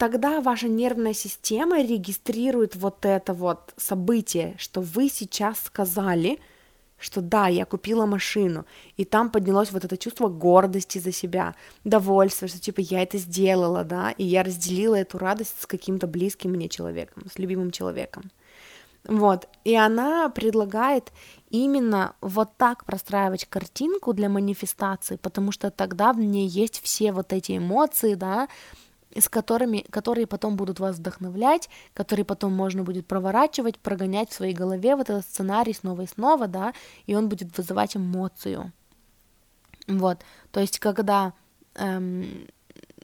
тогда 0.00 0.40
ваша 0.40 0.66
нервная 0.66 1.12
система 1.12 1.82
регистрирует 1.82 2.74
вот 2.74 3.04
это 3.04 3.34
вот 3.34 3.74
событие, 3.76 4.54
что 4.56 4.80
вы 4.80 5.10
сейчас 5.10 5.60
сказали, 5.60 6.38
что 6.98 7.20
да, 7.20 7.48
я 7.48 7.66
купила 7.66 8.06
машину, 8.06 8.64
и 8.96 9.04
там 9.04 9.30
поднялось 9.30 9.72
вот 9.72 9.84
это 9.84 9.98
чувство 9.98 10.28
гордости 10.28 10.98
за 10.98 11.12
себя, 11.12 11.54
довольства, 11.84 12.48
что 12.48 12.58
типа 12.58 12.80
я 12.80 13.02
это 13.02 13.18
сделала, 13.18 13.84
да, 13.84 14.12
и 14.12 14.24
я 14.24 14.42
разделила 14.42 14.94
эту 14.94 15.18
радость 15.18 15.54
с 15.60 15.66
каким-то 15.66 16.06
близким 16.06 16.52
мне 16.52 16.70
человеком, 16.70 17.24
с 17.30 17.38
любимым 17.38 17.70
человеком. 17.70 18.30
Вот, 19.04 19.48
и 19.64 19.74
она 19.74 20.30
предлагает 20.30 21.12
именно 21.50 22.14
вот 22.22 22.56
так 22.56 22.86
простраивать 22.86 23.44
картинку 23.44 24.14
для 24.14 24.30
манифестации, 24.30 25.16
потому 25.16 25.52
что 25.52 25.70
тогда 25.70 26.14
в 26.14 26.20
ней 26.20 26.48
есть 26.48 26.80
все 26.82 27.12
вот 27.12 27.34
эти 27.34 27.58
эмоции, 27.58 28.14
да, 28.14 28.48
с 29.16 29.28
которыми, 29.28 29.84
которые 29.90 30.26
потом 30.26 30.56
будут 30.56 30.80
вас 30.80 30.96
вдохновлять, 30.96 31.68
которые 31.94 32.24
потом 32.24 32.52
можно 32.52 32.82
будет 32.82 33.06
проворачивать, 33.06 33.78
прогонять 33.78 34.30
в 34.30 34.34
своей 34.34 34.54
голове 34.54 34.96
вот 34.96 35.10
этот 35.10 35.24
сценарий 35.24 35.74
снова 35.74 36.02
и 36.02 36.06
снова, 36.06 36.46
да, 36.46 36.72
и 37.06 37.14
он 37.14 37.28
будет 37.28 37.56
вызывать 37.56 37.96
эмоцию. 37.96 38.72
Вот, 39.88 40.18
то 40.52 40.60
есть 40.60 40.78
когда 40.78 41.32
эм, 41.74 42.46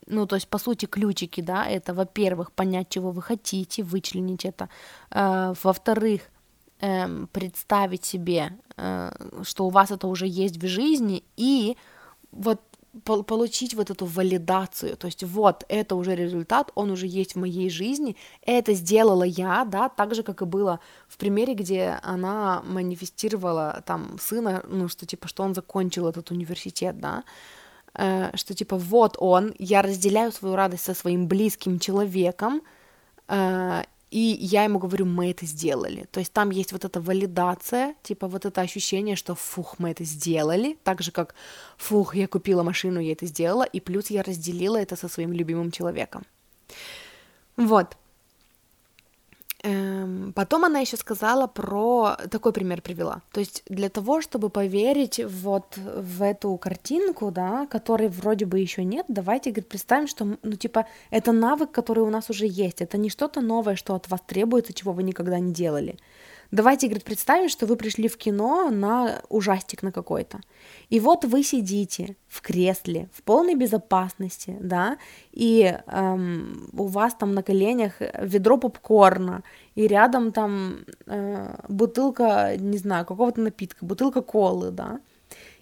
ну, 0.06 0.26
то 0.26 0.36
есть, 0.36 0.48
по 0.48 0.58
сути, 0.58 0.86
ключики, 0.86 1.40
да, 1.40 1.66
это, 1.66 1.92
во-первых, 1.92 2.52
понять, 2.52 2.88
чего 2.88 3.10
вы 3.10 3.22
хотите, 3.22 3.82
вычленить 3.82 4.44
это, 4.44 4.68
э, 5.10 5.54
во-вторых, 5.62 6.22
э, 6.80 7.26
представить 7.32 8.04
себе, 8.04 8.52
э, 8.76 9.10
что 9.42 9.66
у 9.66 9.70
вас 9.70 9.90
это 9.90 10.06
уже 10.06 10.26
есть 10.26 10.58
в 10.62 10.66
жизни, 10.66 11.24
и 11.36 11.76
вот 12.30 12.60
получить 13.04 13.74
вот 13.74 13.90
эту 13.90 14.06
валидацию, 14.06 14.96
то 14.96 15.06
есть 15.06 15.22
вот 15.24 15.64
это 15.68 15.94
уже 15.94 16.14
результат, 16.14 16.70
он 16.74 16.90
уже 16.90 17.06
есть 17.06 17.34
в 17.34 17.38
моей 17.38 17.70
жизни, 17.70 18.16
это 18.42 18.74
сделала 18.74 19.24
я, 19.24 19.64
да, 19.64 19.88
так 19.88 20.14
же, 20.14 20.22
как 20.22 20.42
и 20.42 20.44
было 20.44 20.80
в 21.08 21.16
примере, 21.16 21.54
где 21.54 21.98
она 22.02 22.62
манифестировала 22.64 23.82
там 23.86 24.18
сына, 24.20 24.62
ну, 24.68 24.88
что 24.88 25.06
типа, 25.06 25.28
что 25.28 25.42
он 25.42 25.54
закончил 25.54 26.06
этот 26.06 26.30
университет, 26.30 27.00
да, 27.00 27.24
э, 27.94 28.36
что 28.36 28.54
типа 28.54 28.76
вот 28.76 29.16
он, 29.18 29.54
я 29.58 29.82
разделяю 29.82 30.32
свою 30.32 30.56
радость 30.56 30.84
со 30.84 30.94
своим 30.94 31.28
близким 31.28 31.78
человеком, 31.78 32.62
э, 33.28 33.82
и 34.16 34.38
я 34.40 34.64
ему 34.64 34.78
говорю, 34.78 35.04
мы 35.04 35.30
это 35.30 35.44
сделали. 35.44 36.06
То 36.10 36.20
есть 36.20 36.32
там 36.32 36.48
есть 36.48 36.72
вот 36.72 36.86
эта 36.86 37.02
валидация, 37.02 37.94
типа 38.02 38.28
вот 38.28 38.46
это 38.46 38.62
ощущение, 38.62 39.14
что 39.14 39.34
фух, 39.34 39.78
мы 39.78 39.90
это 39.90 40.04
сделали, 40.04 40.78
так 40.84 41.02
же 41.02 41.12
как 41.12 41.34
фух, 41.76 42.14
я 42.16 42.26
купила 42.26 42.62
машину, 42.62 42.98
я 42.98 43.12
это 43.12 43.26
сделала, 43.26 43.64
и 43.64 43.78
плюс 43.78 44.10
я 44.10 44.22
разделила 44.22 44.78
это 44.78 44.96
со 44.96 45.08
своим 45.08 45.34
любимым 45.34 45.70
человеком. 45.70 46.22
Вот. 47.58 47.98
Эм, 49.66 50.32
потом 50.32 50.64
она 50.64 50.78
еще 50.78 50.96
сказала 50.96 51.48
про 51.48 52.16
такой 52.30 52.52
пример 52.52 52.82
привела. 52.82 53.22
То 53.32 53.40
есть 53.40 53.64
для 53.68 53.88
того, 53.88 54.20
чтобы 54.20 54.48
поверить 54.48 55.20
вот 55.24 55.76
в 55.76 56.22
эту 56.22 56.56
картинку, 56.56 57.32
да, 57.32 57.66
которой 57.66 58.08
вроде 58.08 58.44
бы 58.44 58.60
еще 58.60 58.84
нет, 58.84 59.06
давайте 59.08 59.50
говорит, 59.50 59.68
представим, 59.68 60.06
что 60.06 60.38
ну 60.40 60.52
типа 60.52 60.86
это 61.10 61.32
навык, 61.32 61.72
который 61.72 62.04
у 62.04 62.10
нас 62.10 62.30
уже 62.30 62.46
есть. 62.46 62.80
Это 62.80 62.96
не 62.96 63.10
что-то 63.10 63.40
новое, 63.40 63.74
что 63.74 63.96
от 63.96 64.08
вас 64.08 64.20
требуется, 64.24 64.72
чего 64.72 64.92
вы 64.92 65.02
никогда 65.02 65.40
не 65.40 65.52
делали. 65.52 65.98
Давайте, 66.50 66.86
говорит, 66.86 67.04
представим, 67.04 67.48
что 67.48 67.66
вы 67.66 67.76
пришли 67.76 68.08
в 68.08 68.16
кино 68.16 68.70
на 68.70 69.20
ужастик 69.28 69.82
на 69.82 69.92
какой-то. 69.92 70.40
И 70.90 71.00
вот 71.00 71.24
вы 71.24 71.42
сидите 71.42 72.16
в 72.28 72.40
кресле, 72.40 73.08
в 73.12 73.22
полной 73.22 73.54
безопасности, 73.54 74.56
да, 74.60 74.98
и 75.32 75.76
эм, 75.86 76.68
у 76.72 76.86
вас 76.86 77.14
там 77.14 77.34
на 77.34 77.42
коленях 77.42 78.00
ведро 78.20 78.58
попкорна, 78.58 79.42
и 79.74 79.86
рядом 79.86 80.32
там 80.32 80.84
э, 81.06 81.56
бутылка, 81.68 82.56
не 82.58 82.78
знаю, 82.78 83.04
какого-то 83.04 83.40
напитка, 83.40 83.84
бутылка 83.84 84.22
колы, 84.22 84.70
да. 84.70 85.00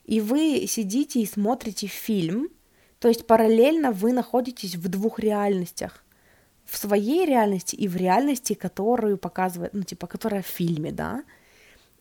И 0.04 0.20
вы 0.20 0.66
сидите 0.68 1.20
и 1.20 1.26
смотрите 1.26 1.86
фильм, 1.86 2.48
то 2.98 3.08
есть 3.08 3.26
параллельно 3.26 3.92
вы 3.92 4.12
находитесь 4.12 4.76
в 4.76 4.88
двух 4.88 5.18
реальностях 5.18 6.03
в 6.74 6.76
своей 6.76 7.24
реальности 7.24 7.76
и 7.76 7.88
в 7.88 7.96
реальности, 7.96 8.54
которую 8.54 9.16
показывает, 9.16 9.74
ну, 9.74 9.82
типа, 9.82 10.06
которая 10.06 10.42
в 10.42 10.46
фильме, 10.46 10.90
да. 10.90 11.22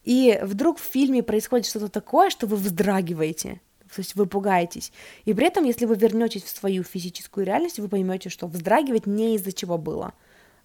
И 0.04 0.40
вдруг 0.42 0.80
в 0.80 0.84
фильме 0.84 1.22
происходит 1.22 1.68
что-то 1.68 1.90
такое, 1.90 2.30
что 2.30 2.48
вы 2.48 2.58
вздрагиваете, 2.58 3.62
то 3.94 4.00
есть 4.00 4.16
вы 4.16 4.26
пугаетесь. 4.26 4.92
И 5.26 5.34
при 5.34 5.46
этом, 5.46 5.64
если 5.64 5.86
вы 5.86 5.96
вернетесь 5.96 6.44
в 6.44 6.50
свою 6.50 6.84
физическую 6.84 7.46
реальность, 7.46 7.80
вы 7.80 7.88
поймете, 7.88 8.30
что 8.30 8.48
вздрагивать 8.48 9.06
не 9.06 9.36
из-за 9.36 9.54
чего 9.54 9.78
было. 9.78 10.14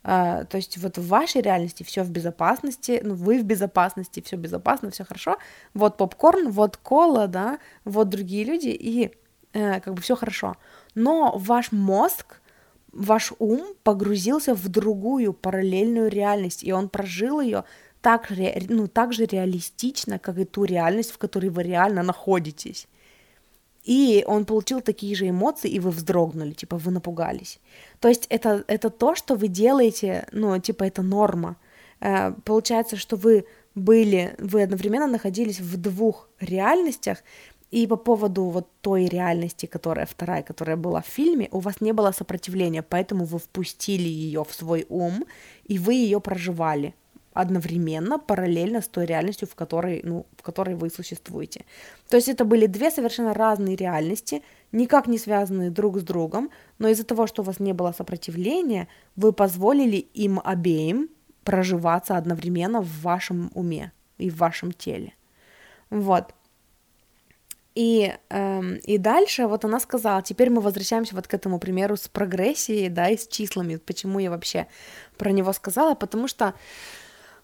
А, 0.02 0.44
то 0.44 0.56
есть 0.56 0.78
вот 0.78 0.96
в 0.96 1.06
вашей 1.06 1.42
реальности 1.42 1.82
все 1.82 2.02
в 2.02 2.10
безопасности, 2.10 3.00
ну, 3.04 3.14
вы 3.14 3.40
в 3.40 3.44
безопасности, 3.44 4.22
все 4.24 4.36
безопасно, 4.36 4.90
все 4.90 5.04
хорошо. 5.04 5.36
Вот 5.74 5.98
попкорн, 5.98 6.50
вот 6.50 6.78
кола, 6.78 7.26
да, 7.26 7.58
вот 7.84 8.08
другие 8.08 8.44
люди, 8.44 8.68
и 8.68 9.12
э, 9.52 9.80
как 9.80 9.92
бы 9.94 10.00
все 10.00 10.16
хорошо. 10.16 10.56
Но 10.94 11.36
ваш 11.36 11.72
мозг, 11.72 12.40
ваш 12.98 13.32
ум 13.38 13.74
погрузился 13.82 14.54
в 14.54 14.68
другую 14.68 15.32
параллельную 15.32 16.10
реальность, 16.10 16.64
и 16.64 16.72
он 16.72 16.88
прожил 16.88 17.40
ее 17.40 17.64
так, 18.00 18.30
ну, 18.68 18.88
так 18.88 19.12
же 19.12 19.24
реалистично, 19.24 20.18
как 20.18 20.38
и 20.38 20.44
ту 20.44 20.64
реальность, 20.64 21.12
в 21.12 21.18
которой 21.18 21.50
вы 21.50 21.62
реально 21.62 22.02
находитесь. 22.02 22.88
И 23.84 24.24
он 24.26 24.44
получил 24.44 24.80
такие 24.80 25.14
же 25.14 25.28
эмоции, 25.28 25.70
и 25.70 25.80
вы 25.80 25.90
вздрогнули, 25.90 26.52
типа 26.52 26.76
вы 26.76 26.90
напугались. 26.90 27.58
То 28.00 28.08
есть 28.08 28.26
это, 28.28 28.64
это 28.66 28.90
то, 28.90 29.14
что 29.14 29.34
вы 29.34 29.48
делаете, 29.48 30.26
ну, 30.32 30.58
типа 30.58 30.84
это 30.84 31.02
норма. 31.02 31.56
Э, 32.00 32.32
получается, 32.44 32.96
что 32.96 33.16
вы 33.16 33.46
были, 33.74 34.34
вы 34.38 34.62
одновременно 34.62 35.06
находились 35.06 35.60
в 35.60 35.76
двух 35.80 36.28
реальностях, 36.40 37.18
и 37.70 37.86
по 37.86 37.96
поводу 37.96 38.44
вот 38.44 38.68
той 38.80 39.06
реальности, 39.06 39.66
которая 39.66 40.06
вторая, 40.06 40.42
которая 40.42 40.76
была 40.76 41.02
в 41.02 41.06
фильме, 41.06 41.48
у 41.50 41.60
вас 41.60 41.80
не 41.80 41.92
было 41.92 42.12
сопротивления, 42.12 42.82
поэтому 42.82 43.24
вы 43.24 43.38
впустили 43.38 44.08
ее 44.08 44.44
в 44.44 44.54
свой 44.54 44.86
ум, 44.88 45.24
и 45.64 45.78
вы 45.78 45.94
ее 45.94 46.20
проживали 46.20 46.94
одновременно, 47.34 48.18
параллельно 48.18 48.80
с 48.80 48.88
той 48.88 49.06
реальностью, 49.06 49.46
в 49.46 49.54
которой, 49.54 50.00
ну, 50.02 50.26
в 50.36 50.42
которой 50.42 50.74
вы 50.74 50.90
существуете. 50.90 51.64
То 52.08 52.16
есть 52.16 52.28
это 52.28 52.44
были 52.44 52.66
две 52.66 52.90
совершенно 52.90 53.32
разные 53.32 53.76
реальности, 53.76 54.42
никак 54.72 55.06
не 55.06 55.18
связанные 55.18 55.70
друг 55.70 55.98
с 55.98 56.02
другом, 56.02 56.50
но 56.78 56.88
из-за 56.88 57.04
того, 57.04 57.26
что 57.26 57.42
у 57.42 57.44
вас 57.44 57.60
не 57.60 57.74
было 57.74 57.92
сопротивления, 57.92 58.88
вы 59.14 59.32
позволили 59.32 59.96
им 59.96 60.40
обеим 60.42 61.10
проживаться 61.44 62.16
одновременно 62.16 62.80
в 62.80 63.02
вашем 63.02 63.50
уме 63.54 63.92
и 64.18 64.30
в 64.30 64.36
вашем 64.38 64.72
теле. 64.72 65.12
Вот. 65.90 66.34
И, 67.78 68.12
эм, 68.30 68.74
и 68.78 68.98
дальше 68.98 69.46
вот 69.46 69.64
она 69.64 69.78
сказала, 69.78 70.20
теперь 70.20 70.50
мы 70.50 70.60
возвращаемся 70.60 71.14
вот 71.14 71.28
к 71.28 71.34
этому 71.34 71.60
примеру 71.60 71.96
с 71.96 72.08
прогрессией, 72.08 72.88
да, 72.88 73.08
и 73.08 73.16
с 73.16 73.28
числами. 73.28 73.76
Почему 73.76 74.18
я 74.18 74.30
вообще 74.30 74.66
про 75.16 75.30
него 75.30 75.52
сказала? 75.52 75.94
Потому 75.94 76.26
что 76.26 76.54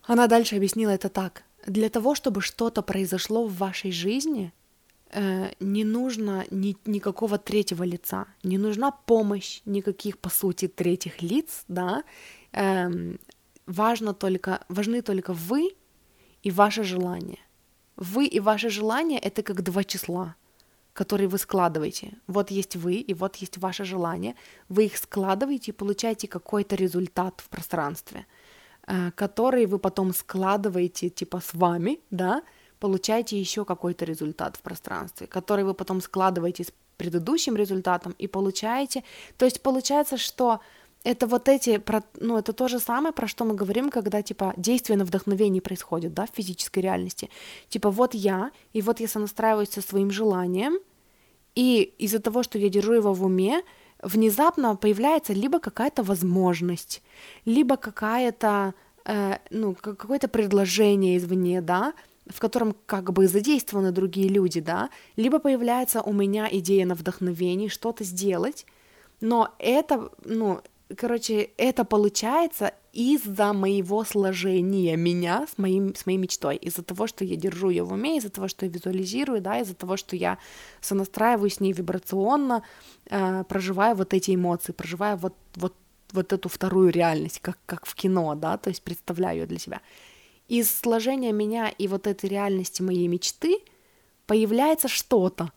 она 0.02 0.26
дальше 0.26 0.56
объяснила 0.56 0.90
это 0.90 1.08
так. 1.08 1.44
Для 1.66 1.88
того, 1.88 2.16
чтобы 2.16 2.40
что-то 2.40 2.82
произошло 2.82 3.46
в 3.46 3.56
вашей 3.56 3.92
жизни, 3.92 4.52
э, 5.12 5.52
не 5.60 5.84
нужно 5.84 6.44
ни, 6.50 6.76
никакого 6.84 7.38
третьего 7.38 7.84
лица, 7.84 8.26
не 8.42 8.58
нужна 8.58 8.90
помощь 8.90 9.62
никаких, 9.64 10.18
по 10.18 10.30
сути, 10.30 10.66
третьих 10.66 11.22
лиц, 11.22 11.62
да. 11.68 12.02
Э, 12.52 12.90
важно 13.66 14.14
только, 14.14 14.64
важны 14.68 15.00
только 15.02 15.32
вы 15.32 15.76
и 16.42 16.50
ваше 16.50 16.82
желание— 16.82 17.38
вы 17.96 18.26
и 18.26 18.40
ваше 18.40 18.70
желание— 18.70 19.18
это 19.20 19.42
как 19.42 19.62
два 19.62 19.84
числа, 19.84 20.34
которые 20.92 21.28
вы 21.28 21.38
складываете. 21.38 22.18
Вот 22.26 22.50
есть 22.50 22.76
вы, 22.76 22.94
и 22.94 23.14
вот 23.14 23.36
есть 23.36 23.58
ваше 23.58 23.84
желание. 23.84 24.34
Вы 24.68 24.86
их 24.86 24.96
складываете 24.96 25.70
и 25.70 25.74
получаете 25.74 26.28
какой-то 26.28 26.76
результат 26.76 27.40
в 27.40 27.48
пространстве, 27.48 28.26
э, 28.86 29.10
который 29.12 29.66
вы 29.66 29.78
потом 29.78 30.12
складываете 30.14 31.08
типа 31.08 31.40
с 31.40 31.54
вами, 31.54 32.00
да, 32.10 32.42
получаете 32.80 33.40
еще 33.40 33.64
какой-то 33.64 34.04
результат 34.04 34.56
в 34.56 34.60
пространстве, 34.60 35.26
который 35.26 35.64
вы 35.64 35.74
потом 35.74 36.00
складываете 36.00 36.64
с 36.64 36.72
предыдущим 36.96 37.56
результатом 37.56 38.14
и 38.18 38.26
получаете. 38.26 39.02
То 39.36 39.44
есть 39.44 39.62
получается, 39.62 40.16
что 40.16 40.60
это 41.04 41.26
вот 41.26 41.48
эти, 41.48 41.82
ну, 42.20 42.38
это 42.38 42.52
то 42.52 42.68
же 42.68 42.80
самое, 42.80 43.12
про 43.12 43.28
что 43.28 43.44
мы 43.44 43.54
говорим, 43.54 43.90
когда, 43.90 44.22
типа, 44.22 44.54
действие 44.56 44.96
на 44.96 45.04
вдохновении 45.04 45.60
происходит, 45.60 46.14
да, 46.14 46.26
в 46.26 46.34
физической 46.34 46.80
реальности. 46.80 47.28
Типа, 47.68 47.90
вот 47.90 48.14
я, 48.14 48.50
и 48.72 48.82
вот 48.82 49.00
я 49.00 49.08
сонастраиваюсь 49.08 49.68
со 49.68 49.82
своим 49.82 50.10
желанием, 50.10 50.78
и 51.54 51.94
из-за 51.98 52.18
того, 52.18 52.42
что 52.42 52.58
я 52.58 52.68
держу 52.70 52.94
его 52.94 53.12
в 53.12 53.22
уме, 53.22 53.62
внезапно 54.02 54.76
появляется 54.76 55.34
либо 55.34 55.58
какая-то 55.58 56.02
возможность, 56.02 57.02
либо 57.44 57.76
какая-то, 57.76 58.74
э, 59.04 59.38
ну, 59.50 59.74
какое-то 59.74 60.28
предложение 60.28 61.18
извне, 61.18 61.60
да, 61.60 61.92
в 62.26 62.40
котором 62.40 62.74
как 62.86 63.12
бы 63.12 63.28
задействованы 63.28 63.92
другие 63.92 64.28
люди, 64.28 64.60
да, 64.60 64.88
либо 65.16 65.38
появляется 65.38 66.00
у 66.00 66.12
меня 66.12 66.48
идея 66.50 66.86
на 66.86 66.94
вдохновении 66.94 67.68
что-то 67.68 68.04
сделать, 68.04 68.64
но 69.20 69.54
это, 69.58 70.10
ну, 70.24 70.62
короче, 70.96 71.50
это 71.56 71.84
получается 71.84 72.72
из-за 72.92 73.52
моего 73.52 74.04
сложения 74.04 74.96
меня 74.96 75.46
с, 75.46 75.58
моим, 75.58 75.94
с 75.94 76.06
моей 76.06 76.18
мечтой, 76.18 76.56
из-за 76.56 76.82
того, 76.82 77.06
что 77.06 77.24
я 77.24 77.36
держу 77.36 77.70
ее 77.70 77.82
в 77.84 77.92
уме, 77.92 78.18
из-за 78.18 78.30
того, 78.30 78.48
что 78.48 78.66
я 78.66 78.72
визуализирую, 78.72 79.40
да, 79.40 79.58
из-за 79.60 79.74
того, 79.74 79.96
что 79.96 80.16
я 80.16 80.38
сонастраиваю 80.80 81.50
с 81.50 81.60
ней 81.60 81.72
вибрационно, 81.72 82.62
э, 83.10 83.44
проживаю 83.44 83.96
вот 83.96 84.14
эти 84.14 84.34
эмоции, 84.34 84.72
проживаю 84.72 85.16
вот, 85.16 85.34
вот, 85.56 85.74
вот 86.12 86.32
эту 86.32 86.48
вторую 86.48 86.90
реальность, 86.90 87.40
как, 87.40 87.58
как 87.66 87.86
в 87.86 87.94
кино, 87.94 88.34
да, 88.34 88.56
то 88.58 88.70
есть 88.70 88.82
представляю 88.82 89.40
ее 89.40 89.46
для 89.46 89.58
себя. 89.58 89.80
Из 90.48 90.70
сложения 90.70 91.32
меня 91.32 91.68
и 91.68 91.88
вот 91.88 92.06
этой 92.06 92.28
реальности 92.28 92.82
моей 92.82 93.08
мечты 93.08 93.58
появляется 94.26 94.88
что-то, 94.88 95.50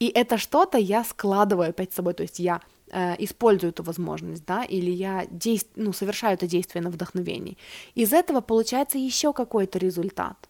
и 0.00 0.08
это 0.08 0.38
что-то 0.38 0.78
я 0.78 1.04
складываю 1.04 1.70
опять 1.70 1.92
с 1.92 1.96
собой, 1.96 2.14
то 2.14 2.22
есть 2.22 2.38
я 2.38 2.60
э, 2.94 3.16
использую 3.24 3.70
эту 3.72 3.82
возможность, 3.82 4.44
да, 4.46 4.64
или 4.64 4.90
я 4.90 5.26
действ... 5.30 5.68
ну, 5.76 5.92
совершаю 5.92 6.34
это 6.34 6.46
действие 6.46 6.82
на 6.82 6.90
вдохновении. 6.90 7.56
Из 7.96 8.12
этого 8.12 8.40
получается 8.40 8.98
еще 8.98 9.32
какой-то 9.32 9.78
результат. 9.78 10.48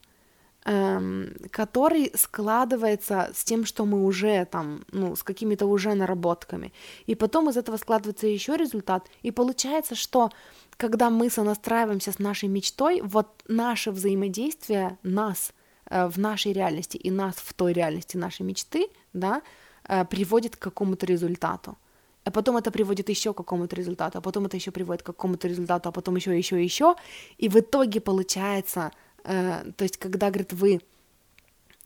эм, 0.64 1.34
который 1.50 2.10
складывается 2.14 3.30
с 3.34 3.44
тем, 3.44 3.64
что 3.66 3.84
мы 3.84 4.04
уже 4.04 4.44
там, 4.46 4.84
ну, 4.92 5.14
с 5.14 5.22
какими-то 5.22 5.66
уже 5.66 5.94
наработками. 5.94 6.72
И 7.06 7.14
потом 7.14 7.50
из 7.50 7.56
этого 7.56 7.76
складывается 7.76 8.26
еще 8.26 8.56
результат. 8.56 9.08
И 9.22 9.30
получается, 9.30 9.94
что 9.94 10.30
когда 10.76 11.10
мы 11.10 11.30
сонастраиваемся 11.30 12.12
с 12.12 12.18
нашей 12.18 12.48
мечтой, 12.48 13.00
вот 13.02 13.26
наше 13.48 13.90
взаимодействие 13.90 14.98
нас 15.02 15.52
э, 15.90 16.06
в 16.08 16.18
нашей 16.18 16.52
реальности 16.52 16.96
и 16.96 17.10
нас 17.10 17.34
в 17.36 17.52
той 17.52 17.72
реальности 17.72 18.16
нашей 18.16 18.42
мечты, 18.42 18.88
да, 19.12 19.42
э, 19.86 20.04
приводит 20.04 20.56
к 20.56 20.62
какому-то 20.62 21.06
результату. 21.06 21.76
А 22.24 22.30
потом 22.30 22.56
это 22.56 22.70
приводит 22.70 23.10
еще 23.10 23.32
к 23.32 23.36
какому-то 23.36 23.76
результату, 23.76 24.18
а 24.18 24.20
потом 24.20 24.46
это 24.46 24.56
еще 24.56 24.70
приводит 24.70 25.02
к 25.02 25.06
какому-то 25.06 25.46
результату, 25.46 25.88
а 25.90 25.92
потом 25.92 26.16
еще, 26.16 26.36
еще, 26.36 26.62
еще. 26.62 26.94
И 27.36 27.48
в 27.48 27.56
итоге 27.56 28.00
получается, 28.00 28.90
э, 29.24 29.64
то 29.76 29.84
есть, 29.84 29.98
когда, 29.98 30.30
говорит, 30.30 30.52
вы 30.54 30.80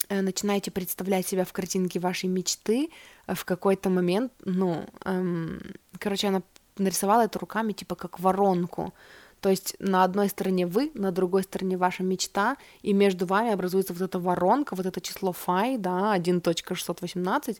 э, 0.09 0.21
начинаете 0.21 0.71
представлять 0.71 1.27
себя 1.27 1.45
в 1.45 1.53
картинке 1.53 1.99
вашей 1.99 2.29
мечты, 2.29 2.91
э, 3.27 3.35
в 3.35 3.45
какой-то 3.45 3.91
момент, 3.91 4.33
ну, 4.45 4.87
эм, 5.05 5.61
короче, 5.99 6.29
она 6.29 6.43
нарисовала 6.77 7.25
это 7.25 7.41
руками, 7.41 7.73
типа, 7.73 7.97
как 7.97 8.21
воронку, 8.21 8.95
то 9.41 9.51
есть 9.51 9.77
на 9.79 10.05
одной 10.05 10.29
стороне 10.29 10.67
вы, 10.67 10.91
на 10.95 11.13
другой 11.13 11.43
стороне 11.43 11.77
ваша 11.77 12.03
мечта, 12.03 12.57
и 12.83 12.93
между 12.93 13.27
вами 13.27 13.53
образуется 13.53 13.93
вот 13.93 14.03
эта 14.03 14.19
воронка, 14.19 14.75
вот 14.75 14.87
это 14.87 15.01
число 15.01 15.33
фай, 15.33 15.79
да, 15.79 16.17
1.618, 16.17 17.59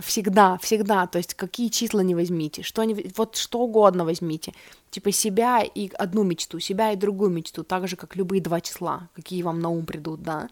всегда, 0.00 0.58
всегда, 0.58 1.06
то 1.06 1.18
есть 1.18 1.34
какие 1.34 1.68
числа 1.68 2.00
не 2.00 2.14
возьмите, 2.14 2.62
что 2.62 2.82
не, 2.84 3.10
вот 3.16 3.36
что 3.36 3.60
угодно 3.60 4.04
возьмите, 4.04 4.52
типа 4.90 5.12
себя 5.12 5.62
и 5.62 5.90
одну 5.98 6.22
мечту, 6.24 6.58
себя 6.60 6.92
и 6.92 6.96
другую 6.96 7.30
мечту, 7.30 7.64
так 7.64 7.88
же, 7.88 7.96
как 7.96 8.16
любые 8.16 8.40
два 8.40 8.60
числа, 8.60 9.08
какие 9.14 9.42
вам 9.42 9.60
на 9.60 9.68
ум 9.68 9.86
придут, 9.86 10.22
да, 10.22 10.48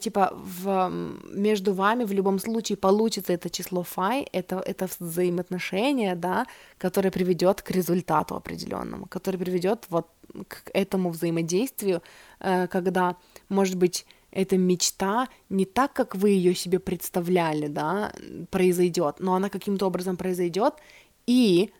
типа 0.00 0.32
в, 0.34 0.90
между 1.32 1.74
вами 1.74 2.04
в 2.04 2.12
любом 2.12 2.38
случае 2.38 2.76
получится 2.76 3.32
это 3.32 3.50
число 3.50 3.82
фай, 3.82 4.26
это, 4.32 4.56
это 4.58 4.88
взаимоотношение, 4.98 6.14
да, 6.14 6.46
которое 6.78 7.10
приведет 7.10 7.62
к 7.62 7.70
результату 7.70 8.36
определенному, 8.36 9.06
которое 9.06 9.38
приведет 9.38 9.84
вот 9.90 10.06
к 10.48 10.70
этому 10.74 11.10
взаимодействию, 11.10 12.02
э, 12.40 12.66
когда, 12.68 13.16
может 13.48 13.76
быть, 13.76 14.06
эта 14.30 14.58
мечта 14.58 15.28
не 15.48 15.64
так, 15.64 15.92
как 15.92 16.14
вы 16.14 16.30
ее 16.30 16.54
себе 16.54 16.78
представляли, 16.78 17.68
да, 17.68 18.12
произойдет, 18.50 19.16
но 19.18 19.34
она 19.34 19.48
каким-то 19.48 19.86
образом 19.86 20.16
произойдет, 20.16 20.74
и 21.26 21.70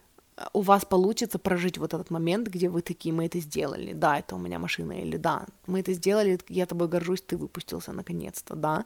у 0.53 0.61
вас 0.61 0.85
получится 0.85 1.39
прожить 1.39 1.77
вот 1.77 1.93
этот 1.93 2.11
момент, 2.11 2.47
где 2.47 2.69
вы 2.69 2.81
такие, 2.81 3.13
мы 3.13 3.25
это 3.25 3.39
сделали, 3.39 3.93
да, 3.93 4.19
это 4.19 4.35
у 4.35 4.39
меня 4.39 4.59
машина, 4.59 4.93
или 4.93 5.17
да, 5.17 5.45
мы 5.65 5.79
это 5.79 5.93
сделали, 5.93 6.39
я 6.49 6.65
тобой 6.65 6.87
горжусь, 6.87 7.21
ты 7.21 7.37
выпустился 7.37 7.91
наконец-то, 7.91 8.55
да. 8.55 8.85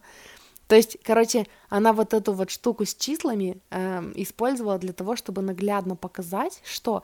То 0.68 0.76
есть, 0.78 0.98
короче, 1.04 1.48
она 1.70 1.92
вот 1.92 2.14
эту 2.14 2.32
вот 2.32 2.50
штуку 2.50 2.86
с 2.86 2.96
числами 2.96 3.58
эм, 3.72 4.14
использовала 4.16 4.78
для 4.78 4.94
того, 4.94 5.18
чтобы 5.18 5.42
наглядно 5.42 5.98
показать, 5.98 6.62
что 6.64 7.04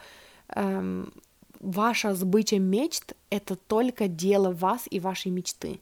эм, 0.56 1.12
ваша 1.60 2.16
сбыча 2.16 2.60
мечт— 2.60 3.14
это 3.30 3.58
только 3.58 4.08
дело 4.08 4.52
вас 4.52 4.88
и 4.89 5.02
вашей 5.02 5.32
мечты. 5.32 5.82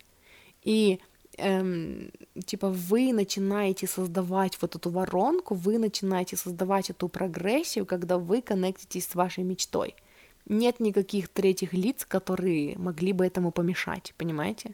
И 0.64 1.00
эм, 1.38 2.12
типа 2.46 2.70
вы 2.70 3.14
начинаете 3.14 3.88
создавать 3.88 4.58
вот 4.62 4.76
эту 4.76 4.90
воронку, 4.90 5.56
вы 5.56 5.78
начинаете 5.78 6.38
создавать 6.38 6.90
эту 6.90 7.08
прогрессию, 7.08 7.86
когда 7.86 8.18
вы 8.18 8.42
коннектитесь 8.42 9.08
с 9.08 9.16
вашей 9.16 9.44
мечтой. 9.44 9.96
Нет 10.48 10.80
никаких 10.80 11.30
третьих 11.30 11.74
лиц, 11.74 12.06
которые 12.06 12.78
могли 12.78 13.14
бы 13.14 13.26
этому 13.26 13.52
помешать, 13.52 14.14
понимаете? 14.18 14.74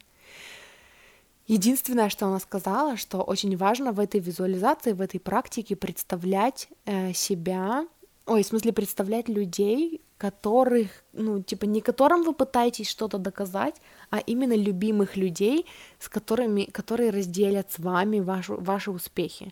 Единственное, 1.48 2.10
что 2.10 2.28
она 2.28 2.40
сказала, 2.40 2.98
что 2.98 3.22
очень 3.22 3.58
важно 3.58 3.92
в 3.92 4.00
этой 4.00 4.20
визуализации, 4.20 4.94
в 4.94 5.02
этой 5.02 5.20
практике 5.20 5.76
представлять 5.76 6.70
э, 6.86 7.14
себя, 7.14 7.88
ой, 8.26 8.44
в 8.44 8.48
смысле 8.48 8.72
представлять 8.74 9.28
людей, 9.28 10.02
которых, 10.22 10.88
ну, 11.14 11.42
типа, 11.42 11.66
не 11.66 11.82
которым 11.82 12.24
вы 12.24 12.34
пытаетесь 12.34 12.90
что-то 12.90 13.18
доказать, 13.18 13.82
а 14.12 14.20
именно 14.20 14.56
любимых 14.56 15.18
людей, 15.18 15.66
с 16.00 16.10
которыми, 16.10 16.66
которые 16.66 17.10
разделят 17.10 17.72
с 17.72 17.80
вами 17.80 18.20
вашу, 18.20 18.62
ваши 18.62 18.92
успехи. 18.92 19.52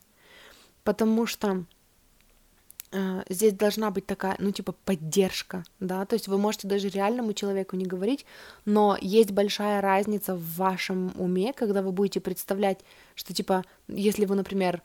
Потому 0.83 1.25
что 1.25 1.63
э, 2.91 3.23
здесь 3.29 3.53
должна 3.53 3.89
быть 3.89 4.05
такая, 4.05 4.35
ну, 4.39 4.51
типа, 4.51 4.73
поддержка, 4.85 5.63
да, 5.79 6.05
то 6.05 6.13
есть 6.13 6.27
вы 6.27 6.37
можете 6.37 6.67
даже 6.67 6.89
реальному 6.89 7.33
человеку 7.33 7.75
не 7.75 7.85
говорить, 7.85 8.25
но 8.65 8.95
есть 9.01 9.31
большая 9.31 9.81
разница 9.81 10.35
в 10.35 10.55
вашем 10.55 11.11
уме, 11.15 11.51
когда 11.53 11.81
вы 11.81 11.91
будете 11.91 12.19
представлять, 12.19 12.79
что, 13.15 13.33
типа, 13.33 13.63
если 13.87 14.25
вы, 14.25 14.35
например, 14.35 14.83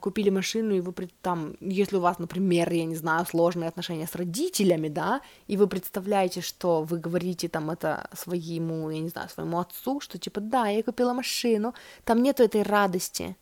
купили 0.00 0.30
машину, 0.30 0.74
и 0.74 0.80
вы 0.80 0.92
там, 1.22 1.54
если 1.60 1.96
у 1.96 2.00
вас, 2.00 2.18
например, 2.18 2.72
я 2.72 2.84
не 2.84 2.96
знаю, 2.96 3.26
сложные 3.26 3.68
отношения 3.68 4.06
с 4.06 4.14
родителями, 4.14 4.88
да, 4.88 5.20
и 5.46 5.56
вы 5.56 5.66
представляете, 5.66 6.40
что 6.40 6.82
вы 6.82 6.98
говорите 6.98 7.48
там 7.48 7.70
это 7.70 8.08
своему, 8.12 8.90
я 8.90 9.00
не 9.00 9.08
знаю, 9.08 9.28
своему 9.28 9.58
отцу, 9.58 10.00
что 10.00 10.18
типа, 10.18 10.40
да, 10.40 10.68
я 10.68 10.82
купила 10.82 11.12
машину, 11.14 11.74
там 12.04 12.22
нету 12.22 12.42
этой 12.42 12.62
радости, 12.62 13.36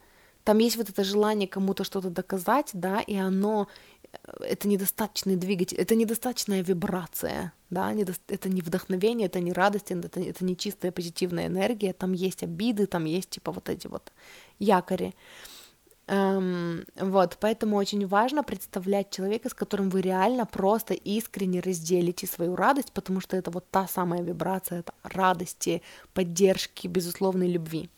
там 0.44 0.58
есть 0.58 0.76
вот 0.76 0.88
это 0.88 1.04
желание 1.04 1.48
кому-то 1.48 1.84
что-то 1.84 2.10
доказать, 2.10 2.70
да, 2.72 3.00
и 3.00 3.16
оно, 3.16 3.68
э, 4.12 4.16
это 4.40 4.68
недостаточный 4.68 5.36
двигатель, 5.36 5.78
это 5.78 5.94
недостаточная 5.94 6.62
вибрация, 6.62 7.52
да, 7.70 7.92
это 8.28 8.48
не 8.48 8.62
вдохновение, 8.62 9.26
это 9.26 9.40
не 9.40 9.52
радость, 9.52 9.90
это, 9.90 10.20
это 10.20 10.44
не 10.44 10.56
чистая 10.56 10.92
позитивная 10.92 11.46
энергия, 11.46 11.92
там 11.92 12.12
есть 12.12 12.42
обиды, 12.42 12.86
там 12.86 13.04
есть 13.04 13.30
типа 13.30 13.52
вот 13.52 13.68
эти 13.68 13.86
вот 13.86 14.12
якори. 14.58 15.14
Эм, 16.12 16.84
вот, 16.96 17.36
поэтому 17.38 17.76
очень 17.76 18.04
важно 18.04 18.42
представлять 18.42 19.11
человека, 19.11 19.48
с 19.48 19.54
которым 19.54 19.90
вы 19.90 20.00
реально 20.00 20.44
просто 20.44 20.92
искренне 20.92 21.61
разделите 21.61 22.26
свою 22.26 22.56
радость, 22.56 22.90
потому 22.92 23.20
что 23.20 23.36
это 23.36 23.52
вот 23.52 23.70
та 23.70 23.86
самая 23.86 24.20
вибрация 24.20 24.80
это 24.80 24.92
радости, 25.04 25.82
поддержки, 26.12 26.88
безусловной 26.88 27.48
любви. 27.48 27.90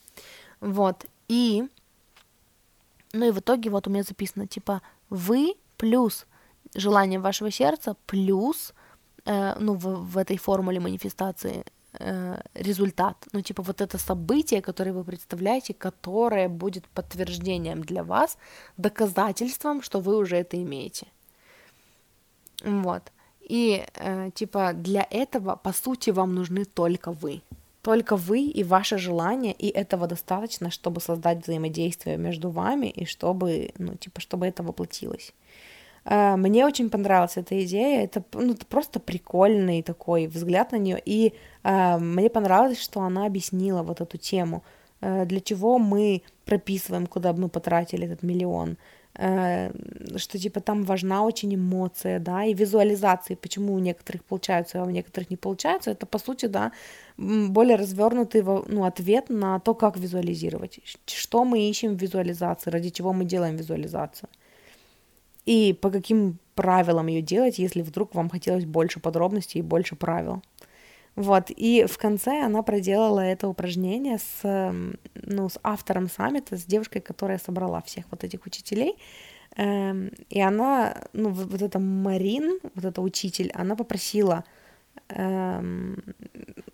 Вот, 0.61 1.07
и, 1.29 1.67
ну 3.15 3.29
и 3.29 3.31
в 3.31 3.39
итоге 3.39 3.71
вот 3.71 3.87
у 3.87 3.91
меня 3.91 4.03
записано, 4.03 4.47
типа, 4.47 4.83
вы 5.09 5.55
плюс 5.79 6.27
желание 6.75 7.19
вашего 7.19 7.51
сердца 7.51 7.97
плюс, 8.05 8.75
э, 9.25 9.55
ну, 9.59 9.73
в, 9.73 10.13
в 10.13 10.19
этой 10.19 10.37
формуле 10.37 10.81
манифестации 10.81 11.65
результат, 12.55 13.17
ну 13.33 13.43
типа 13.43 13.63
вот 13.63 13.81
это 13.81 13.99
событие, 13.99 14.63
которое 14.63 14.93
вы 14.93 15.05
представляете, 15.05 15.75
которое 15.75 16.49
будет 16.49 16.89
подтверждением 16.89 17.83
для 17.83 18.03
вас, 18.03 18.39
доказательством, 18.77 19.83
что 19.83 20.01
вы 20.01 20.17
уже 20.17 20.37
это 20.37 20.57
имеете. 20.57 21.07
Вот. 22.65 23.03
И 23.41 23.85
э, 23.95 24.31
типа 24.35 24.73
для 24.73 25.07
этого, 25.11 25.57
по 25.57 25.73
сути, 25.73 26.11
вам 26.11 26.35
нужны 26.35 26.65
только 26.65 27.13
вы. 27.13 27.43
Только 27.83 28.17
вы 28.17 28.43
и 28.43 28.65
ваше 28.65 28.97
желание, 28.99 29.53
и 29.53 29.67
этого 29.67 30.07
достаточно, 30.07 30.71
чтобы 30.71 31.01
создать 31.01 31.43
взаимодействие 31.43 32.17
между 32.17 32.51
вами, 32.51 32.87
и 32.87 33.05
чтобы, 33.05 33.73
ну, 33.79 33.97
типа, 33.97 34.21
чтобы 34.21 34.47
это 34.47 34.63
воплотилось. 34.63 35.35
А, 36.05 36.37
мне 36.37 36.67
очень 36.67 36.91
понравилась 36.91 37.37
эта 37.37 37.63
идея. 37.65 38.05
Это, 38.05 38.25
ну, 38.33 38.53
это 38.53 38.67
просто 38.67 39.01
прикольный 39.01 39.83
такой 39.83 40.27
взгляд 40.27 40.73
на 40.73 40.77
нее. 40.77 41.01
И 41.05 41.33
э, 41.63 41.99
мне 41.99 42.31
понравилось, 42.31 42.81
что 42.81 43.01
она 43.01 43.27
объяснила 43.27 43.83
вот 43.83 44.01
эту 44.01 44.19
тему, 44.19 44.63
э, 45.01 45.25
для 45.27 45.41
чего 45.41 45.79
мы 45.79 46.23
прописываем, 46.45 47.07
куда 47.07 47.33
бы 47.33 47.43
мы 47.43 47.49
потратили 47.49 48.07
этот 48.07 48.23
миллион. 48.23 48.77
Э, 49.15 49.71
что 50.17 50.39
типа 50.39 50.61
там 50.61 50.83
важна 50.85 51.23
очень 51.23 51.55
эмоция, 51.55 52.19
да, 52.19 52.45
и 52.45 52.55
визуализации, 52.55 53.37
почему 53.37 53.75
у 53.75 53.79
некоторых 53.79 54.25
получаются, 54.25 54.83
а 54.83 54.85
у 54.85 54.91
некоторых 54.91 55.31
не 55.31 55.37
получается, 55.37 55.91
это 55.91 56.07
по 56.07 56.19
сути, 56.19 56.47
да, 56.47 56.73
более 57.19 57.77
развернутый 57.77 58.43
ну, 58.43 58.85
ответ 58.85 59.31
на 59.31 59.61
то, 59.61 59.75
как 59.75 59.99
визуализировать, 59.99 60.81
что 61.07 61.45
мы 61.45 61.69
ищем 61.69 61.97
в 61.97 62.01
визуализации, 62.01 62.71
ради 62.71 62.91
чего 62.91 63.13
мы 63.13 63.25
делаем 63.25 63.57
визуализацию 63.57 64.29
и 65.47 65.73
по 65.73 65.91
каким 65.91 66.39
правилам 66.55 67.07
ее 67.07 67.23
делать, 67.23 67.59
если 67.59 67.83
вдруг 67.83 68.15
вам 68.15 68.29
хотелось 68.29 68.65
больше 68.65 69.01
подробностей 69.01 69.61
и 69.61 69.63
больше 69.63 69.97
правил. 69.97 70.43
Вот, 71.15 71.51
и 71.51 71.85
в 71.87 71.99
конце 71.99 72.43
она 72.43 72.63
проделала 72.63 73.21
это 73.21 73.47
упражнение 73.47 74.19
с, 74.19 74.75
ну, 75.15 75.49
с 75.49 75.59
автором 75.63 76.09
саммита, 76.09 76.57
с 76.57 76.65
девушкой, 76.65 77.01
которая 77.01 77.39
собрала 77.39 77.83
всех 77.83 78.07
вот 78.11 78.25
этих 78.25 78.47
учителей, 78.47 78.97
эм, 79.57 80.11
и 80.31 80.41
она, 80.41 80.97
ну, 81.13 81.29
вот, 81.29 81.51
вот 81.51 81.61
эта 81.61 81.79
Марин, 81.79 82.59
вот 82.75 82.85
эта 82.87 83.03
учитель, 83.03 83.51
она 83.55 83.77
попросила 83.77 84.45
эм, 85.09 86.03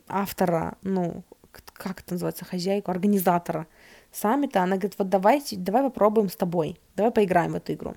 автора, 0.06 0.76
ну, 0.82 1.24
как 1.72 2.00
это 2.00 2.14
называется, 2.14 2.44
хозяйку, 2.44 2.92
организатора 2.92 3.66
саммита, 4.12 4.62
она 4.62 4.76
говорит, 4.76 4.94
вот 4.98 5.08
давайте, 5.08 5.56
давай 5.56 5.82
попробуем 5.82 6.28
с 6.28 6.36
тобой, 6.36 6.78
давай 6.94 7.10
поиграем 7.10 7.52
в 7.52 7.56
эту 7.56 7.72
игру. 7.72 7.94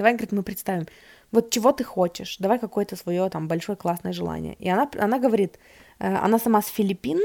Давай, 0.00 0.14
говорит, 0.14 0.32
мы 0.32 0.42
представим, 0.42 0.86
вот 1.30 1.50
чего 1.50 1.72
ты 1.72 1.84
хочешь, 1.84 2.38
давай 2.38 2.58
какое-то 2.58 2.96
свое 2.96 3.28
там 3.28 3.48
большое 3.48 3.76
классное 3.76 4.14
желание. 4.14 4.54
И 4.58 4.66
она, 4.70 4.90
она 4.98 5.18
говорит, 5.18 5.58
э, 5.98 6.16
она 6.24 6.38
сама 6.38 6.62
с 6.62 6.68
Филиппин, 6.68 7.18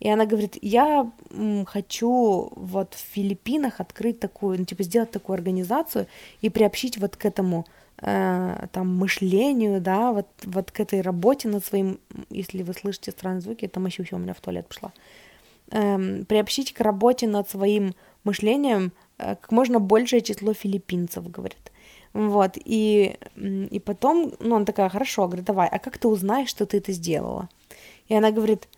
И 0.00 0.08
она 0.08 0.24
говорит, 0.24 0.56
я 0.62 1.10
хочу 1.66 2.50
вот 2.56 2.94
в 2.94 3.14
Филиппинах 3.14 3.80
открыть 3.80 4.20
такую, 4.20 4.58
ну, 4.58 4.64
типа 4.64 4.84
сделать 4.84 5.10
такую 5.10 5.34
организацию 5.34 6.06
и 6.40 6.48
приобщить 6.48 6.96
вот 6.96 7.16
к 7.16 7.26
этому 7.26 7.66
э, 7.98 8.66
там 8.72 8.96
мышлению, 8.96 9.80
да, 9.82 10.12
вот, 10.12 10.26
вот 10.44 10.70
к 10.70 10.80
этой 10.80 11.02
работе 11.02 11.48
над 11.48 11.64
своим, 11.64 11.98
если 12.30 12.62
вы 12.62 12.72
слышите 12.72 13.10
странные 13.10 13.42
звуки, 13.42 13.66
это 13.66 13.80
еще 13.80 14.16
у 14.16 14.18
меня 14.18 14.32
в 14.32 14.40
туалет 14.40 14.66
пошла, 14.66 14.92
эм, 15.72 16.24
приобщить 16.24 16.72
к 16.72 16.80
работе 16.80 17.26
над 17.26 17.50
своим 17.50 17.92
мышлением 18.24 18.92
э, 19.18 19.36
как 19.36 19.52
можно 19.52 19.78
большее 19.78 20.22
число 20.22 20.54
филиппинцев, 20.54 21.30
говорит. 21.30 21.70
Вот, 22.14 22.52
и, 22.64 23.16
и 23.36 23.80
потом, 23.80 24.32
ну, 24.38 24.54
он 24.54 24.64
такая, 24.64 24.88
хорошо, 24.88 25.26
говорит, 25.26 25.44
давай, 25.44 25.68
а 25.68 25.80
как 25.80 25.98
ты 25.98 26.06
узнаешь, 26.06 26.48
что 26.48 26.64
ты 26.64 26.76
это 26.78 26.92
сделала? 26.92 27.48
И 28.06 28.14
она 28.14 28.30
говорит, 28.30 28.68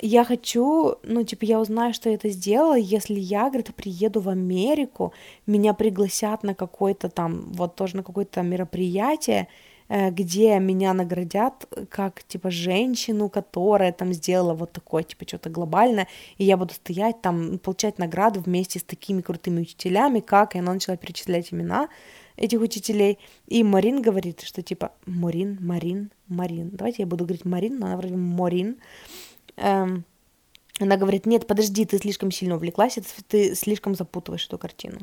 я 0.00 0.24
хочу, 0.24 0.94
ну, 1.02 1.22
типа, 1.22 1.44
я 1.44 1.60
узнаю, 1.60 1.92
что 1.92 2.08
я 2.08 2.14
это 2.14 2.30
сделала, 2.30 2.78
если 2.78 3.20
я, 3.20 3.48
говорит, 3.48 3.74
приеду 3.74 4.20
в 4.20 4.30
Америку, 4.30 5.12
меня 5.46 5.74
пригласят 5.74 6.42
на 6.44 6.54
какое-то 6.54 7.10
там, 7.10 7.52
вот 7.52 7.74
тоже 7.74 7.96
на 7.96 8.02
какое-то 8.02 8.40
мероприятие, 8.40 9.48
э, 9.90 10.10
где 10.10 10.58
меня 10.58 10.94
наградят 10.94 11.66
как, 11.90 12.22
типа, 12.22 12.50
женщину, 12.50 13.28
которая 13.28 13.92
там 13.92 14.14
сделала 14.14 14.54
вот 14.54 14.72
такое, 14.72 15.02
типа, 15.02 15.26
что-то 15.28 15.50
глобальное, 15.50 16.08
и 16.38 16.44
я 16.44 16.56
буду 16.56 16.72
стоять 16.72 17.20
там, 17.20 17.58
получать 17.58 17.98
награду 17.98 18.40
вместе 18.40 18.78
с 18.78 18.82
такими 18.82 19.20
крутыми 19.20 19.60
учителями, 19.60 20.20
как, 20.20 20.54
и 20.54 20.58
она 20.60 20.72
начала 20.72 20.96
перечислять 20.96 21.52
имена 21.52 21.88
этих 22.38 22.60
учителей, 22.60 23.18
и 23.46 23.62
Марин 23.62 24.02
говорит, 24.02 24.42
что, 24.42 24.62
типа, 24.62 24.92
Марин, 25.06 25.58
Марин, 25.60 26.10
Марин, 26.28 26.70
давайте 26.72 27.02
я 27.02 27.06
буду 27.06 27.24
говорить 27.24 27.44
Марин, 27.44 27.78
но 27.78 27.86
она 27.86 27.96
вроде 27.96 28.16
Марин, 28.16 28.76
эм, 29.56 30.04
она 30.80 30.96
говорит, 30.96 31.26
нет, 31.26 31.46
подожди, 31.46 31.84
ты 31.84 31.98
слишком 31.98 32.30
сильно 32.30 32.54
увлеклась, 32.54 32.98
ты 33.28 33.54
слишком 33.54 33.94
запутываешь 33.94 34.46
эту 34.46 34.58
картину. 34.58 35.00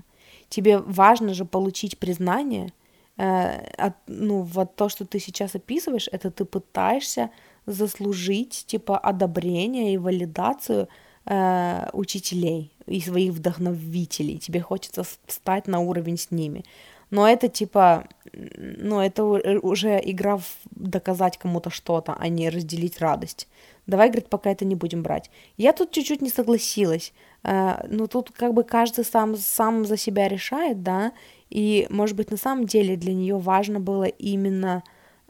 Тебе 0.50 0.78
важно 0.78 1.34
же 1.34 1.46
получить 1.46 1.98
признание, 1.98 2.72
э, 3.18 3.68
от, 3.78 3.96
ну, 4.08 4.42
вот 4.42 4.76
то, 4.76 4.90
что 4.90 5.06
ты 5.06 5.20
сейчас 5.20 5.56
описываешь, 5.56 6.08
это 6.12 6.32
ты 6.32 6.46
пытаешься 6.46 7.30
заслужить, 7.66 8.66
типа, 8.68 8.98
одобрение 8.98 9.94
и 9.94 9.98
валидацию 9.98 10.88
э, 11.26 11.90
учителей 11.94 12.72
и 12.86 13.02
своих 13.02 13.34
вдохновителей. 13.34 14.38
Тебе 14.38 14.62
хочется 14.62 15.04
встать 15.26 15.68
на 15.68 15.80
уровень 15.80 16.18
с 16.18 16.32
ними. 16.32 16.64
Но 17.12 17.28
это, 17.28 17.47
типа, 17.47 18.08
ну, 18.34 18.99
это 18.99 19.24
уже 19.24 20.01
игра 20.03 20.38
в 20.38 20.45
доказать 20.72 21.38
кому-то 21.38 21.70
что-то, 21.70 22.16
а 22.18 22.28
не 22.28 22.49
разделить 22.49 22.99
радость. 22.99 23.47
Давай, 23.88 24.10
говорит, 24.10 24.30
пока 24.30 24.49
это 24.49 24.66
не 24.66 24.76
будем 24.76 25.03
брать. 25.03 25.30
Я 25.58 25.72
тут 25.72 25.91
чуть-чуть 25.91 26.22
не 26.22 26.30
согласилась. 26.30 27.14
Э, 27.43 27.86
но 27.88 28.08
тут 28.08 28.32
как 28.32 28.53
бы 28.53 28.64
каждый 28.64 29.06
сам, 29.06 29.38
сам 29.38 29.86
за 29.86 29.97
себя 29.97 30.28
решает, 30.28 30.82
да, 30.82 31.12
и, 31.49 31.86
может 31.89 32.18
быть, 32.18 32.32
на 32.32 32.38
самом 32.38 32.66
деле 32.66 32.95
для 32.95 33.14
нее 33.14 33.38
важно 33.38 33.80
было 33.80 34.06
именно, 34.06 34.84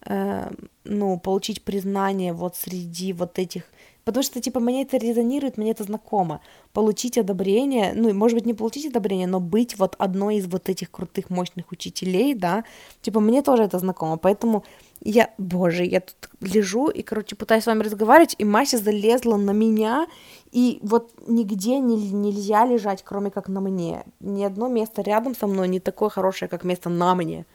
э, 0.06 0.50
ну, 0.86 1.20
получить 1.20 1.64
признание 1.64 2.32
вот 2.32 2.56
среди 2.56 3.12
вот 3.12 3.38
этих 3.38 3.64
Потому 4.06 4.22
что, 4.24 4.40
типа, 4.40 4.60
мне 4.60 4.84
это 4.84 4.98
резонирует, 4.98 5.58
мне 5.58 5.72
это 5.72 5.84
знакомо. 5.84 6.40
Получить 6.74 7.18
одобрение, 7.18 7.92
ну, 7.96 8.14
может 8.14 8.36
быть, 8.38 8.46
не 8.46 8.54
получить 8.54 8.86
одобрение, 8.86 9.26
но 9.26 9.40
быть 9.40 9.80
вот 9.80 9.96
одной 9.98 10.36
из 10.38 10.46
вот 10.46 10.70
этих 10.70 10.92
крутых, 10.92 11.32
мощных 11.32 11.72
учителей, 11.72 12.36
да, 12.36 12.64
типа, 13.02 13.20
мне 13.20 13.42
тоже 13.42 13.64
это 13.64 13.80
знакомо. 13.80 14.18
Поэтому 14.18 14.64
я, 15.02 15.34
боже, 15.40 15.86
я 15.86 16.02
тут 16.02 16.30
лежу 16.40 16.90
и, 16.90 17.02
короче, 17.02 17.36
пытаюсь 17.36 17.64
с 17.64 17.68
вами 17.68 17.82
разговаривать, 17.82 18.36
и 18.38 18.46
Мася 18.46 18.78
залезла 18.78 19.38
на 19.38 19.52
меня, 19.52 20.06
и 20.52 20.78
вот 20.84 21.12
нигде 21.28 21.80
не, 21.80 22.12
нельзя 22.12 22.64
лежать, 22.64 23.02
кроме 23.04 23.32
как 23.32 23.50
на 23.50 23.60
мне. 23.60 24.04
Ни 24.20 24.44
одно 24.44 24.68
место 24.68 25.02
рядом 25.02 25.36
со 25.36 25.48
мной 25.48 25.68
не 25.68 25.80
такое 25.80 26.10
хорошее, 26.10 26.48
как 26.48 26.64
место 26.64 26.90
на 26.90 27.16
мне. 27.16 27.48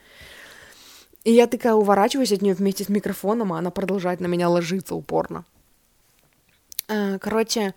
И 1.23 1.31
я 1.31 1.47
такая 1.47 1.75
уворачиваюсь 1.75 2.33
от 2.33 2.43
нее 2.43 2.55
вместе 2.55 2.83
с 2.83 2.89
микрофоном, 2.89 3.53
а 3.53 3.59
она 3.59 3.71
продолжает 3.71 4.19
на 4.19 4.27
меня 4.27 4.49
ложиться 4.49 4.97
упорно. 4.97 5.45
Э, 6.91 7.19
короче, 7.21 7.75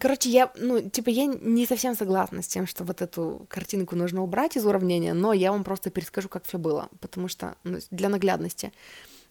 короче, 0.00 0.30
я, 0.30 0.50
ну, 0.56 0.80
типа, 0.80 1.10
я 1.10 1.26
не 1.26 1.66
совсем 1.66 1.94
согласна 1.94 2.42
с 2.42 2.48
тем, 2.48 2.66
что 2.66 2.82
вот 2.82 3.02
эту 3.02 3.46
картинку 3.48 3.94
нужно 3.94 4.22
убрать 4.22 4.56
из 4.56 4.64
уравнения, 4.64 5.12
но 5.12 5.34
я 5.34 5.52
вам 5.52 5.64
просто 5.64 5.90
перескажу, 5.90 6.28
как 6.30 6.44
все 6.44 6.58
было, 6.58 6.88
потому 7.00 7.28
что, 7.28 7.56
ну, 7.64 7.78
для 7.90 8.08
наглядности. 8.08 8.72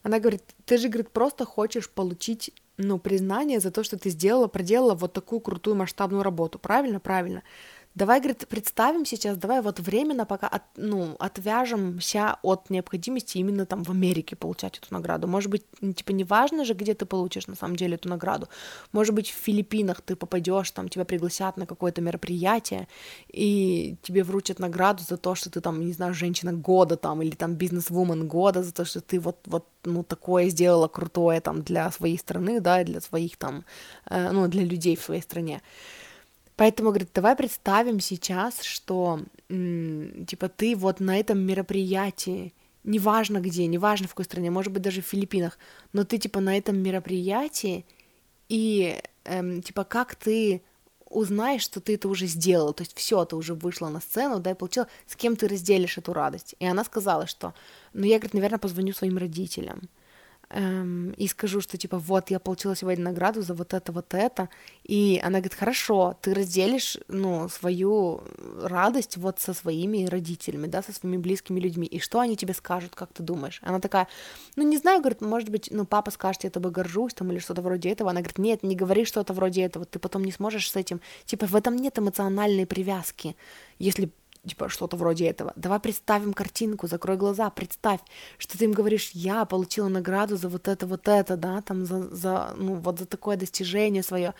Она 0.04 0.20
говорит, 0.20 0.44
ты 0.66 0.78
же, 0.78 0.88
говорит, 0.88 1.10
просто 1.10 1.46
хочешь 1.46 1.90
получить, 1.90 2.52
ну, 2.78 3.00
признание 3.00 3.60
за 3.60 3.72
то, 3.72 3.84
что 3.84 3.98
ты 3.98 4.12
сделала, 4.12 4.48
проделала 4.48 4.94
вот 4.94 5.14
такую 5.14 5.40
крутую 5.40 5.76
масштабную 5.76 6.22
работу, 6.22 6.60
правильно? 6.60 7.00
Правильно. 7.00 7.42
Давай, 7.98 8.20
говорит, 8.20 8.48
представим 8.48 9.06
сейчас, 9.06 9.38
давай 9.38 9.60
вот 9.62 9.80
временно 9.80 10.26
пока 10.28 10.48
от, 10.48 10.62
ну, 10.76 11.16
отвяжемся 11.18 12.38
от 12.44 12.70
необходимости 12.70 13.40
именно 13.40 13.66
там 13.66 13.84
в 13.84 13.90
Америке 13.90 14.36
получать 14.36 14.78
эту 14.78 14.94
награду. 14.94 15.28
Может 15.28 15.50
быть, 15.50 15.66
типа, 15.96 16.12
не 16.12 16.24
важно 16.24 16.64
же, 16.64 16.76
где 16.76 16.94
ты 16.94 17.08
получишь 17.08 17.48
на 17.48 17.56
самом 17.56 17.76
деле 17.76 17.96
эту 17.96 18.08
награду. 18.10 18.50
Может 18.92 19.16
быть, 19.16 19.32
в 19.32 19.34
Филиппинах 19.34 20.02
ты 20.02 20.16
попадешь, 20.16 20.70
там 20.70 20.90
тебя 20.90 21.06
пригласят 21.06 21.58
на 21.58 21.66
какое-то 21.66 22.02
мероприятие, 22.02 22.88
и 23.30 23.96
тебе 24.04 24.24
вручат 24.24 24.60
награду 24.60 25.02
за 25.02 25.18
то, 25.18 25.34
что 25.34 25.50
ты 25.50 25.60
там, 25.60 25.84
не 25.84 25.94
знаю, 25.94 26.14
женщина 26.14 26.54
года 26.54 26.98
там, 26.98 27.24
или 27.24 27.36
там 27.36 27.56
бизнес-вумен 27.56 28.28
года, 28.28 28.62
за 28.62 28.74
то, 28.74 28.86
что 28.86 29.02
ты 29.02 29.20
вот, 29.20 29.38
вот, 29.48 29.66
ну, 29.86 30.04
такое 30.04 30.50
сделала 30.50 30.88
крутое 30.88 31.42
там 31.42 31.64
для 31.64 31.90
своей 31.90 32.20
страны, 32.20 32.62
да, 32.62 32.84
для 32.84 33.02
своих 33.02 33.38
там, 33.38 33.66
э, 34.06 34.32
ну, 34.32 34.48
для 34.48 34.64
людей 34.64 34.96
в 34.96 35.02
своей 35.02 35.24
стране. 35.24 35.64
Поэтому, 36.58 36.90
говорит, 36.90 37.12
давай 37.14 37.36
представим 37.36 38.00
сейчас, 38.00 38.64
что, 38.64 39.22
типа, 39.48 40.50
ты 40.50 40.76
вот 40.76 41.00
на 41.00 41.20
этом 41.20 41.40
мероприятии, 41.40 42.52
неважно 42.84 43.40
где, 43.40 43.68
неважно 43.68 44.08
в 44.08 44.12
какой 44.12 44.26
стране, 44.26 44.50
может 44.50 44.74
быть, 44.74 44.82
даже 44.82 45.04
в 45.04 45.06
Филиппинах, 45.06 45.60
но 45.94 46.04
ты, 46.04 46.18
типа, 46.18 46.40
на 46.40 46.58
этом 46.58 46.80
мероприятии, 46.80 47.86
и, 48.50 49.00
эм, 49.26 49.62
типа, 49.62 49.84
как 49.84 50.16
ты 50.16 50.64
узнаешь, 51.10 51.62
что 51.62 51.80
ты 51.80 51.94
это 51.94 52.10
уже 52.10 52.26
сделал, 52.26 52.74
то 52.74 52.82
есть 52.82 52.98
все, 52.98 53.24
ты 53.26 53.36
уже 53.36 53.54
вышла 53.54 53.90
на 53.90 54.02
сцену, 54.02 54.40
да, 54.40 54.52
и 54.52 54.56
получила, 54.56 54.88
с 55.06 55.16
кем 55.16 55.36
ты 55.36 55.48
разделишь 55.48 56.00
эту 56.00 56.12
радость. 56.12 56.56
И 56.60 56.66
она 56.66 56.84
сказала, 56.84 57.28
что, 57.28 57.54
ну, 57.94 58.06
я, 58.06 58.18
говорит, 58.18 58.34
наверное, 58.34 58.60
позвоню 58.60 58.94
своим 58.94 59.18
родителям 59.18 59.90
эм, 60.50 61.12
и 61.12 61.28
скажу, 61.28 61.62
что 61.62 61.78
типа 61.78 61.98
вот 61.98 62.30
я 62.30 62.40
получила 62.40 62.76
сегодня 62.76 63.04
награду 63.06 63.42
за 63.42 63.54
вот 63.54 63.74
это, 63.74 63.92
вот 63.92 64.14
это, 64.14 64.50
и 64.84 65.20
она 65.24 65.40
говорит, 65.40 65.54
хорошо, 65.54 66.18
ты 66.22 66.34
разделишь, 66.34 66.98
ну, 67.08 67.50
свою 67.50 68.22
радость 68.62 69.18
вот 69.18 69.40
со 69.40 69.54
своими 69.54 70.06
родителями, 70.06 70.68
да, 70.68 70.82
со 70.82 70.94
своими 70.94 71.18
близкими 71.18 71.60
людьми, 71.60 71.88
и 71.88 72.00
что 72.00 72.20
они 72.20 72.36
тебе 72.36 72.54
скажут, 72.54 72.96
как 72.96 73.12
ты 73.14 73.24
думаешь? 73.24 73.60
Она 73.64 73.80
такая, 73.80 74.08
ну, 74.56 74.64
не 74.68 74.78
знаю, 74.78 75.00
говорит, 75.00 75.22
может 75.22 75.50
быть, 75.50 75.70
ну, 75.72 75.86
папа 75.86 76.12
скажет, 76.12 76.44
я 76.44 76.50
тобой 76.50 76.72
горжусь, 76.72 77.14
там, 77.14 77.32
или 77.32 77.40
что-то 77.40 77.62
вроде 77.62 77.90
этого, 77.90 78.12
она 78.12 78.22
говорит, 78.22 78.38
нет, 78.38 78.64
не 78.64 78.76
говори 78.76 79.06
что-то 79.06 79.34
вроде 79.34 79.64
этого, 79.64 79.86
ты 79.86 80.00
потом 80.00 80.24
не 80.24 80.32
сможешь 80.32 80.72
с 80.72 80.76
этим, 80.76 81.02
типа, 81.26 81.46
в 81.46 81.56
этом 81.56 81.76
нет 81.76 82.00
эмоциональной 82.00 82.66
привязки, 82.66 83.36
если 83.80 84.12
типа 84.48 84.70
что-то 84.70 84.98
вроде 84.98 85.28
этого. 85.28 85.54
Давай 85.56 85.80
представим 85.80 86.34
картинку, 86.34 86.88
закрой 86.88 87.18
глаза, 87.18 87.50
представь, 87.50 88.00
что 88.38 88.58
ты 88.58 88.66
им 88.66 88.72
говоришь, 88.72 89.12
я 89.14 89.46
получила 89.46 89.88
награду 89.88 90.38
за 90.38 90.50
вот 90.50 90.68
это, 90.68 90.88
вот 90.88 91.08
это, 91.08 91.38
да, 91.38 91.62
там 91.62 91.86
за, 91.86 92.14
за 92.16 92.54
ну, 92.58 92.76
вот 92.76 93.00
за 93.00 93.06
такое 93.06 93.38
достижение 93.38 94.04
свое. 94.04 94.34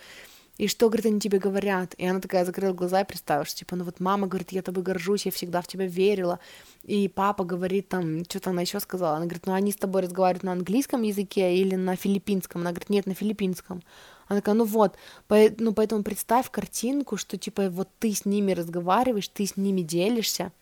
И 0.58 0.66
что, 0.66 0.88
говорит, 0.88 1.06
они 1.06 1.20
тебе 1.20 1.38
говорят? 1.38 1.94
И 1.98 2.04
она 2.04 2.20
такая 2.20 2.44
закрыла 2.44 2.72
глаза 2.72 3.02
и 3.02 3.06
представила, 3.06 3.44
что, 3.44 3.58
типа, 3.58 3.76
ну 3.76 3.84
вот 3.84 4.00
мама 4.00 4.26
говорит, 4.26 4.50
я 4.50 4.60
тобой 4.60 4.82
горжусь, 4.82 5.24
я 5.24 5.30
всегда 5.30 5.62
в 5.62 5.68
тебя 5.68 5.86
верила. 5.86 6.40
И 6.82 7.06
папа 7.08 7.44
говорит 7.44 7.88
там, 7.88 8.24
что-то 8.24 8.50
она 8.50 8.62
еще 8.62 8.80
сказала. 8.80 9.16
Она 9.16 9.26
говорит, 9.26 9.46
ну 9.46 9.52
они 9.52 9.70
с 9.70 9.76
тобой 9.76 10.02
разговаривают 10.02 10.42
на 10.42 10.52
английском 10.52 11.02
языке 11.02 11.56
или 11.56 11.76
на 11.76 11.94
филиппинском? 11.94 12.62
Она 12.62 12.70
говорит, 12.70 12.90
нет, 12.90 13.06
на 13.06 13.14
филиппинском. 13.14 13.84
Она 14.28 14.40
такая, 14.40 14.54
ну 14.54 14.64
вот, 14.64 14.96
по, 15.26 15.36
ну 15.58 15.72
поэтому 15.72 16.02
представь 16.02 16.50
картинку, 16.50 17.16
что 17.16 17.36
типа 17.36 17.70
вот 17.70 17.88
ты 17.98 18.12
с 18.12 18.24
ними 18.24 18.52
разговариваешь, 18.52 19.28
ты 19.28 19.46
с 19.46 19.56
ними 19.56 19.82
делишься, 19.82 20.52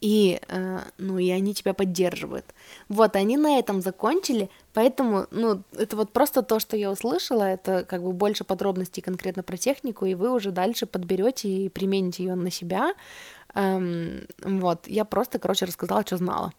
и, 0.00 0.40
э, 0.48 0.78
ну, 0.98 1.18
и 1.18 1.30
они 1.30 1.54
тебя 1.54 1.74
поддерживают. 1.74 2.44
Вот, 2.88 3.16
они 3.16 3.36
на 3.36 3.58
этом 3.58 3.80
закончили, 3.80 4.48
поэтому, 4.72 5.26
ну, 5.30 5.62
это 5.76 5.96
вот 5.96 6.12
просто 6.12 6.42
то, 6.42 6.60
что 6.60 6.76
я 6.76 6.90
услышала, 6.90 7.42
это 7.42 7.84
как 7.84 8.02
бы 8.02 8.12
больше 8.12 8.44
подробностей 8.44 9.02
конкретно 9.02 9.42
про 9.42 9.56
технику, 9.56 10.06
и 10.06 10.14
вы 10.14 10.30
уже 10.32 10.52
дальше 10.52 10.86
подберете 10.86 11.48
и 11.48 11.68
примените 11.68 12.24
ее 12.24 12.34
на 12.36 12.50
себя. 12.50 12.94
Эм, 13.54 14.26
вот, 14.42 14.86
я 14.86 15.04
просто, 15.04 15.38
короче, 15.38 15.64
рассказала, 15.64 16.02
что 16.02 16.16
знала 16.16 16.52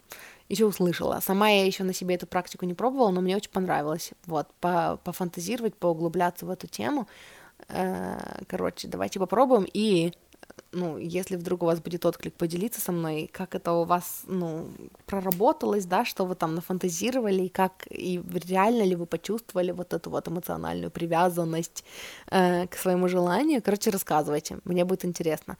еще 0.49 0.65
услышала. 0.65 1.19
Сама 1.21 1.49
я 1.49 1.65
еще 1.65 1.83
на 1.83 1.93
себе 1.93 2.15
эту 2.15 2.27
практику 2.27 2.65
не 2.65 2.73
пробовала, 2.73 3.11
но 3.11 3.21
мне 3.21 3.35
очень 3.35 3.51
понравилось. 3.51 4.11
Вот, 4.25 4.47
по 4.59 4.99
пофантазировать, 5.03 5.75
поуглубляться 5.75 6.45
в 6.45 6.49
эту 6.49 6.67
тему. 6.67 7.07
Э, 7.67 8.17
короче, 8.47 8.87
давайте 8.87 9.19
попробуем. 9.19 9.67
И 9.71 10.11
ну, 10.71 10.97
если 10.97 11.35
вдруг 11.35 11.63
у 11.63 11.65
вас 11.65 11.79
будет 11.79 12.05
отклик, 12.05 12.33
поделиться 12.33 12.81
со 12.81 12.91
мной, 12.91 13.29
как 13.31 13.55
это 13.55 13.73
у 13.73 13.85
вас, 13.85 14.23
ну, 14.27 14.67
проработалось, 15.05 15.85
да, 15.85 16.05
что 16.05 16.25
вы 16.25 16.35
там 16.35 16.55
нафантазировали, 16.55 17.43
и 17.43 17.49
как, 17.49 17.87
и 17.89 18.21
реально 18.47 18.83
ли 18.83 18.95
вы 18.95 19.05
почувствовали 19.05 19.71
вот 19.71 19.93
эту 19.93 20.09
вот 20.09 20.27
эмоциональную 20.27 20.91
привязанность 20.91 21.83
э, 22.31 22.67
к 22.67 22.75
своему 22.75 23.07
желанию. 23.07 23.61
Короче, 23.63 23.89
рассказывайте, 23.89 24.59
мне 24.63 24.85
будет 24.85 25.05
интересно. 25.05 25.57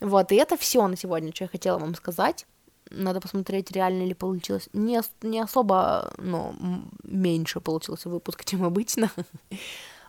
Вот, 0.00 0.32
и 0.32 0.36
это 0.36 0.56
все 0.56 0.86
на 0.86 0.96
сегодня, 0.96 1.32
что 1.34 1.44
я 1.44 1.48
хотела 1.48 1.78
вам 1.78 1.94
сказать. 1.94 2.46
Надо 2.90 3.20
посмотреть, 3.20 3.70
реально 3.72 4.04
ли 4.04 4.14
получилось. 4.14 4.68
Не, 4.72 5.00
не 5.22 5.40
особо, 5.40 6.12
но 6.18 6.54
меньше 7.02 7.60
получился 7.60 8.08
выпуск, 8.08 8.44
чем 8.46 8.64
обычно. 8.64 9.10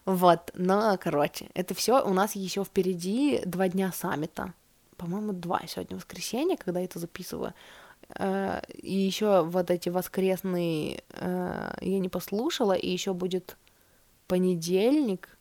Вот, 0.06 0.52
но, 0.54 0.98
короче, 0.98 1.50
это 1.54 1.74
все 1.74 2.02
у 2.02 2.14
нас 2.14 2.36
еще 2.36 2.64
впереди 2.64 3.42
два 3.46 3.68
дня 3.68 3.92
саммита. 3.92 4.54
По-моему, 4.96 5.34
два 5.34 5.62
сегодня 5.68 5.98
воскресенье, 5.98 6.56
когда 6.56 6.80
я 6.80 6.86
это 6.86 7.00
записываю. 7.00 7.54
Э, 8.16 8.62
и 8.74 8.94
еще 8.94 9.44
вот 9.44 9.70
эти 9.70 9.90
воскресные 9.90 11.04
э, 11.10 11.74
я 11.82 12.00
не 12.00 12.10
послушала, 12.10 12.74
и 12.74 12.90
еще 12.90 13.14
будет 13.14 13.58
понедельник. 14.28 15.38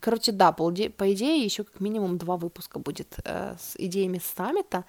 Короче, 0.00 0.32
да, 0.32 0.52
по 0.52 0.72
идее, 0.72 1.44
еще 1.44 1.64
как 1.64 1.80
минимум 1.80 2.16
два 2.16 2.36
выпуска 2.36 2.78
будет 2.78 3.18
э, 3.24 3.56
с 3.58 3.76
идеями 3.76 4.20
саммита. 4.36 4.84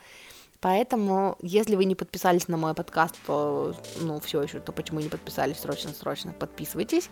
Поэтому, 0.62 1.38
если 1.41 1.76
вы 1.76 1.86
не 1.86 1.95
подписались 1.95 2.47
на 2.47 2.55
мой 2.55 2.76
подкаст, 2.76 3.16
то, 3.26 3.76
ну, 3.99 4.20
все 4.20 4.43
еще, 4.43 4.59
то 4.59 4.72
почему 4.72 4.99
не 4.99 5.09
подписались, 5.09 5.57
срочно-срочно 5.57 6.34
подписывайтесь. 6.34 7.09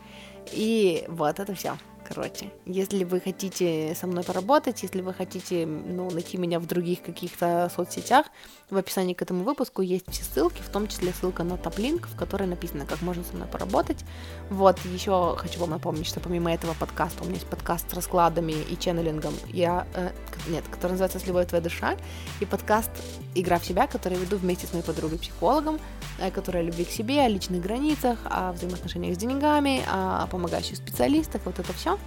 И 0.51 1.05
вот 1.07 1.39
это 1.39 1.53
все 1.53 1.77
короче. 2.09 2.49
Если 2.65 3.03
вы 3.03 3.21
хотите 3.21 3.95
со 3.95 4.07
мной 4.07 4.23
поработать, 4.23 4.81
если 4.81 5.01
вы 5.01 5.13
хотите, 5.13 5.65
ну, 5.65 6.09
найти 6.09 6.37
меня 6.37 6.59
в 6.59 6.65
других 6.65 7.03
каких-то 7.03 7.71
соцсетях, 7.75 8.25
в 8.69 8.77
описании 8.77 9.13
к 9.13 9.21
этому 9.21 9.43
выпуску 9.43 9.81
есть 9.81 10.11
все 10.11 10.23
ссылки, 10.23 10.61
в 10.61 10.69
том 10.69 10.87
числе 10.87 11.13
ссылка 11.13 11.43
на 11.43 11.57
топ-линк, 11.57 12.07
в 12.07 12.15
которой 12.15 12.47
написано, 12.47 12.85
как 12.85 13.01
можно 13.01 13.23
со 13.23 13.35
мной 13.35 13.47
поработать. 13.47 14.03
Вот, 14.49 14.79
еще 14.85 15.35
хочу 15.37 15.59
вам 15.59 15.69
напомнить, 15.71 16.07
что 16.07 16.19
помимо 16.19 16.51
этого 16.51 16.73
подкаста 16.73 17.23
у 17.23 17.25
меня 17.25 17.35
есть 17.35 17.47
подкаст 17.47 17.89
с 17.91 17.93
раскладами 17.93 18.53
и 18.53 18.77
ченнелингом, 18.77 19.33
я, 19.53 19.87
э, 19.93 20.09
нет, 20.47 20.63
который 20.71 20.91
называется 20.93 21.19
«Сливает 21.19 21.49
твоя 21.49 21.63
душа», 21.63 21.95
и 22.39 22.45
подкаст 22.45 22.91
«Игра 23.35 23.59
в 23.59 23.65
себя», 23.65 23.85
который 23.85 24.15
я 24.15 24.19
веду 24.19 24.37
вместе 24.37 24.65
с 24.65 24.73
моей 24.73 24.83
подругой-психологом, 24.83 25.79
э, 26.19 26.31
которая 26.31 26.63
о 26.63 26.65
любви 26.65 26.85
к 26.85 26.89
себе, 26.89 27.21
о 27.21 27.27
личных 27.27 27.61
границах, 27.61 28.17
о 28.25 28.51
взаимоотношениях 28.53 29.15
с 29.15 29.17
деньгами, 29.17 29.83
о 29.87 30.25
помогающих 30.29 30.77
специалистах, 30.77 31.41
вот 31.45 31.59
это 31.59 31.73
все. 31.73 31.97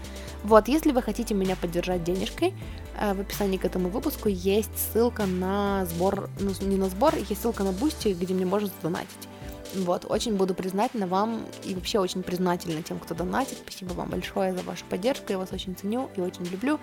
Вот, 0.45 0.69
если 0.69 0.93
вы 0.93 1.03
хотите 1.03 1.35
меня 1.35 1.57
поддержать 1.57 2.05
денежкой, 2.05 2.55
э, 2.99 3.15
в 3.15 3.21
описании 3.21 3.59
к 3.59 3.65
этому 3.65 3.89
выпуску 3.89 4.29
есть 4.29 4.71
ссылка 4.77 5.27
на 5.27 5.85
сбор, 5.87 6.31
ну 6.41 6.53
не 6.67 6.77
на 6.77 6.89
сбор, 6.89 7.15
есть 7.17 7.43
ссылка 7.43 7.65
на 7.65 7.73
Boosty, 7.73 8.17
где 8.19 8.35
мне 8.35 8.47
можно 8.47 8.69
задонатить. 8.69 9.29
Вот, 9.75 10.05
очень 10.09 10.37
буду 10.37 10.55
признательна 10.55 11.07
вам 11.07 11.47
и 11.65 11.75
вообще 11.75 11.99
очень 11.99 12.23
признательна 12.23 12.83
тем, 12.83 12.99
кто 12.99 13.15
донатит. 13.15 13.59
Спасибо 13.67 13.95
вам 13.95 14.11
большое 14.11 14.53
за 14.53 14.63
вашу 14.63 14.85
поддержку, 14.85 15.33
я 15.33 15.39
вас 15.39 15.53
очень 15.53 15.75
ценю 15.75 16.11
и 16.17 16.21
очень 16.21 16.45
люблю. 16.45 16.79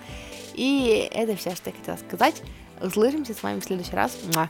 И 0.55 1.07
это 1.13 1.35
все, 1.35 1.55
что 1.55 1.69
я 1.69 1.75
хотела 1.75 1.97
сказать. 1.97 2.41
Услышимся 2.81 3.33
с 3.33 3.43
вами 3.43 3.59
в 3.59 3.63
следующий 3.63 3.95
раз. 3.95 4.17
Муа. 4.33 4.49